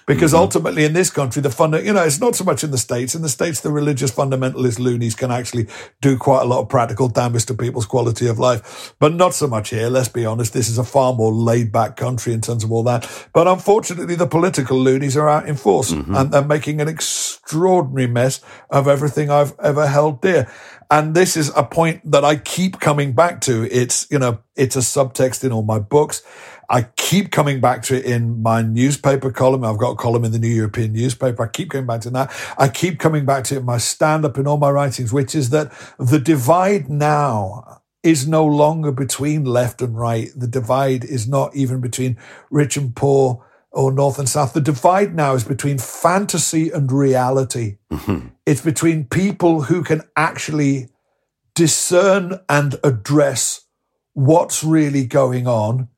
Because 0.07 0.31
Mm-hmm. 0.33 0.41
ultimately 0.43 0.85
in 0.85 0.93
this 0.93 1.11
country, 1.11 1.43
the 1.43 1.51
funda- 1.51 1.85
you 1.85 1.93
know, 1.93 2.05
it's 2.05 2.21
not 2.21 2.37
so 2.37 2.45
much 2.45 2.63
in 2.63 2.71
the 2.71 2.79
States. 2.79 3.17
In 3.17 3.23
the 3.23 3.29
States, 3.29 3.61
the 3.61 3.73
religious 3.73 4.13
fundamentalist 4.13 4.79
loonies 4.79 5.17
can 5.17 5.33
actually 5.33 5.67
do 6.01 6.17
quite 6.17 6.43
a 6.43 6.45
lot 6.45 6.61
of 6.61 6.69
practical 6.69 7.09
damage 7.09 7.45
to 7.47 7.55
people's 7.55 7.87
quality 7.87 8.29
of 8.29 8.39
life, 8.39 8.95
but 9.01 9.13
not 9.13 9.35
so 9.35 9.49
much 9.49 9.71
here. 9.71 9.89
Let's 9.89 10.09
be 10.09 10.25
honest. 10.25 10.53
This 10.53 10.69
is 10.69 10.79
a 10.79 10.85
far 10.85 11.13
more 11.13 11.33
laid 11.33 11.73
back 11.73 11.97
country 11.97 12.33
in 12.33 12.41
terms 12.41 12.63
of 12.63 12.71
all 12.71 12.85
that. 12.85 13.29
But 13.33 13.49
unfortunately, 13.49 14.15
the 14.15 14.29
political 14.29 14.79
loonies 14.79 15.17
are 15.17 15.29
out 15.29 15.49
in 15.49 15.57
force 15.57 15.91
and 15.91 16.31
they're 16.31 16.45
making 16.45 16.81
an 16.81 16.87
extraordinary 16.87 18.07
mess 18.07 18.41
of 18.71 18.87
everything 18.87 19.29
I've 19.29 19.59
ever 19.59 19.89
held 19.89 20.21
dear. 20.21 20.49
And 20.91 21.15
this 21.15 21.37
is 21.37 21.51
a 21.57 21.65
point 21.65 22.11
that 22.11 22.25
I 22.25 22.37
keep 22.37 22.81
coming 22.81 23.13
back 23.13 23.41
to. 23.43 23.69
It's, 23.71 24.07
you 24.11 24.19
know, 24.19 24.39
it's 24.55 24.77
a 24.77 24.81
subtext 24.81 25.43
in 25.43 25.53
all 25.53 25.63
my 25.63 25.79
books. 25.79 26.23
I 26.69 26.83
keep 26.97 27.31
coming 27.31 27.61
back 27.61 27.83
to 27.85 27.97
it 27.97 28.05
in 28.05 28.43
my 28.43 28.63
newspaper 28.63 29.31
column. 29.31 29.65
I've 29.65 29.79
got 29.79 29.91
a 29.91 29.97
column 29.97 30.25
in 30.25 30.33
the 30.33 30.39
New 30.39 30.49
European 30.49 30.93
newspaper. 30.93 31.45
I 31.45 31.49
keep 31.49 31.71
going 31.71 31.87
back 31.87 32.01
to 32.03 32.11
that. 32.11 32.33
I 32.59 32.69
keep 32.69 32.99
coming 32.99 33.25
back 33.25 33.45
to 33.45 33.55
it 33.55 33.59
in 33.59 33.65
my 33.65 33.79
stand 33.79 34.25
up 34.25 34.39
in 34.39 34.47
all 34.47 34.59
my 34.59 34.71
writings, 34.71 35.13
which 35.13 35.35
is 35.35 35.51
that 35.51 35.73
the 35.99 36.19
divide 36.19 36.89
now 36.89 37.83
is 38.03 38.27
no 38.27 38.45
longer 38.45 38.93
between 38.93 39.45
left 39.45 39.83
and 39.83 39.99
right. 39.99 40.31
The 40.37 40.47
divide 40.47 41.05
is 41.05 41.29
not 41.29 41.55
even 41.55 41.81
between 41.81 42.17
rich 42.51 42.77
and 42.77 42.95
poor 42.95 43.46
or 43.77 43.93
north 43.93 44.19
and 44.19 44.29
south. 44.29 44.55
The 44.55 44.61
divide 44.61 45.15
now 45.15 45.35
is 45.35 45.45
between 45.45 45.79
fantasy 45.79 46.71
and 46.71 46.91
reality. 46.91 47.77
Mm-hmm. 47.93 48.29
It's 48.47 48.63
between 48.63 49.05
people 49.05 49.63
who 49.63 49.85
can 49.85 50.03
actually 50.17 50.89
discern 51.55 52.41
and 52.49 52.77
address 52.83 53.67
what's 54.15 54.65
really 54.65 55.05
going 55.05 55.47
on 55.47 55.89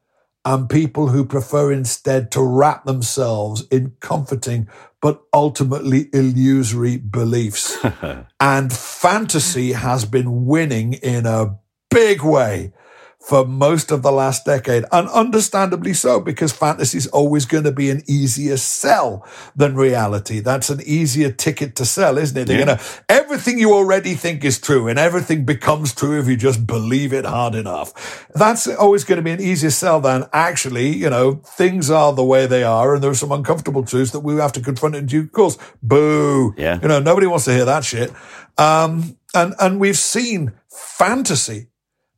and 0.44 0.68
people 0.68 1.08
who 1.08 1.24
prefer 1.24 1.70
instead 1.70 2.30
to 2.32 2.42
wrap 2.42 2.84
themselves 2.84 3.66
in 3.70 3.94
comforting 4.00 4.68
but 5.00 5.22
ultimately 5.32 6.08
illusory 6.12 6.96
beliefs. 6.96 7.76
and 8.40 8.72
fantasy 8.72 9.72
has 9.72 10.04
been 10.04 10.46
winning 10.46 10.94
in 10.94 11.26
a 11.26 11.56
big 11.90 12.22
way 12.22 12.72
for 13.20 13.44
most 13.44 13.90
of 13.90 14.02
the 14.02 14.12
last 14.12 14.44
decade, 14.44 14.84
and 14.92 15.08
understandably 15.08 15.92
so, 15.92 16.20
because 16.20 16.52
fantasy 16.52 16.98
is 16.98 17.06
always 17.08 17.44
going 17.46 17.64
to 17.64 17.72
be 17.72 17.90
an 17.90 18.02
easier 18.06 18.56
sell 18.56 19.26
than 19.56 19.74
reality. 19.74 20.40
That's 20.40 20.70
an 20.70 20.80
easier 20.86 21.30
ticket 21.30 21.74
to 21.76 21.84
sell, 21.84 22.16
isn't 22.16 22.36
it? 22.36 22.58
You 22.58 22.64
know, 22.64 22.78
everything 23.08 23.58
you 23.58 23.74
already 23.74 24.14
think 24.14 24.44
is 24.44 24.58
true, 24.58 24.88
and 24.88 24.98
everything 24.98 25.44
becomes 25.44 25.94
true 25.94 26.18
if 26.20 26.28
you 26.28 26.36
just 26.36 26.66
believe 26.66 27.12
it 27.12 27.24
hard 27.24 27.54
enough. 27.54 28.26
That's 28.34 28.66
always 28.68 29.04
going 29.04 29.16
to 29.16 29.22
be 29.22 29.32
an 29.32 29.40
easier 29.40 29.70
sell 29.70 30.00
than 30.00 30.26
actually, 30.32 30.96
you 30.96 31.10
know, 31.10 31.34
things 31.44 31.90
are 31.90 32.12
the 32.12 32.24
way 32.24 32.46
they 32.46 32.62
are, 32.62 32.94
and 32.94 33.02
there 33.02 33.10
are 33.10 33.14
some 33.14 33.32
uncomfortable 33.32 33.84
truths 33.84 34.12
that 34.12 34.20
we 34.20 34.36
have 34.36 34.52
to 34.52 34.60
confront 34.60 34.94
in 34.94 35.06
due 35.06 35.26
course. 35.26 35.58
Boo! 35.82 36.54
Yeah. 36.56 36.78
You 36.80 36.88
know, 36.88 37.00
nobody 37.00 37.26
wants 37.26 37.46
to 37.46 37.52
hear 37.52 37.64
that 37.64 37.84
shit. 37.84 38.12
Um, 38.56 39.18
and 39.34 39.54
and 39.60 39.80
we've 39.80 39.98
seen 39.98 40.52
fantasy 40.70 41.68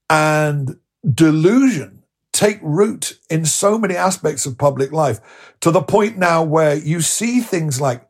and 0.08 0.76
delusion 1.08 2.02
take 2.32 2.58
root 2.62 3.18
in 3.28 3.44
so 3.44 3.78
many 3.78 3.96
aspects 3.96 4.46
of 4.46 4.56
public 4.56 4.92
life 4.92 5.20
to 5.60 5.70
the 5.70 5.82
point 5.82 6.16
now 6.16 6.42
where 6.42 6.74
you 6.74 7.00
see 7.00 7.40
things 7.40 7.80
like, 7.80 8.08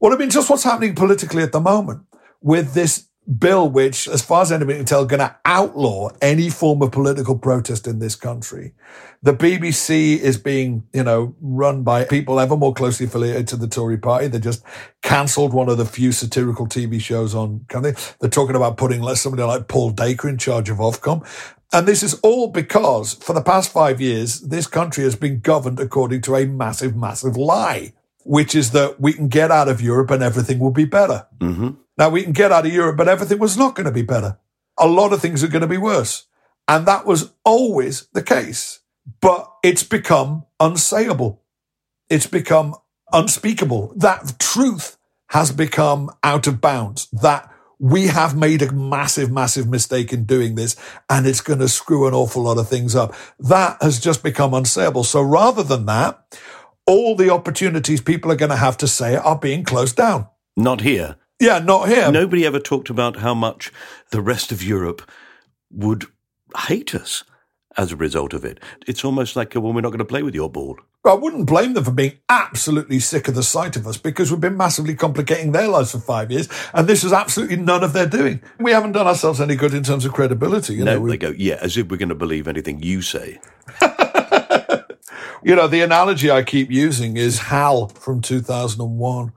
well, 0.00 0.12
I 0.12 0.16
mean, 0.16 0.30
just 0.30 0.48
what's 0.48 0.64
happening 0.64 0.94
politically 0.94 1.42
at 1.42 1.52
the 1.52 1.60
moment 1.60 2.02
with 2.40 2.74
this 2.74 3.08
bill, 3.38 3.68
which, 3.68 4.06
as 4.08 4.22
far 4.22 4.42
as 4.42 4.52
anybody 4.52 4.78
can 4.78 4.86
tell, 4.86 5.04
going 5.04 5.20
to 5.20 5.34
outlaw 5.44 6.10
any 6.22 6.48
form 6.48 6.80
of 6.82 6.92
political 6.92 7.36
protest 7.36 7.86
in 7.86 7.98
this 7.98 8.14
country. 8.14 8.72
The 9.22 9.34
BBC 9.34 10.18
is 10.18 10.38
being, 10.38 10.84
you 10.92 11.02
know, 11.02 11.34
run 11.40 11.82
by 11.82 12.04
people 12.04 12.38
ever 12.38 12.56
more 12.56 12.72
closely 12.72 13.06
affiliated 13.06 13.48
to 13.48 13.56
the 13.56 13.66
Tory 13.66 13.98
party. 13.98 14.28
They 14.28 14.38
just 14.38 14.62
cancelled 15.02 15.52
one 15.52 15.68
of 15.68 15.78
the 15.78 15.86
few 15.86 16.12
satirical 16.12 16.68
TV 16.68 17.00
shows 17.00 17.34
on. 17.34 17.64
Can 17.68 17.82
they? 17.82 17.94
They're 18.20 18.30
talking 18.30 18.54
about 18.54 18.76
putting 18.76 19.02
somebody 19.16 19.42
like 19.42 19.66
Paul 19.66 19.90
Dacre 19.90 20.28
in 20.28 20.38
charge 20.38 20.70
of 20.70 20.78
Ofcom. 20.78 21.26
And 21.72 21.86
this 21.86 22.02
is 22.02 22.14
all 22.20 22.48
because 22.48 23.14
for 23.14 23.32
the 23.32 23.42
past 23.42 23.72
five 23.72 24.00
years, 24.00 24.40
this 24.40 24.66
country 24.66 25.04
has 25.04 25.16
been 25.16 25.40
governed 25.40 25.80
according 25.80 26.22
to 26.22 26.36
a 26.36 26.46
massive, 26.46 26.96
massive 26.96 27.36
lie, 27.36 27.92
which 28.24 28.54
is 28.54 28.70
that 28.70 29.00
we 29.00 29.12
can 29.12 29.28
get 29.28 29.50
out 29.50 29.68
of 29.68 29.80
Europe 29.80 30.10
and 30.10 30.22
everything 30.22 30.58
will 30.58 30.70
be 30.70 30.84
better. 30.84 31.26
Mm-hmm. 31.38 31.70
Now 31.98 32.08
we 32.08 32.22
can 32.22 32.32
get 32.32 32.52
out 32.52 32.66
of 32.66 32.72
Europe, 32.72 32.96
but 32.96 33.08
everything 33.08 33.38
was 33.38 33.56
not 33.56 33.74
going 33.74 33.86
to 33.86 33.92
be 33.92 34.02
better. 34.02 34.38
A 34.78 34.86
lot 34.86 35.12
of 35.12 35.20
things 35.20 35.42
are 35.42 35.48
going 35.48 35.62
to 35.62 35.66
be 35.66 35.78
worse. 35.78 36.26
And 36.68 36.86
that 36.86 37.06
was 37.06 37.32
always 37.44 38.08
the 38.12 38.22
case. 38.22 38.80
But 39.20 39.50
it's 39.62 39.84
become 39.84 40.44
unsayable. 40.60 41.38
It's 42.10 42.26
become 42.26 42.74
unspeakable. 43.12 43.92
That 43.96 44.38
truth 44.38 44.98
has 45.28 45.52
become 45.52 46.10
out 46.22 46.46
of 46.46 46.60
bounds. 46.60 47.08
That 47.12 47.50
we 47.78 48.06
have 48.06 48.36
made 48.36 48.62
a 48.62 48.72
massive, 48.72 49.30
massive 49.30 49.68
mistake 49.68 50.12
in 50.12 50.24
doing 50.24 50.54
this, 50.54 50.76
and 51.10 51.26
it's 51.26 51.40
going 51.40 51.58
to 51.58 51.68
screw 51.68 52.06
an 52.06 52.14
awful 52.14 52.42
lot 52.42 52.58
of 52.58 52.68
things 52.68 52.96
up. 52.96 53.14
That 53.38 53.76
has 53.82 54.00
just 54.00 54.22
become 54.22 54.52
unsayable. 54.52 55.04
So 55.04 55.20
rather 55.20 55.62
than 55.62 55.86
that, 55.86 56.38
all 56.86 57.16
the 57.16 57.30
opportunities 57.30 58.00
people 58.00 58.32
are 58.32 58.36
going 58.36 58.50
to 58.50 58.56
have 58.56 58.76
to 58.78 58.88
say 58.88 59.16
are 59.16 59.38
being 59.38 59.64
closed 59.64 59.96
down. 59.96 60.28
Not 60.56 60.80
here. 60.80 61.16
Yeah, 61.38 61.58
not 61.58 61.88
here. 61.88 62.10
Nobody 62.10 62.46
ever 62.46 62.60
talked 62.60 62.88
about 62.88 63.16
how 63.16 63.34
much 63.34 63.70
the 64.10 64.22
rest 64.22 64.52
of 64.52 64.62
Europe 64.62 65.02
would 65.70 66.06
hate 66.56 66.94
us 66.94 67.24
as 67.76 67.92
a 67.92 67.96
result 67.96 68.32
of 68.32 68.44
it. 68.44 68.58
It's 68.86 69.04
almost 69.04 69.36
like, 69.36 69.54
well, 69.54 69.72
we're 69.72 69.82
not 69.82 69.90
going 69.90 69.98
to 69.98 70.04
play 70.06 70.22
with 70.22 70.34
your 70.34 70.48
ball. 70.48 70.78
I 71.06 71.14
wouldn't 71.14 71.46
blame 71.46 71.74
them 71.74 71.84
for 71.84 71.90
being 71.90 72.18
absolutely 72.28 73.00
sick 73.00 73.28
of 73.28 73.34
the 73.34 73.42
sight 73.42 73.76
of 73.76 73.86
us 73.86 73.96
because 73.96 74.30
we've 74.30 74.40
been 74.40 74.56
massively 74.56 74.94
complicating 74.94 75.52
their 75.52 75.68
lives 75.68 75.92
for 75.92 75.98
five 75.98 76.30
years, 76.30 76.48
and 76.74 76.86
this 76.86 77.04
is 77.04 77.12
absolutely 77.12 77.56
none 77.56 77.84
of 77.84 77.92
their 77.92 78.06
doing. 78.06 78.40
We 78.58 78.72
haven't 78.72 78.92
done 78.92 79.06
ourselves 79.06 79.40
any 79.40 79.56
good 79.56 79.74
in 79.74 79.82
terms 79.82 80.04
of 80.04 80.12
credibility. 80.12 80.74
You 80.74 80.84
no, 80.84 80.98
know, 80.98 81.08
they 81.08 81.16
go, 81.16 81.30
yeah, 81.36 81.58
as 81.60 81.76
if 81.76 81.88
we're 81.88 81.96
going 81.96 82.08
to 82.08 82.14
believe 82.14 82.48
anything 82.48 82.82
you 82.82 83.02
say. 83.02 83.40
you 85.42 85.54
know, 85.54 85.68
the 85.68 85.80
analogy 85.82 86.30
I 86.30 86.42
keep 86.42 86.70
using 86.70 87.16
is 87.16 87.38
HAL 87.38 87.88
from 87.88 88.20
2001. 88.20 89.32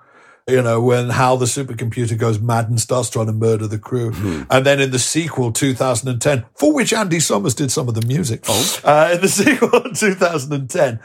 You 0.47 0.63
know, 0.63 0.81
when 0.81 1.09
HAL 1.09 1.37
the 1.37 1.45
supercomputer 1.45 2.17
goes 2.17 2.39
mad 2.39 2.69
and 2.69 2.79
starts 2.79 3.11
trying 3.11 3.27
to 3.27 3.33
murder 3.33 3.67
the 3.67 3.77
crew. 3.77 4.11
And 4.49 4.65
then 4.65 4.79
in 4.79 4.89
the 4.89 4.97
sequel, 4.97 5.51
2010, 5.51 6.45
for 6.55 6.73
which 6.73 6.91
Andy 6.91 7.19
Summers 7.19 7.53
did 7.53 7.71
some 7.71 7.87
of 7.87 7.93
the 7.93 8.05
music. 8.07 8.43
Uh, 8.83 9.11
in 9.13 9.21
the 9.21 9.27
sequel, 9.27 9.93
2010, 9.93 10.99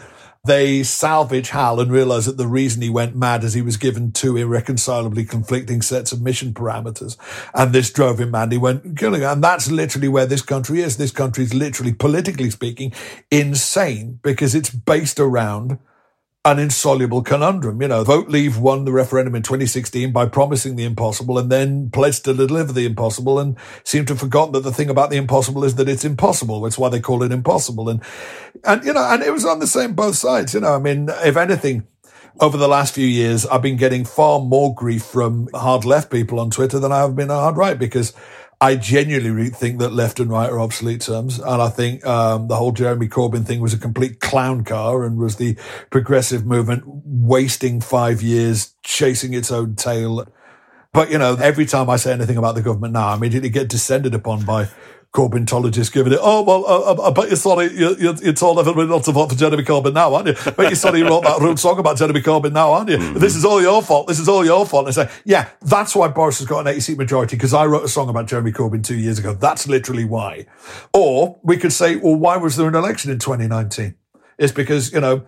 they 0.44 0.82
salvage 0.82 1.50
Hal 1.50 1.80
and 1.80 1.90
realize 1.90 2.26
that 2.26 2.36
the 2.36 2.46
reason 2.46 2.82
he 2.82 2.90
went 2.90 3.16
mad 3.16 3.44
is 3.44 3.54
he 3.54 3.62
was 3.62 3.78
given 3.78 4.12
two 4.12 4.36
irreconcilably 4.36 5.24
conflicting 5.24 5.80
sets 5.80 6.12
of 6.12 6.20
mission 6.20 6.52
parameters. 6.52 7.16
And 7.54 7.72
this 7.72 7.90
drove 7.90 8.20
him 8.20 8.32
mad. 8.32 8.52
He 8.52 8.58
went 8.58 8.98
killing. 8.98 9.24
And 9.24 9.42
that's 9.42 9.70
literally 9.70 10.08
where 10.08 10.26
this 10.26 10.42
country 10.42 10.80
is. 10.80 10.98
This 10.98 11.12
country 11.12 11.44
is 11.44 11.54
literally, 11.54 11.94
politically 11.94 12.50
speaking, 12.50 12.92
insane 13.30 14.20
because 14.22 14.54
it's 14.54 14.70
based 14.70 15.18
around 15.18 15.78
an 16.44 16.58
insoluble 16.58 17.22
conundrum. 17.22 17.80
You 17.80 17.88
know, 17.88 18.04
Vote 18.04 18.28
Leave 18.28 18.58
won 18.58 18.84
the 18.84 18.92
referendum 18.92 19.34
in 19.34 19.42
2016 19.42 20.12
by 20.12 20.26
promising 20.26 20.76
the 20.76 20.84
impossible 20.84 21.38
and 21.38 21.50
then 21.50 21.90
pledged 21.90 22.24
to 22.26 22.34
deliver 22.34 22.72
the 22.72 22.84
impossible 22.84 23.38
and 23.38 23.56
seemed 23.82 24.08
to 24.08 24.12
have 24.12 24.20
forgotten 24.20 24.52
that 24.52 24.60
the 24.60 24.72
thing 24.72 24.90
about 24.90 25.10
the 25.10 25.16
impossible 25.16 25.64
is 25.64 25.76
that 25.76 25.88
it's 25.88 26.04
impossible. 26.04 26.60
That's 26.60 26.78
why 26.78 26.90
they 26.90 27.00
call 27.00 27.22
it 27.22 27.32
impossible. 27.32 27.88
And, 27.88 28.02
and, 28.62 28.84
you 28.84 28.92
know, 28.92 29.06
and 29.10 29.22
it 29.22 29.32
was 29.32 29.46
on 29.46 29.58
the 29.58 29.66
same 29.66 29.94
both 29.94 30.16
sides. 30.16 30.52
You 30.52 30.60
know, 30.60 30.74
I 30.74 30.78
mean, 30.78 31.08
if 31.24 31.36
anything, 31.36 31.86
over 32.40 32.56
the 32.56 32.68
last 32.68 32.94
few 32.94 33.06
years, 33.06 33.46
I've 33.46 33.62
been 33.62 33.76
getting 33.76 34.04
far 34.04 34.40
more 34.40 34.74
grief 34.74 35.04
from 35.04 35.48
hard 35.54 35.84
left 35.84 36.10
people 36.10 36.40
on 36.40 36.50
Twitter 36.50 36.80
than 36.80 36.90
I 36.90 36.98
have 36.98 37.14
been 37.14 37.28
hard 37.28 37.56
right 37.56 37.78
because 37.78 38.12
I 38.64 38.76
genuinely 38.76 39.50
think 39.50 39.78
that 39.80 39.92
left 39.92 40.20
and 40.20 40.30
right 40.30 40.48
are 40.48 40.58
obsolete 40.58 41.02
terms. 41.02 41.38
And 41.38 41.60
I 41.60 41.68
think 41.68 42.02
um, 42.06 42.48
the 42.48 42.56
whole 42.56 42.72
Jeremy 42.72 43.08
Corbyn 43.08 43.44
thing 43.44 43.60
was 43.60 43.74
a 43.74 43.78
complete 43.78 44.20
clown 44.20 44.64
car 44.64 45.04
and 45.04 45.18
was 45.18 45.36
the 45.36 45.58
progressive 45.90 46.46
movement 46.46 46.84
wasting 46.86 47.82
five 47.82 48.22
years 48.22 48.74
chasing 48.82 49.34
its 49.34 49.52
own 49.52 49.74
tail. 49.74 50.26
But, 50.94 51.10
you 51.10 51.18
know, 51.18 51.34
every 51.34 51.66
time 51.66 51.90
I 51.90 51.96
say 51.96 52.12
anything 52.12 52.36
about 52.36 52.54
the 52.54 52.62
government 52.62 52.92
now, 52.92 53.08
I 53.08 53.16
immediately 53.16 53.50
get 53.50 53.68
descended 53.68 54.14
upon 54.14 54.44
by 54.44 54.68
Corbyntologists 55.12 55.92
giving 55.92 56.12
it, 56.12 56.18
oh, 56.20 56.42
well, 56.42 56.64
uh, 56.66 57.08
I 57.08 57.12
bet 57.12 57.28
you're 57.28 57.36
sorry 57.36 57.72
you, 57.72 57.96
you, 57.96 58.14
you 58.20 58.32
told 58.32 58.58
everybody 58.58 58.88
not 58.88 59.04
to 59.04 59.12
vote 59.12 59.30
for 59.30 59.36
Jeremy 59.36 59.62
Corbyn 59.62 59.92
now, 59.92 60.14
aren't 60.14 60.28
you? 60.28 60.34
I 60.46 60.50
bet 60.50 60.66
you're 60.66 60.74
sorry 60.74 61.00
you 61.00 61.08
wrote 61.08 61.22
that 61.22 61.40
rude 61.40 61.58
song 61.58 61.78
about 61.78 61.98
Jeremy 61.98 62.20
Corbyn 62.20 62.52
now, 62.52 62.72
aren't 62.72 62.90
you? 62.90 62.96
Mm-hmm. 62.96 63.18
This 63.18 63.36
is 63.36 63.44
all 63.44 63.60
your 63.60 63.80
fault. 63.80 64.08
This 64.08 64.18
is 64.18 64.28
all 64.28 64.44
your 64.44 64.66
fault. 64.66 64.86
And 64.86 64.98
I 64.98 65.04
say, 65.04 65.12
yeah, 65.24 65.50
that's 65.62 65.94
why 65.94 66.08
Boris 66.08 66.38
has 66.38 66.48
got 66.48 66.60
an 66.60 66.68
80 66.68 66.80
seat 66.80 66.98
majority 66.98 67.36
because 67.36 67.54
I 67.54 67.66
wrote 67.66 67.84
a 67.84 67.88
song 67.88 68.08
about 68.08 68.26
Jeremy 68.26 68.50
Corbyn 68.50 68.84
two 68.84 68.96
years 68.96 69.20
ago. 69.20 69.34
That's 69.34 69.68
literally 69.68 70.04
why. 70.04 70.46
Or 70.92 71.38
we 71.44 71.58
could 71.58 71.72
say, 71.72 71.94
well, 71.94 72.16
why 72.16 72.36
was 72.36 72.56
there 72.56 72.66
an 72.66 72.74
election 72.74 73.12
in 73.12 73.20
2019? 73.20 73.94
It's 74.38 74.52
because, 74.52 74.92
you 74.92 75.00
know, 75.00 75.24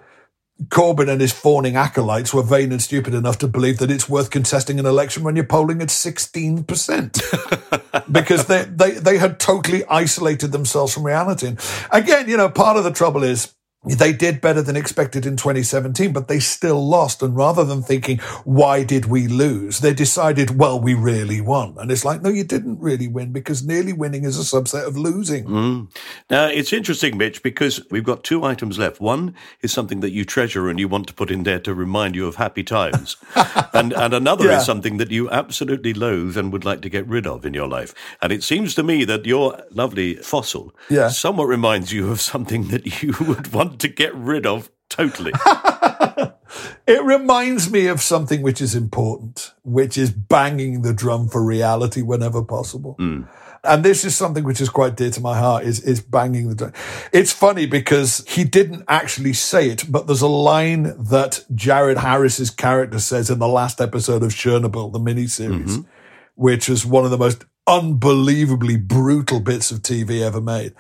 Corbyn 0.68 1.10
and 1.10 1.20
his 1.20 1.32
fawning 1.32 1.76
acolytes 1.76 2.32
were 2.32 2.42
vain 2.42 2.72
and 2.72 2.80
stupid 2.80 3.12
enough 3.12 3.36
to 3.38 3.48
believe 3.48 3.76
that 3.78 3.90
it's 3.90 4.08
worth 4.08 4.30
contesting 4.30 4.80
an 4.80 4.86
election 4.86 5.22
when 5.22 5.36
you're 5.36 5.44
polling 5.44 5.82
at 5.82 5.88
16%. 5.88 8.02
because 8.12 8.46
they, 8.46 8.64
they, 8.64 8.92
they 8.92 9.18
had 9.18 9.38
totally 9.38 9.84
isolated 9.86 10.52
themselves 10.52 10.94
from 10.94 11.04
reality. 11.04 11.48
And 11.48 11.60
again, 11.90 12.26
you 12.28 12.38
know, 12.38 12.48
part 12.48 12.78
of 12.78 12.84
the 12.84 12.90
trouble 12.90 13.22
is 13.22 13.54
they 13.94 14.12
did 14.12 14.40
better 14.40 14.62
than 14.62 14.76
expected 14.76 15.26
in 15.26 15.36
2017, 15.36 16.12
but 16.12 16.28
they 16.28 16.40
still 16.40 16.86
lost. 16.86 17.22
And 17.22 17.36
rather 17.36 17.64
than 17.64 17.82
thinking, 17.82 18.18
why 18.44 18.82
did 18.82 19.06
we 19.06 19.28
lose? 19.28 19.78
They 19.78 19.94
decided, 19.94 20.58
well, 20.58 20.80
we 20.80 20.94
really 20.94 21.40
won. 21.40 21.76
And 21.78 21.90
it's 21.90 22.04
like, 22.04 22.22
no, 22.22 22.30
you 22.30 22.44
didn't 22.44 22.80
really 22.80 23.08
win 23.08 23.32
because 23.32 23.64
nearly 23.64 23.92
winning 23.92 24.24
is 24.24 24.38
a 24.38 24.56
subset 24.56 24.86
of 24.86 24.96
losing. 24.96 25.44
Mm. 25.44 25.96
Now, 26.30 26.46
it's 26.46 26.72
interesting, 26.72 27.16
Mitch, 27.16 27.42
because 27.42 27.80
we've 27.90 28.04
got 28.04 28.24
two 28.24 28.44
items 28.44 28.78
left. 28.78 29.00
One 29.00 29.34
is 29.62 29.72
something 29.72 30.00
that 30.00 30.10
you 30.10 30.24
treasure 30.24 30.68
and 30.68 30.78
you 30.78 30.88
want 30.88 31.06
to 31.08 31.14
put 31.14 31.30
in 31.30 31.44
there 31.44 31.60
to 31.60 31.74
remind 31.74 32.16
you 32.16 32.26
of 32.26 32.36
happy 32.36 32.64
times. 32.64 33.16
and, 33.72 33.92
and 33.92 34.14
another 34.14 34.46
yeah. 34.46 34.58
is 34.58 34.66
something 34.66 34.96
that 34.96 35.10
you 35.10 35.30
absolutely 35.30 35.94
loathe 35.94 36.36
and 36.36 36.52
would 36.52 36.64
like 36.64 36.82
to 36.82 36.88
get 36.88 37.06
rid 37.06 37.26
of 37.26 37.46
in 37.46 37.54
your 37.54 37.68
life. 37.68 37.94
And 38.20 38.32
it 38.32 38.42
seems 38.42 38.74
to 38.74 38.82
me 38.82 39.04
that 39.04 39.26
your 39.26 39.62
lovely 39.70 40.14
fossil 40.16 40.74
yeah. 40.88 41.08
somewhat 41.08 41.46
reminds 41.46 41.92
you 41.92 42.10
of 42.10 42.20
something 42.20 42.68
that 42.68 43.02
you 43.02 43.14
would 43.20 43.52
want 43.52 43.75
to 43.78 43.88
get 43.88 44.14
rid 44.14 44.46
of 44.46 44.70
totally. 44.88 45.32
it 46.86 47.02
reminds 47.04 47.70
me 47.70 47.86
of 47.86 48.00
something 48.00 48.42
which 48.42 48.60
is 48.60 48.74
important, 48.74 49.52
which 49.62 49.98
is 49.98 50.10
banging 50.10 50.82
the 50.82 50.92
drum 50.92 51.28
for 51.28 51.44
reality 51.44 52.02
whenever 52.02 52.42
possible. 52.42 52.96
Mm. 52.98 53.28
And 53.64 53.84
this 53.84 54.04
is 54.04 54.14
something 54.14 54.44
which 54.44 54.60
is 54.60 54.68
quite 54.68 54.96
dear 54.96 55.10
to 55.10 55.20
my 55.20 55.36
heart 55.36 55.64
is, 55.64 55.80
is 55.80 56.00
banging 56.00 56.48
the 56.48 56.54
drum. 56.54 56.72
It's 57.12 57.32
funny 57.32 57.66
because 57.66 58.24
he 58.28 58.44
didn't 58.44 58.84
actually 58.86 59.32
say 59.32 59.70
it, 59.70 59.84
but 59.88 60.06
there's 60.06 60.22
a 60.22 60.28
line 60.28 60.94
that 61.04 61.44
Jared 61.54 61.98
Harris's 61.98 62.50
character 62.50 63.00
says 63.00 63.28
in 63.28 63.38
the 63.38 63.48
last 63.48 63.80
episode 63.80 64.22
of 64.22 64.30
Chernobyl, 64.30 64.92
the 64.92 65.00
miniseries, 65.00 65.64
mm-hmm. 65.64 65.90
which 66.36 66.68
is 66.68 66.86
one 66.86 67.04
of 67.04 67.10
the 67.10 67.18
most 67.18 67.44
unbelievably 67.66 68.76
brutal 68.76 69.40
bits 69.40 69.70
of 69.70 69.80
TV 69.80 70.22
ever 70.22 70.40
made. 70.40 70.72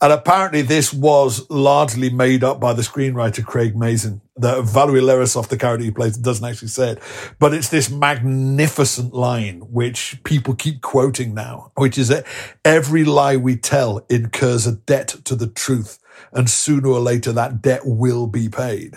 And 0.00 0.12
apparently 0.12 0.62
this 0.62 0.92
was 0.92 1.48
largely 1.50 2.10
made 2.10 2.44
up 2.44 2.60
by 2.60 2.74
the 2.74 2.82
screenwriter 2.82 3.44
Craig 3.44 3.76
Mazin. 3.76 4.20
That 4.36 4.64
Valery 4.64 5.00
Legasov, 5.00 5.48
the 5.48 5.56
character 5.56 5.84
he 5.84 5.90
plays, 5.90 6.16
doesn't 6.16 6.44
actually 6.44 6.68
say 6.68 6.90
it. 6.90 6.98
But 7.38 7.54
it's 7.54 7.68
this 7.68 7.88
magnificent 7.88 9.14
line, 9.14 9.60
which 9.60 10.20
people 10.24 10.54
keep 10.54 10.82
quoting 10.82 11.34
now, 11.34 11.70
which 11.76 11.96
is 11.96 12.08
that 12.08 12.26
every 12.64 13.04
lie 13.04 13.36
we 13.36 13.56
tell 13.56 14.04
incurs 14.10 14.66
a 14.66 14.72
debt 14.72 15.08
to 15.24 15.36
the 15.36 15.46
truth. 15.46 15.98
And 16.32 16.50
sooner 16.50 16.88
or 16.88 17.00
later 17.00 17.32
that 17.32 17.62
debt 17.62 17.82
will 17.84 18.26
be 18.26 18.48
paid. 18.48 18.94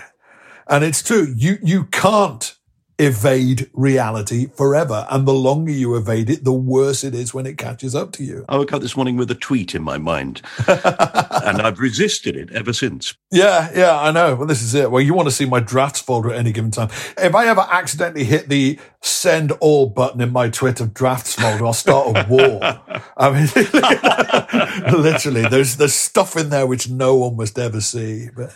And 0.68 0.84
it's 0.84 1.04
true. 1.04 1.34
You, 1.38 1.58
you 1.62 1.86
can't 1.86 2.57
evade 3.00 3.70
reality 3.74 4.48
forever. 4.48 5.06
And 5.10 5.28
the 5.28 5.34
longer 5.34 5.72
you 5.72 5.96
evade 5.96 6.30
it, 6.30 6.44
the 6.44 6.54
worse 6.54 7.04
it 7.04 7.14
is 7.14 7.34
when 7.34 7.46
it 7.46 7.58
catches 7.58 7.94
up 7.94 8.12
to 8.14 8.24
you. 8.24 8.46
I 8.50 8.58
woke 8.58 8.74
up 8.74 8.82
this 8.82 8.96
morning 8.96 9.18
with 9.18 9.30
a 9.30 9.36
tweet 9.36 9.76
in 9.76 9.84
my 9.84 9.98
mind, 9.98 10.42
and 10.68 11.62
I've 11.62 11.80
resisted 11.80 12.36
it 12.36 12.52
ever 12.52 12.74
since. 12.74 13.14
Yeah, 13.32 13.70
yeah, 13.76 14.00
I 14.00 14.12
know. 14.12 14.36
Well, 14.36 14.48
this 14.48 14.62
is 14.62 14.74
it. 14.74 14.90
Well, 14.90 15.02
you 15.02 15.14
want 15.14 15.28
to 15.28 15.36
see 15.36 15.46
my 15.46 15.60
drafts 15.60 16.02
folder 16.02 16.32
at 16.32 16.38
any 16.38 16.52
given 16.52 16.72
time. 16.72 16.90
If 17.18 17.36
I 17.36 17.48
ever 17.48 17.66
accidentally 17.70 18.26
hit 18.26 18.50
the 18.50 18.80
send 19.02 19.52
all 19.54 19.88
button 19.88 20.22
in 20.22 20.32
my 20.32 20.50
Twitter 20.50 20.88
drafts 20.88 21.36
folder, 21.36 21.66
I'll 21.66 21.74
start 21.74 22.08
a 22.08 22.26
war. 22.28 22.60
I 23.18 23.32
mean, 23.32 24.94
literally, 25.04 25.48
there's 25.48 25.78
there's 25.78 25.94
stuff 25.94 26.36
in 26.36 26.50
there 26.50 26.66
which 26.66 26.90
no 26.90 27.16
one 27.16 27.36
must 27.36 27.60
ever 27.60 27.82
see. 27.82 28.30
But 28.36 28.54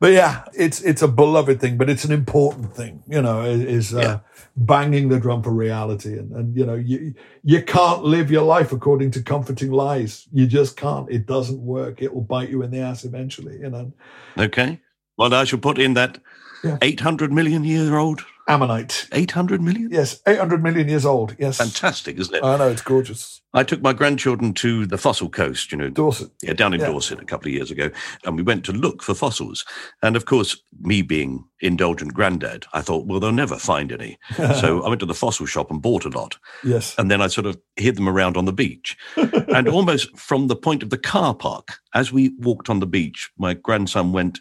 but 0.00 0.12
yeah, 0.12 0.44
it's 0.54 0.80
it's 0.82 1.02
a 1.02 1.08
beloved 1.08 1.60
thing, 1.60 1.76
but 1.76 1.88
it's 1.88 2.04
an 2.04 2.12
important 2.12 2.74
thing. 2.74 3.02
You 3.08 3.22
know, 3.22 3.42
is 3.42 3.94
uh, 3.94 3.98
yeah. 3.98 4.18
banging 4.56 5.08
the 5.08 5.18
drum 5.18 5.42
for 5.42 5.52
reality, 5.52 6.18
and 6.18 6.32
and 6.32 6.56
you 6.56 6.66
know, 6.66 6.74
you 6.74 7.14
you 7.42 7.62
can't 7.62 8.04
live 8.04 8.30
your 8.30 8.44
life 8.44 8.72
according 8.72 9.10
to 9.12 9.22
comforting 9.22 9.70
lies. 9.70 10.26
You 10.32 10.46
just 10.46 10.76
can't. 10.76 11.10
It 11.10 11.26
doesn't 11.26 11.60
work. 11.60 12.02
It 12.02 12.14
will 12.14 12.22
bite 12.22 12.50
you 12.50 12.62
in 12.62 12.70
the 12.70 12.80
ass 12.80 13.04
eventually. 13.04 13.58
You 13.58 13.70
know. 13.70 13.92
Okay. 14.38 14.80
Well, 15.16 15.34
I 15.34 15.44
shall 15.44 15.58
put 15.58 15.78
in 15.78 15.94
that 15.94 16.18
yeah. 16.64 16.78
800 16.80 17.32
million 17.32 17.64
year 17.64 17.96
old 17.96 18.24
Ammonite. 18.48 19.08
800 19.12 19.62
million? 19.62 19.88
Yes, 19.90 20.20
800 20.26 20.62
million 20.62 20.88
years 20.88 21.06
old. 21.06 21.36
Yes. 21.38 21.58
Fantastic, 21.58 22.18
isn't 22.18 22.34
it? 22.34 22.42
I 22.42 22.56
know, 22.56 22.68
it's 22.68 22.82
gorgeous. 22.82 23.40
I 23.54 23.62
took 23.62 23.82
my 23.82 23.92
grandchildren 23.92 24.54
to 24.54 24.86
the 24.86 24.98
fossil 24.98 25.28
coast, 25.28 25.70
you 25.70 25.78
know. 25.78 25.90
Dorset. 25.90 26.30
Yeah, 26.42 26.54
down 26.54 26.74
in 26.74 26.80
yeah. 26.80 26.86
Dorset 26.86 27.20
a 27.20 27.24
couple 27.24 27.48
of 27.48 27.54
years 27.54 27.70
ago. 27.70 27.90
And 28.24 28.36
we 28.36 28.42
went 28.42 28.64
to 28.64 28.72
look 28.72 29.02
for 29.02 29.14
fossils. 29.14 29.64
And 30.02 30.16
of 30.16 30.24
course, 30.24 30.56
me 30.80 31.02
being 31.02 31.44
indulgent 31.60 32.14
granddad, 32.14 32.66
I 32.72 32.80
thought, 32.80 33.06
well, 33.06 33.20
they'll 33.20 33.30
never 33.30 33.56
find 33.56 33.92
any. 33.92 34.18
so 34.36 34.82
I 34.82 34.88
went 34.88 35.00
to 35.00 35.06
the 35.06 35.14
fossil 35.14 35.46
shop 35.46 35.70
and 35.70 35.82
bought 35.82 36.04
a 36.04 36.08
lot. 36.08 36.36
Yes. 36.64 36.94
And 36.98 37.10
then 37.10 37.20
I 37.20 37.28
sort 37.28 37.46
of 37.46 37.60
hid 37.76 37.96
them 37.96 38.08
around 38.08 38.36
on 38.36 38.46
the 38.46 38.52
beach. 38.52 38.96
and 39.16 39.68
almost 39.68 40.16
from 40.18 40.48
the 40.48 40.56
point 40.56 40.82
of 40.82 40.90
the 40.90 40.98
car 40.98 41.34
park, 41.34 41.74
as 41.94 42.12
we 42.12 42.30
walked 42.38 42.70
on 42.70 42.80
the 42.80 42.86
beach, 42.86 43.30
my 43.38 43.54
grandson 43.54 44.12
went, 44.12 44.40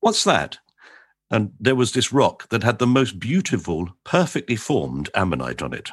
What's 0.00 0.24
that? 0.24 0.58
And 1.30 1.52
there 1.60 1.74
was 1.74 1.92
this 1.92 2.12
rock 2.12 2.48
that 2.48 2.62
had 2.62 2.78
the 2.78 2.86
most 2.86 3.18
beautiful, 3.18 3.90
perfectly 4.04 4.56
formed 4.56 5.10
ammonite 5.14 5.62
on 5.62 5.72
it. 5.72 5.90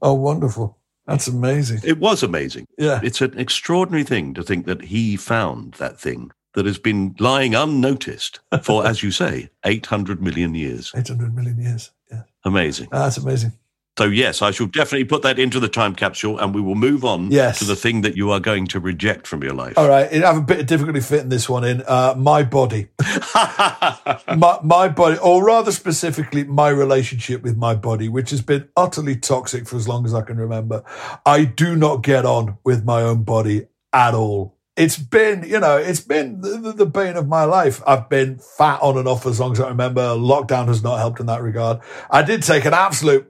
Oh, 0.00 0.14
wonderful. 0.14 0.78
That's 1.06 1.26
amazing. 1.26 1.80
It 1.84 1.98
was 1.98 2.22
amazing. 2.22 2.66
Yeah. 2.76 3.00
It's 3.02 3.20
an 3.20 3.38
extraordinary 3.38 4.04
thing 4.04 4.34
to 4.34 4.42
think 4.42 4.66
that 4.66 4.82
he 4.82 5.16
found 5.16 5.74
that 5.74 5.98
thing 5.98 6.30
that 6.54 6.66
has 6.66 6.78
been 6.78 7.14
lying 7.18 7.54
unnoticed 7.54 8.40
for, 8.62 8.86
as 8.86 9.02
you 9.02 9.10
say, 9.10 9.48
800 9.64 10.22
million 10.22 10.54
years. 10.54 10.92
800 10.94 11.34
million 11.34 11.58
years. 11.58 11.90
Yeah. 12.10 12.22
Amazing. 12.44 12.88
Ah, 12.92 13.04
that's 13.04 13.16
amazing. 13.16 13.52
So, 13.98 14.04
yes, 14.04 14.42
I 14.42 14.52
shall 14.52 14.68
definitely 14.68 15.06
put 15.06 15.22
that 15.22 15.40
into 15.40 15.58
the 15.58 15.68
time 15.68 15.92
capsule 15.92 16.38
and 16.38 16.54
we 16.54 16.60
will 16.60 16.76
move 16.76 17.04
on 17.04 17.32
yes. 17.32 17.58
to 17.58 17.64
the 17.64 17.74
thing 17.74 18.02
that 18.02 18.16
you 18.16 18.30
are 18.30 18.38
going 18.38 18.68
to 18.68 18.78
reject 18.78 19.26
from 19.26 19.42
your 19.42 19.54
life. 19.54 19.76
All 19.76 19.88
right. 19.88 20.06
I 20.12 20.18
have 20.18 20.36
a 20.36 20.40
bit 20.40 20.60
of 20.60 20.66
difficulty 20.66 21.00
fitting 21.00 21.30
this 21.30 21.48
one 21.48 21.64
in. 21.64 21.82
Uh, 21.84 22.14
my 22.16 22.44
body. 22.44 22.90
my, 23.34 24.60
my 24.62 24.86
body, 24.86 25.18
or 25.18 25.44
rather 25.44 25.72
specifically, 25.72 26.44
my 26.44 26.68
relationship 26.68 27.42
with 27.42 27.56
my 27.56 27.74
body, 27.74 28.08
which 28.08 28.30
has 28.30 28.40
been 28.40 28.68
utterly 28.76 29.16
toxic 29.16 29.66
for 29.66 29.74
as 29.74 29.88
long 29.88 30.06
as 30.06 30.14
I 30.14 30.22
can 30.22 30.36
remember. 30.36 30.84
I 31.26 31.44
do 31.44 31.74
not 31.74 32.04
get 32.04 32.24
on 32.24 32.56
with 32.62 32.84
my 32.84 33.02
own 33.02 33.24
body 33.24 33.66
at 33.92 34.14
all 34.14 34.54
it's 34.76 34.96
been, 34.96 35.42
you 35.42 35.58
know, 35.58 35.76
it's 35.76 35.98
been 35.98 36.40
the, 36.40 36.72
the, 36.72 36.86
bane 36.86 37.16
of 37.16 37.26
my 37.26 37.42
life. 37.42 37.82
I've 37.84 38.08
been 38.08 38.38
fat 38.38 38.80
on 38.80 38.96
and 38.96 39.08
off 39.08 39.26
as 39.26 39.40
long 39.40 39.50
as 39.50 39.60
I 39.60 39.70
remember. 39.70 40.02
Lockdown 40.14 40.68
has 40.68 40.84
not 40.84 40.98
helped 40.98 41.18
in 41.18 41.26
that 41.26 41.42
regard. 41.42 41.80
I 42.08 42.22
did 42.22 42.44
take 42.44 42.64
an 42.64 42.74
absolute 42.74 43.28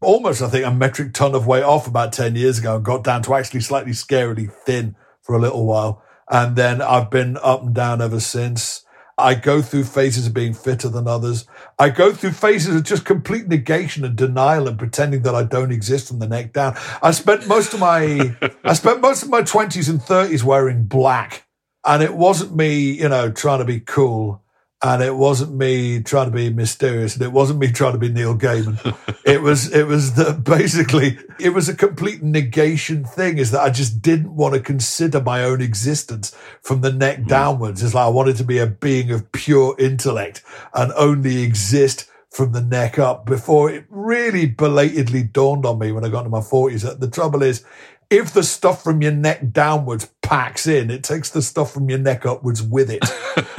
almost, 0.00 0.42
I 0.42 0.48
think, 0.48 0.64
a 0.64 0.70
metric 0.70 1.12
ton 1.12 1.34
of 1.34 1.46
weight 1.46 1.64
off 1.64 1.86
about 1.86 2.12
10 2.12 2.36
years 2.36 2.58
ago 2.58 2.76
and 2.76 2.84
got 2.84 3.04
down 3.04 3.22
to 3.22 3.34
actually 3.34 3.60
slightly 3.60 3.92
scarily 3.92 4.50
thin 4.50 4.96
for 5.22 5.34
a 5.34 5.40
little 5.40 5.66
while. 5.66 6.02
And 6.30 6.56
then 6.56 6.82
I've 6.82 7.10
been 7.10 7.38
up 7.42 7.62
and 7.62 7.74
down 7.74 8.02
ever 8.02 8.20
since. 8.20 8.84
I 9.16 9.34
go 9.34 9.60
through 9.60 9.84
phases 9.84 10.28
of 10.28 10.34
being 10.34 10.54
fitter 10.54 10.88
than 10.88 11.08
others. 11.08 11.44
I 11.78 11.90
go 11.90 12.12
through 12.12 12.32
phases 12.32 12.76
of 12.76 12.84
just 12.84 13.04
complete 13.04 13.48
negation 13.48 14.04
and 14.04 14.14
denial 14.14 14.68
and 14.68 14.78
pretending 14.78 15.22
that 15.22 15.34
I 15.34 15.42
don't 15.42 15.72
exist 15.72 16.08
from 16.08 16.20
the 16.20 16.28
neck 16.28 16.52
down. 16.52 16.76
I 17.02 17.10
spent 17.10 17.48
most 17.48 17.74
of 17.74 17.80
my, 17.80 18.36
I 18.62 18.74
spent 18.74 19.00
most 19.00 19.24
of 19.24 19.28
my 19.28 19.42
twenties 19.42 19.88
and 19.88 20.00
thirties 20.00 20.44
wearing 20.44 20.84
black 20.84 21.48
and 21.84 22.02
it 22.02 22.14
wasn't 22.14 22.54
me, 22.54 22.92
you 22.92 23.08
know, 23.08 23.32
trying 23.32 23.58
to 23.58 23.64
be 23.64 23.80
cool 23.80 24.44
and 24.80 25.02
it 25.02 25.16
wasn't 25.16 25.52
me 25.52 26.00
trying 26.02 26.26
to 26.26 26.36
be 26.36 26.50
mysterious 26.50 27.14
and 27.14 27.24
it 27.24 27.32
wasn't 27.32 27.58
me 27.58 27.70
trying 27.72 27.92
to 27.92 27.98
be 27.98 28.08
Neil 28.08 28.36
Gaiman. 28.36 28.96
it 29.24 29.42
was, 29.42 29.72
it 29.72 29.88
was 29.88 30.14
the, 30.14 30.32
basically, 30.32 31.18
it 31.40 31.50
was 31.50 31.68
a 31.68 31.74
complete 31.74 32.22
negation 32.22 33.04
thing 33.04 33.38
is 33.38 33.50
that 33.50 33.60
I 33.60 33.70
just 33.70 34.00
didn't 34.00 34.36
want 34.36 34.54
to 34.54 34.60
consider 34.60 35.20
my 35.20 35.42
own 35.42 35.60
existence 35.60 36.36
from 36.62 36.80
the 36.82 36.92
neck 36.92 37.18
mm. 37.18 37.28
downwards. 37.28 37.82
It's 37.82 37.94
like 37.94 38.06
I 38.06 38.10
wanted 38.10 38.36
to 38.36 38.44
be 38.44 38.58
a 38.58 38.66
being 38.66 39.10
of 39.10 39.32
pure 39.32 39.74
intellect 39.80 40.44
and 40.72 40.92
only 40.92 41.42
exist 41.42 42.08
from 42.30 42.52
the 42.52 42.60
neck 42.60 42.98
up 42.98 43.26
before 43.26 43.70
it 43.70 43.84
really 43.88 44.46
belatedly 44.46 45.24
dawned 45.24 45.66
on 45.66 45.78
me 45.78 45.90
when 45.90 46.04
I 46.04 46.08
got 46.08 46.20
into 46.20 46.30
my 46.30 46.40
40s 46.40 46.82
that 46.82 47.00
the 47.00 47.10
trouble 47.10 47.42
is, 47.42 47.64
if 48.10 48.32
the 48.32 48.42
stuff 48.42 48.82
from 48.82 49.02
your 49.02 49.12
neck 49.12 49.52
downwards 49.52 50.10
packs 50.22 50.66
in, 50.66 50.90
it 50.90 51.04
takes 51.04 51.30
the 51.30 51.42
stuff 51.42 51.72
from 51.72 51.88
your 51.88 51.98
neck 51.98 52.24
upwards 52.24 52.62
with 52.62 52.90
it. 52.90 53.04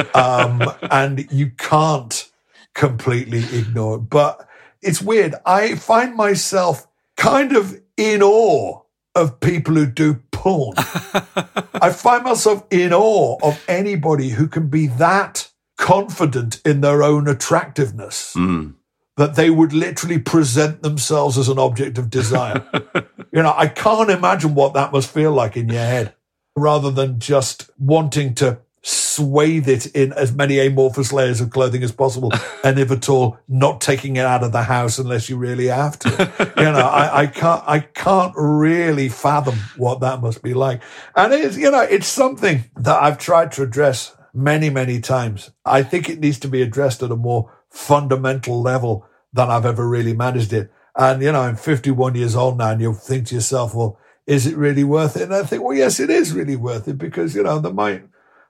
um, 0.16 0.64
and 0.90 1.32
you 1.32 1.52
can't 1.52 2.30
completely 2.74 3.44
ignore 3.58 3.98
it. 3.98 4.10
But 4.10 4.48
it's 4.82 5.02
weird. 5.02 5.36
I 5.46 5.76
find 5.76 6.16
myself 6.16 6.88
kind 7.18 7.56
of 7.56 7.80
in 7.98 8.24
awe 8.24 8.82
of 9.16 9.40
people 9.40 9.76
who 9.76 9.86
do 9.86 10.22
porn. 10.32 10.74
I 10.78 11.92
find 11.92 12.24
myself 12.24 12.66
in 12.72 12.94
awe 12.94 13.38
of 13.42 13.64
anybody 13.68 14.30
who 14.30 14.48
can 14.48 14.68
be 14.70 14.88
that 14.88 15.50
confident 15.78 16.62
in 16.66 16.82
their 16.82 17.04
own 17.04 17.28
attractiveness 17.28 18.34
Mm. 18.36 18.76
That 19.20 19.36
they 19.36 19.50
would 19.50 19.74
literally 19.74 20.18
present 20.18 20.82
themselves 20.82 21.38
as 21.38 21.50
an 21.50 21.60
object 21.60 21.98
of 21.98 22.10
desire. 22.10 22.66
you 23.34 23.44
know, 23.44 23.54
I 23.54 23.68
can't 23.68 24.10
imagine 24.10 24.56
what 24.56 24.74
that 24.76 24.94
must 24.94 25.12
feel 25.12 25.34
like 25.34 25.58
in 25.58 25.68
your 25.68 25.84
head 25.84 26.14
rather 26.56 26.90
than 26.90 27.20
just 27.20 27.70
wanting 27.78 28.34
to 28.36 28.60
swathe 28.82 29.68
it 29.68 29.88
in 29.88 30.14
as 30.14 30.32
many 30.32 30.58
amorphous 30.66 31.12
layers 31.12 31.42
of 31.42 31.50
clothing 31.50 31.84
as 31.84 31.92
possible 31.92 32.32
and 32.64 32.80
if 32.80 32.92
at 32.92 33.10
all 33.10 33.38
not 33.50 33.82
taking 33.82 34.16
it 34.16 34.26
out 34.26 34.42
of 34.42 34.54
the 34.54 34.64
house 34.64 34.98
unless 34.98 35.30
you 35.30 35.36
really 35.36 35.68
have 35.68 36.00
to. 36.00 36.54
You 36.56 36.72
know 36.72 36.80
I, 36.80 37.24
I 37.24 37.28
can't 37.28 37.64
i 37.68 37.80
can't 37.80 38.34
really 38.38 39.10
fathom 39.10 39.56
what 39.76 40.00
that 40.00 40.22
must 40.22 40.42
be 40.42 40.54
like. 40.54 40.82
And 41.14 41.34
it's 41.34 41.58
you 41.58 41.70
know 41.70 41.82
it's 41.82 42.08
something 42.08 42.64
that 42.78 43.04
i've 43.04 43.18
tried 43.18 43.52
to 43.54 43.64
address 43.64 44.16
many 44.34 44.70
many 44.70 45.02
times. 45.02 45.52
I 45.66 45.84
think 45.84 46.10
it 46.10 46.22
needs 46.22 46.40
to 46.40 46.48
be 46.48 46.62
addressed 46.62 47.04
at 47.04 47.12
a 47.12 47.18
more 47.18 47.54
fundamental 47.70 48.62
level 48.62 49.06
than 49.34 49.50
i've 49.50 49.66
ever 49.66 49.88
really 49.88 50.14
managed 50.14 50.54
it 50.54 50.72
and 50.96 51.22
you 51.22 51.32
know 51.32 51.42
i'm 51.42 51.56
51 51.56 52.16
years 52.16 52.36
old 52.36 52.58
now 52.58 52.72
and 52.72 52.82
you'll 52.82 52.94
think 52.94 53.28
to 53.28 53.36
yourself 53.36 53.74
well 53.76 53.98
is 54.28 54.46
it 54.46 54.56
really 54.56 54.84
worth 54.84 55.16
it 55.16 55.24
and 55.24 55.36
i 55.36 55.44
think 55.44 55.64
well 55.64 55.76
yes 55.76 56.00
it 56.00 56.10
is 56.10 56.34
really 56.34 56.56
worth 56.56 56.88
it 56.88 56.98
because 56.98 57.36
you 57.36 57.44
know 57.44 57.60
there 57.60 57.74
might 57.74 58.04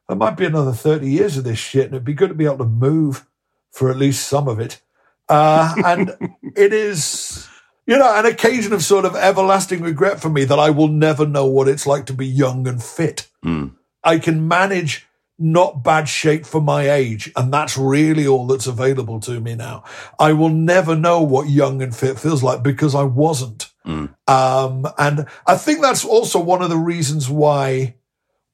there 0.10 0.18
might 0.18 0.38
be 0.38 0.46
another 0.46 0.74
30 0.74 1.08
years 1.08 1.38
of 1.38 1.44
this 1.44 1.60
shit, 1.60 1.86
and 1.86 1.94
it'd 1.94 2.04
be 2.04 2.16
good 2.16 2.30
to 2.30 2.34
be 2.34 2.46
able 2.46 2.58
to 2.58 2.66
move 2.66 3.28
for 3.72 3.92
at 3.92 3.98
least 3.98 4.28
some 4.28 4.48
of 4.48 4.60
it. 4.60 4.82
Uh, 5.30 5.72
and 5.86 6.18
it 6.56 6.74
is, 6.74 7.48
you 7.86 7.96
know, 7.96 8.12
an 8.18 8.26
occasion 8.26 8.74
of 8.74 8.84
sort 8.84 9.06
of 9.06 9.16
everlasting 9.16 9.82
regret 9.82 10.20
for 10.20 10.30
me 10.30 10.46
that 10.46 10.58
I 10.58 10.72
will 10.72 10.88
never 10.88 11.28
know 11.28 11.46
what 11.46 11.68
it's 11.68 11.86
like 11.86 12.08
to 12.08 12.14
be 12.14 12.26
young 12.26 12.68
and 12.68 12.84
fit. 12.84 13.28
Mm. 13.46 13.76
I 14.04 14.18
can 14.18 14.48
manage 14.48 15.08
not 15.40 15.84
bad 15.84 16.10
shape 16.10 16.46
for 16.46 16.62
my 16.62 16.90
age, 16.90 17.32
and 17.36 17.52
that's 17.54 17.78
really 17.78 18.28
all 18.28 18.46
that's 18.46 18.68
available 18.68 19.20
to 19.22 19.40
me 19.40 19.56
now. 19.56 19.84
I 20.20 20.34
will 20.34 20.50
never 20.50 20.96
know 20.96 21.22
what 21.22 21.50
young 21.50 21.82
and 21.82 21.96
fit 21.96 22.20
feels 22.20 22.44
like 22.44 22.62
because 22.62 22.94
I 22.94 23.04
wasn't. 23.04 23.72
Mm. 23.88 24.14
Um, 24.28 24.88
and 24.98 25.26
I 25.48 25.56
think 25.56 25.82
that's 25.82 26.04
also 26.04 26.40
one 26.40 26.62
of 26.62 26.70
the 26.70 26.78
reasons 26.78 27.30
why 27.30 27.96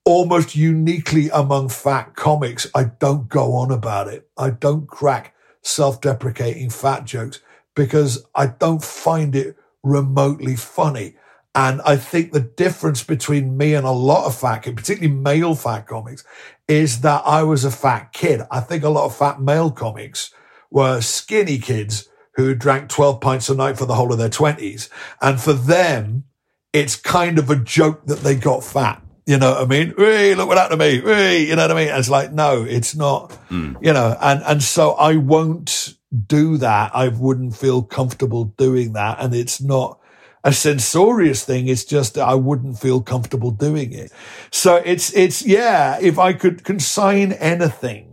almost 0.05 0.55
uniquely 0.55 1.29
among 1.29 1.69
fat 1.69 2.15
comics, 2.15 2.67
I 2.75 2.85
don't 2.85 3.27
go 3.27 3.53
on 3.53 3.71
about 3.71 4.07
it. 4.07 4.29
I 4.37 4.51
don't 4.51 4.87
crack 4.87 5.33
self-deprecating 5.63 6.69
fat 6.69 7.05
jokes 7.05 7.41
because 7.75 8.23
I 8.35 8.47
don't 8.47 8.83
find 8.83 9.35
it 9.35 9.57
remotely 9.83 10.55
funny. 10.55 11.15
And 11.55 11.81
I 11.85 11.95
think 11.95 12.31
the 12.33 12.41
difference 12.41 13.01
between 13.01 13.57
me 13.57 13.73
and 13.73 13.85
a 13.85 13.91
lot 13.91 14.25
of 14.25 14.37
fat, 14.37 14.63
particularly 14.63 15.07
male 15.07 15.55
fat 15.55 15.87
comics, 15.87 16.23
is 16.67 17.01
that 17.01 17.23
I 17.25 17.43
was 17.43 17.63
a 17.63 17.71
fat 17.71 18.11
kid. 18.13 18.41
I 18.51 18.59
think 18.59 18.83
a 18.83 18.89
lot 18.89 19.05
of 19.05 19.15
fat 19.15 19.41
male 19.41 19.71
comics 19.71 20.31
were 20.71 21.01
skinny 21.01 21.57
kids 21.59 22.09
who 22.33 22.53
drank 22.53 22.89
12 22.89 23.21
pints 23.21 23.49
a 23.49 23.55
night 23.55 23.77
for 23.77 23.85
the 23.85 23.95
whole 23.95 24.11
of 24.11 24.17
their 24.17 24.29
20s. 24.29 24.89
And 25.21 25.39
for 25.39 25.53
them, 25.53 26.25
it's 26.73 26.95
kind 26.95 27.39
of 27.39 27.49
a 27.49 27.55
joke 27.55 28.05
that 28.07 28.19
they 28.19 28.35
got 28.35 28.63
fat. 28.63 29.01
You 29.25 29.37
know 29.37 29.51
what 29.51 29.61
I 29.63 29.65
mean? 29.65 29.93
Hey, 29.97 30.35
look 30.35 30.47
what 30.47 30.57
happened 30.57 30.79
to 30.79 30.85
me. 30.85 31.01
Hey, 31.01 31.47
you 31.47 31.55
know 31.55 31.63
what 31.63 31.71
I 31.71 31.75
mean? 31.75 31.87
And 31.87 31.97
it's 31.97 32.09
like, 32.09 32.31
no, 32.31 32.63
it's 32.63 32.95
not, 32.95 33.31
hmm. 33.49 33.73
you 33.81 33.91
know, 33.91 34.15
and, 34.21 34.43
and 34.43 34.61
so 34.61 34.91
I 34.91 35.15
won't 35.15 35.95
do 36.27 36.57
that. 36.57 36.95
I 36.95 37.07
wouldn't 37.07 37.55
feel 37.55 37.81
comfortable 37.81 38.45
doing 38.45 38.93
that. 38.93 39.17
And 39.19 39.33
it's 39.33 39.61
not 39.61 39.99
a 40.45 40.53
censorious 40.53 41.43
thing. 41.43 41.67
It's 41.67 41.83
just 41.83 42.13
that 42.13 42.25
I 42.25 42.35
wouldn't 42.35 42.79
feel 42.79 43.01
comfortable 43.01 43.51
doing 43.51 43.91
it. 43.91 44.11
So 44.51 44.75
it's, 44.85 45.13
it's, 45.13 45.45
yeah, 45.45 45.97
if 45.99 46.19
I 46.19 46.33
could 46.33 46.63
consign 46.63 47.33
anything 47.33 48.11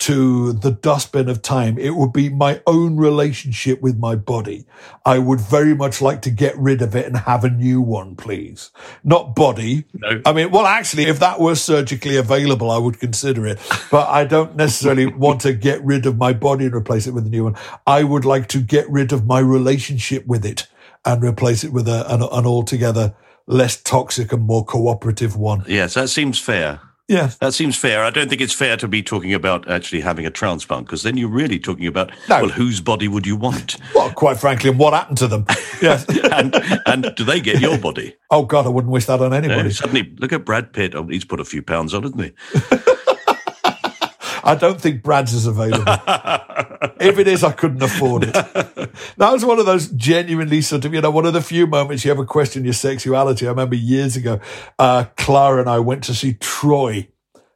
to 0.00 0.54
the 0.54 0.70
dustbin 0.70 1.28
of 1.28 1.42
time, 1.42 1.78
it 1.78 1.90
would 1.90 2.12
be 2.12 2.30
my 2.30 2.60
own 2.66 2.96
relationship 2.96 3.82
with 3.82 3.98
my 3.98 4.16
body. 4.16 4.66
I 5.04 5.18
would 5.18 5.40
very 5.40 5.74
much 5.74 6.00
like 6.00 6.22
to 6.22 6.30
get 6.30 6.56
rid 6.56 6.80
of 6.82 6.96
it 6.96 7.06
and 7.06 7.18
have 7.18 7.44
a 7.44 7.50
new 7.50 7.82
one, 7.82 8.16
please. 8.16 8.70
Not 9.04 9.36
body. 9.36 9.84
No. 9.92 10.22
I 10.24 10.32
mean, 10.32 10.50
well, 10.50 10.66
actually, 10.66 11.04
if 11.04 11.20
that 11.20 11.38
were 11.38 11.54
surgically 11.54 12.16
available, 12.16 12.70
I 12.70 12.78
would 12.78 12.98
consider 12.98 13.46
it. 13.46 13.58
But 13.90 14.08
I 14.08 14.24
don't 14.24 14.56
necessarily 14.56 15.06
want 15.26 15.42
to 15.42 15.52
get 15.52 15.84
rid 15.84 16.06
of 16.06 16.16
my 16.16 16.32
body 16.32 16.64
and 16.64 16.74
replace 16.74 17.06
it 17.06 17.12
with 17.12 17.26
a 17.26 17.30
new 17.30 17.44
one. 17.44 17.56
I 17.86 18.02
would 18.02 18.24
like 18.24 18.48
to 18.48 18.60
get 18.60 18.90
rid 18.90 19.12
of 19.12 19.26
my 19.26 19.38
relationship 19.38 20.26
with 20.26 20.46
it 20.46 20.66
and 21.04 21.22
replace 21.22 21.64
it 21.64 21.72
with 21.72 21.88
a, 21.88 22.04
an, 22.12 22.22
an 22.22 22.46
altogether 22.46 23.14
less 23.46 23.80
toxic 23.82 24.32
and 24.32 24.42
more 24.42 24.64
cooperative 24.64 25.36
one. 25.36 25.64
Yes, 25.66 25.94
that 25.94 26.08
seems 26.10 26.38
fair. 26.38 26.80
Yeah. 27.08 27.30
That 27.40 27.54
seems 27.54 27.76
fair. 27.76 28.04
I 28.04 28.10
don't 28.10 28.28
think 28.28 28.40
it's 28.40 28.52
fair 28.54 28.76
to 28.76 28.86
be 28.86 29.02
talking 29.02 29.34
about 29.34 29.68
actually 29.68 30.00
having 30.02 30.26
a 30.26 30.30
transplant 30.30 30.86
because 30.86 31.02
then 31.02 31.16
you're 31.16 31.28
really 31.28 31.58
talking 31.58 31.88
about, 31.88 32.12
No. 32.28 32.42
well, 32.42 32.48
whose 32.50 32.80
body 32.80 33.08
would 33.08 33.26
you 33.26 33.34
want? 33.34 33.76
Well, 33.96 34.12
quite 34.12 34.38
frankly, 34.38 34.70
and 34.70 34.78
what 34.78 34.92
happened 34.94 35.18
to 35.18 35.26
them? 35.26 35.44
Yes. 35.82 36.04
and, 36.32 36.54
and 36.86 37.12
do 37.16 37.24
they 37.24 37.40
get 37.40 37.60
your 37.60 37.78
body? 37.78 38.14
Oh 38.30 38.44
God, 38.44 38.64
I 38.66 38.68
wouldn't 38.68 38.92
wish 38.92 39.06
that 39.06 39.20
on 39.20 39.30
No, 39.30 39.36
anybody. 39.36 39.70
suddenly, 39.70 40.14
look 40.18 40.32
at 40.32 40.44
Brad 40.44 40.72
Pitt. 40.72 40.94
Oh, 40.94 41.04
he's 41.08 41.24
put 41.24 41.40
a 41.40 41.44
few 41.44 41.62
pounds 41.62 41.92
on, 41.94 42.02
hasn't 42.04 42.22
he? 42.22 42.32
I 44.44 44.54
don't 44.54 44.80
think 44.80 45.02
Brad's 45.02 45.32
is 45.34 45.46
available. 45.46 45.84
If 47.00 47.18
it 47.18 47.28
is, 47.28 47.44
I 47.44 47.52
couldn't 47.52 47.82
afford 47.82 48.24
it. 48.24 48.34
That 49.18 49.32
was 49.32 49.44
one 49.44 49.58
of 49.58 49.66
those 49.66 49.88
genuinely 49.88 50.62
sort 50.62 50.84
of, 50.84 50.94
you 50.94 51.00
know, 51.00 51.10
one 51.10 51.26
of 51.26 51.32
the 51.32 51.42
few 51.42 51.66
moments 51.66 52.04
you 52.04 52.10
ever 52.10 52.24
question 52.24 52.64
your 52.64 52.72
sexuality. 52.72 53.46
I 53.46 53.50
remember 53.50 53.76
years 53.76 54.16
ago, 54.16 54.40
uh, 54.78 55.04
Clara 55.16 55.60
and 55.60 55.68
I 55.70 55.78
went 55.78 56.04
to 56.04 56.14
see 56.14 56.34
Troy, 56.34 57.08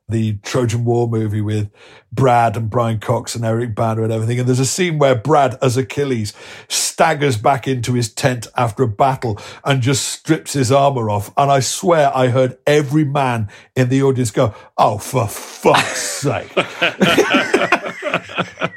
the 0.08 0.34
Trojan 0.42 0.84
War 0.84 1.08
movie 1.08 1.40
with 1.40 1.70
Brad 2.12 2.56
and 2.56 2.70
Brian 2.70 3.00
Cox 3.00 3.34
and 3.34 3.44
Eric 3.44 3.74
Bana 3.74 4.02
and 4.04 4.12
everything. 4.12 4.38
And 4.38 4.46
there's 4.46 4.60
a 4.60 4.66
scene 4.66 4.98
where 4.98 5.14
Brad, 5.14 5.56
as 5.62 5.76
Achilles, 5.76 6.32
staggers 6.68 7.36
back 7.36 7.66
into 7.66 7.94
his 7.94 8.12
tent 8.12 8.46
after 8.56 8.82
a 8.84 8.88
battle 8.88 9.38
and 9.64 9.82
just 9.82 10.06
strips 10.06 10.52
his 10.52 10.70
armor 10.70 11.10
off. 11.10 11.32
And 11.36 11.50
I 11.50 11.60
swear 11.60 12.12
I 12.14 12.28
heard 12.28 12.58
every 12.66 13.04
man 13.04 13.48
in 13.74 13.88
the 13.88 14.02
audience 14.02 14.30
go, 14.30 14.54
Oh, 14.76 14.98
for 14.98 15.26
fuck's 15.26 16.02
sake. 16.02 16.52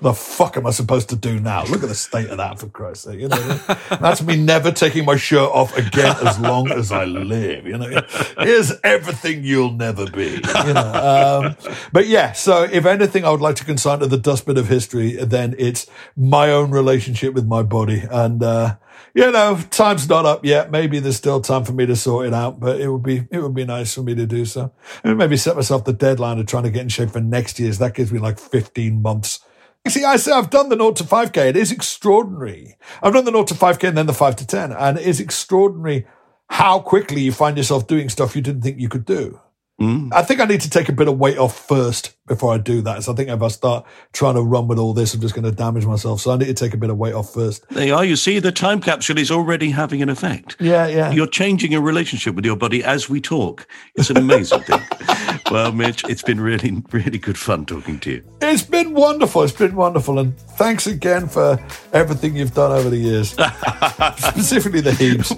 the 0.00 0.12
fuck 0.12 0.56
am 0.56 0.66
I 0.66 0.70
supposed 0.70 1.08
to 1.10 1.16
do 1.16 1.40
now? 1.40 1.64
Look 1.64 1.82
at 1.82 1.88
the 1.88 1.94
state 1.94 2.28
of 2.30 2.38
that, 2.38 2.58
for 2.58 2.68
Christ's 2.68 3.04
sake. 3.04 3.20
You 3.20 3.28
know, 3.28 3.60
that's 4.00 4.22
me 4.22 4.36
never 4.36 4.70
taking 4.70 5.04
my 5.04 5.16
shirt 5.16 5.50
off 5.50 5.76
again 5.76 6.16
as 6.26 6.38
long 6.38 6.70
as 6.70 6.92
I 6.92 7.04
live. 7.04 7.66
You 7.66 7.78
know, 7.78 8.02
here's 8.38 8.72
everything 8.82 9.44
you'll 9.44 9.72
never 9.72 10.10
be. 10.10 10.40
You 10.66 10.74
know, 10.74 11.54
um, 11.58 11.72
but 11.92 12.06
yeah. 12.06 12.32
So 12.32 12.64
if 12.64 12.86
anything, 12.86 13.24
I 13.24 13.30
would 13.30 13.40
like 13.40 13.56
to 13.56 13.64
consign 13.64 14.00
to 14.00 14.06
the 14.06 14.18
dustbin 14.18 14.56
of 14.56 14.68
history. 14.68 15.12
Then 15.12 15.54
it's 15.58 15.86
my 16.16 16.50
own 16.50 16.70
relationship 16.70 17.34
with 17.34 17.46
my 17.46 17.62
body, 17.62 18.02
and 18.10 18.42
uh, 18.42 18.76
you 19.14 19.30
know, 19.30 19.58
time's 19.70 20.08
not 20.08 20.24
up 20.24 20.44
yet. 20.44 20.70
Maybe 20.70 21.00
there's 21.00 21.16
still 21.16 21.40
time 21.40 21.64
for 21.64 21.72
me 21.72 21.86
to 21.86 21.96
sort 21.96 22.26
it 22.26 22.34
out, 22.34 22.60
but 22.60 22.80
it 22.80 22.88
would 22.88 23.02
be 23.02 23.26
it 23.30 23.42
would 23.42 23.54
be 23.54 23.64
nice 23.64 23.94
for 23.94 24.02
me 24.02 24.14
to 24.14 24.26
do 24.26 24.44
so. 24.44 24.72
And 25.02 25.18
maybe 25.18 25.36
set 25.36 25.56
myself 25.56 25.84
the 25.84 25.92
deadline 25.92 26.38
of 26.38 26.46
trying 26.46 26.64
to 26.64 26.70
get 26.70 26.82
in 26.82 26.88
shape 26.88 27.10
for 27.10 27.20
next 27.20 27.58
year's. 27.58 27.78
That 27.78 27.94
gives 27.94 28.12
me 28.12 28.18
like 28.18 28.38
15 28.38 29.02
months. 29.02 29.40
See, 29.88 30.04
I 30.04 30.16
say 30.16 30.32
I've 30.32 30.50
done 30.50 30.68
the 30.68 30.76
0 30.76 30.92
to 30.92 31.04
5K. 31.04 31.48
It 31.48 31.56
is 31.56 31.72
extraordinary. 31.72 32.76
I've 33.02 33.12
done 33.12 33.24
the 33.24 33.30
0 33.30 33.44
to 33.44 33.54
5K 33.54 33.88
and 33.88 33.98
then 33.98 34.06
the 34.06 34.12
5 34.12 34.36
to 34.36 34.46
10. 34.46 34.72
And 34.72 34.98
it 34.98 35.06
is 35.06 35.20
extraordinary 35.20 36.06
how 36.48 36.80
quickly 36.80 37.22
you 37.22 37.32
find 37.32 37.56
yourself 37.56 37.86
doing 37.86 38.08
stuff 38.08 38.36
you 38.36 38.42
didn't 38.42 38.62
think 38.62 38.78
you 38.78 38.88
could 38.88 39.04
do. 39.04 39.40
Mm. 39.80 40.12
I 40.12 40.22
think 40.22 40.40
I 40.40 40.44
need 40.44 40.60
to 40.62 40.70
take 40.70 40.88
a 40.88 40.92
bit 40.92 41.08
of 41.08 41.18
weight 41.18 41.38
off 41.38 41.66
first 41.66 42.14
before 42.30 42.54
I 42.54 42.58
do 42.58 42.80
that. 42.82 43.02
So 43.02 43.12
I 43.12 43.16
think 43.16 43.28
if 43.28 43.42
I 43.42 43.48
start 43.48 43.84
trying 44.12 44.36
to 44.36 44.42
run 44.42 44.68
with 44.68 44.78
all 44.78 44.94
this, 44.94 45.12
I'm 45.12 45.20
just 45.20 45.34
going 45.34 45.44
to 45.44 45.50
damage 45.50 45.84
myself. 45.84 46.20
So 46.20 46.30
I 46.30 46.36
need 46.36 46.46
to 46.46 46.54
take 46.54 46.72
a 46.72 46.76
bit 46.76 46.88
of 46.88 46.96
weight 46.96 47.12
off 47.12 47.34
first. 47.34 47.68
There 47.70 47.88
you 47.88 47.94
are. 47.94 48.04
You 48.04 48.14
see, 48.14 48.38
the 48.38 48.52
time 48.52 48.80
capsule 48.80 49.18
is 49.18 49.32
already 49.32 49.70
having 49.70 50.00
an 50.00 50.08
effect. 50.08 50.56
Yeah, 50.60 50.86
yeah. 50.86 51.10
You're 51.10 51.26
changing 51.26 51.72
your 51.72 51.82
relationship 51.82 52.36
with 52.36 52.44
your 52.44 52.54
body 52.54 52.84
as 52.84 53.10
we 53.10 53.20
talk. 53.20 53.66
It's 53.96 54.10
an 54.10 54.16
amazing 54.16 54.62
thing. 54.62 54.80
Well, 55.50 55.72
Mitch, 55.72 56.04
it's 56.04 56.22
been 56.22 56.40
really, 56.40 56.80
really 56.92 57.18
good 57.18 57.36
fun 57.36 57.66
talking 57.66 57.98
to 58.00 58.10
you. 58.12 58.24
It's 58.40 58.62
been 58.62 58.94
wonderful. 58.94 59.42
It's 59.42 59.52
been 59.52 59.74
wonderful. 59.74 60.20
And 60.20 60.38
thanks 60.38 60.86
again 60.86 61.26
for 61.26 61.58
everything 61.92 62.36
you've 62.36 62.54
done 62.54 62.70
over 62.70 62.88
the 62.88 62.96
years, 62.96 63.30
specifically 64.16 64.80
the 64.80 64.92
Heaps. 64.92 65.32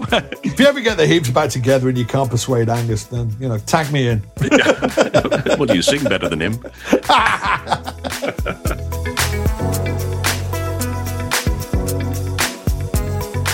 if 0.45 0.61
you 0.61 0.67
ever 0.67 0.81
get 0.83 0.99
the 0.99 1.07
Heaps 1.07 1.31
back 1.31 1.49
together 1.49 1.89
and 1.89 1.97
you 1.97 2.05
can't 2.05 2.29
persuade 2.29 2.69
Angus, 2.69 3.05
then, 3.05 3.35
you 3.41 3.49
know, 3.49 3.57
tag 3.57 3.91
me 3.91 4.09
in. 4.09 4.19
what 5.57 5.71
do 5.71 5.75
you 5.75 5.83
sing 5.83 6.05
better 6.05 6.29
than 6.29 6.43
him? 6.43 6.63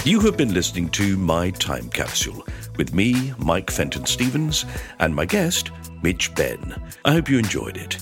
you 0.05 0.20
have 0.20 0.37
been 0.37 0.55
listening 0.55 0.89
to 0.91 1.16
My 1.16 1.51
Time 1.51 1.91
Capsule 1.91 2.47
with 2.76 2.95
me, 2.95 3.33
Mike 3.39 3.70
Fenton 3.70 4.07
Stevens, 4.07 4.64
and 5.01 5.14
my 5.14 5.26
guest, 5.26 5.70
Mitch 6.03 6.35
Benn. 6.35 6.81
I 7.05 7.12
hope 7.12 7.29
you 7.29 7.39
enjoyed 7.39 7.76
it. 7.76 7.99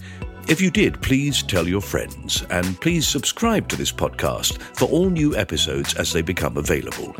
If 0.48 0.60
you 0.60 0.70
did, 0.70 1.02
please 1.02 1.42
tell 1.42 1.66
your 1.66 1.80
friends 1.80 2.44
and 2.50 2.80
please 2.80 3.08
subscribe 3.08 3.66
to 3.68 3.76
this 3.76 3.90
podcast 3.90 4.58
for 4.76 4.84
all 4.84 5.10
new 5.10 5.34
episodes 5.34 5.94
as 5.94 6.12
they 6.12 6.22
become 6.22 6.56
available. 6.56 7.16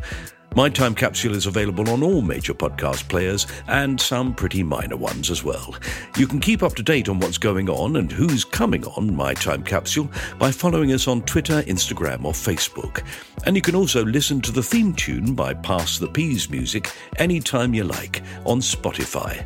My 0.56 0.70
Time 0.70 0.94
Capsule 0.94 1.34
is 1.34 1.44
available 1.44 1.90
on 1.90 2.02
all 2.02 2.22
major 2.22 2.54
podcast 2.54 3.10
players 3.10 3.46
and 3.68 4.00
some 4.00 4.34
pretty 4.34 4.62
minor 4.62 4.96
ones 4.96 5.30
as 5.30 5.44
well. 5.44 5.74
You 6.16 6.26
can 6.26 6.40
keep 6.40 6.62
up 6.62 6.74
to 6.76 6.82
date 6.82 7.10
on 7.10 7.20
what's 7.20 7.36
going 7.36 7.68
on 7.68 7.96
and 7.96 8.10
who's 8.10 8.42
coming 8.42 8.82
on 8.86 9.14
My 9.14 9.34
Time 9.34 9.62
Capsule 9.62 10.08
by 10.38 10.50
following 10.50 10.94
us 10.94 11.08
on 11.08 11.20
Twitter, 11.24 11.60
Instagram, 11.64 12.24
or 12.24 12.32
Facebook. 12.32 13.04
And 13.44 13.54
you 13.54 13.60
can 13.60 13.74
also 13.74 14.02
listen 14.02 14.40
to 14.40 14.50
the 14.50 14.62
theme 14.62 14.94
tune 14.94 15.34
by 15.34 15.52
Pass 15.52 15.98
the 15.98 16.08
Peas 16.08 16.48
Music 16.48 16.90
anytime 17.18 17.74
you 17.74 17.84
like 17.84 18.22
on 18.46 18.60
Spotify. 18.60 19.44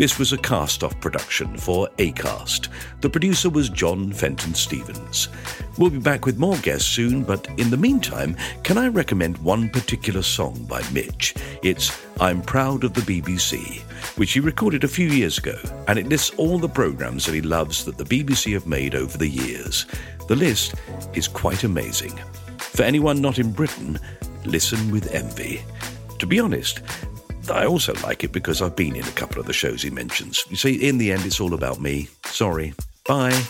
This 0.00 0.18
was 0.18 0.32
a 0.32 0.38
cast 0.38 0.82
off 0.82 0.98
production 0.98 1.58
for 1.58 1.86
ACAST. 1.98 2.68
The 3.02 3.10
producer 3.10 3.50
was 3.50 3.68
John 3.68 4.14
Fenton 4.14 4.54
Stevens. 4.54 5.28
We'll 5.76 5.90
be 5.90 5.98
back 5.98 6.24
with 6.24 6.38
more 6.38 6.56
guests 6.56 6.88
soon, 6.88 7.22
but 7.22 7.46
in 7.58 7.68
the 7.68 7.76
meantime, 7.76 8.34
can 8.62 8.78
I 8.78 8.88
recommend 8.88 9.36
one 9.44 9.68
particular 9.68 10.22
song 10.22 10.64
by 10.64 10.82
Mitch? 10.90 11.34
It's 11.62 12.00
I'm 12.18 12.40
Proud 12.40 12.82
of 12.82 12.94
the 12.94 13.02
BBC, 13.02 13.80
which 14.16 14.32
he 14.32 14.40
recorded 14.40 14.84
a 14.84 14.88
few 14.88 15.08
years 15.08 15.36
ago, 15.36 15.58
and 15.86 15.98
it 15.98 16.08
lists 16.08 16.32
all 16.38 16.58
the 16.58 16.66
programmes 16.66 17.26
that 17.26 17.34
he 17.34 17.42
loves 17.42 17.84
that 17.84 17.98
the 17.98 18.04
BBC 18.04 18.54
have 18.54 18.66
made 18.66 18.94
over 18.94 19.18
the 19.18 19.28
years. 19.28 19.84
The 20.28 20.36
list 20.36 20.76
is 21.12 21.28
quite 21.28 21.62
amazing. 21.62 22.18
For 22.56 22.84
anyone 22.84 23.20
not 23.20 23.38
in 23.38 23.52
Britain, 23.52 23.98
listen 24.46 24.90
with 24.90 25.12
envy. 25.12 25.60
To 26.20 26.26
be 26.26 26.40
honest, 26.40 26.80
I 27.50 27.66
also 27.66 27.94
like 28.02 28.24
it 28.24 28.32
because 28.32 28.62
I've 28.62 28.76
been 28.76 28.96
in 28.96 29.04
a 29.04 29.12
couple 29.12 29.40
of 29.40 29.46
the 29.46 29.52
shows 29.52 29.82
he 29.82 29.90
mentions. 29.90 30.44
You 30.50 30.56
see, 30.56 30.88
in 30.88 30.98
the 30.98 31.12
end, 31.12 31.24
it's 31.24 31.40
all 31.40 31.54
about 31.54 31.80
me. 31.80 32.08
Sorry. 32.26 32.74
Bye. 33.06 33.42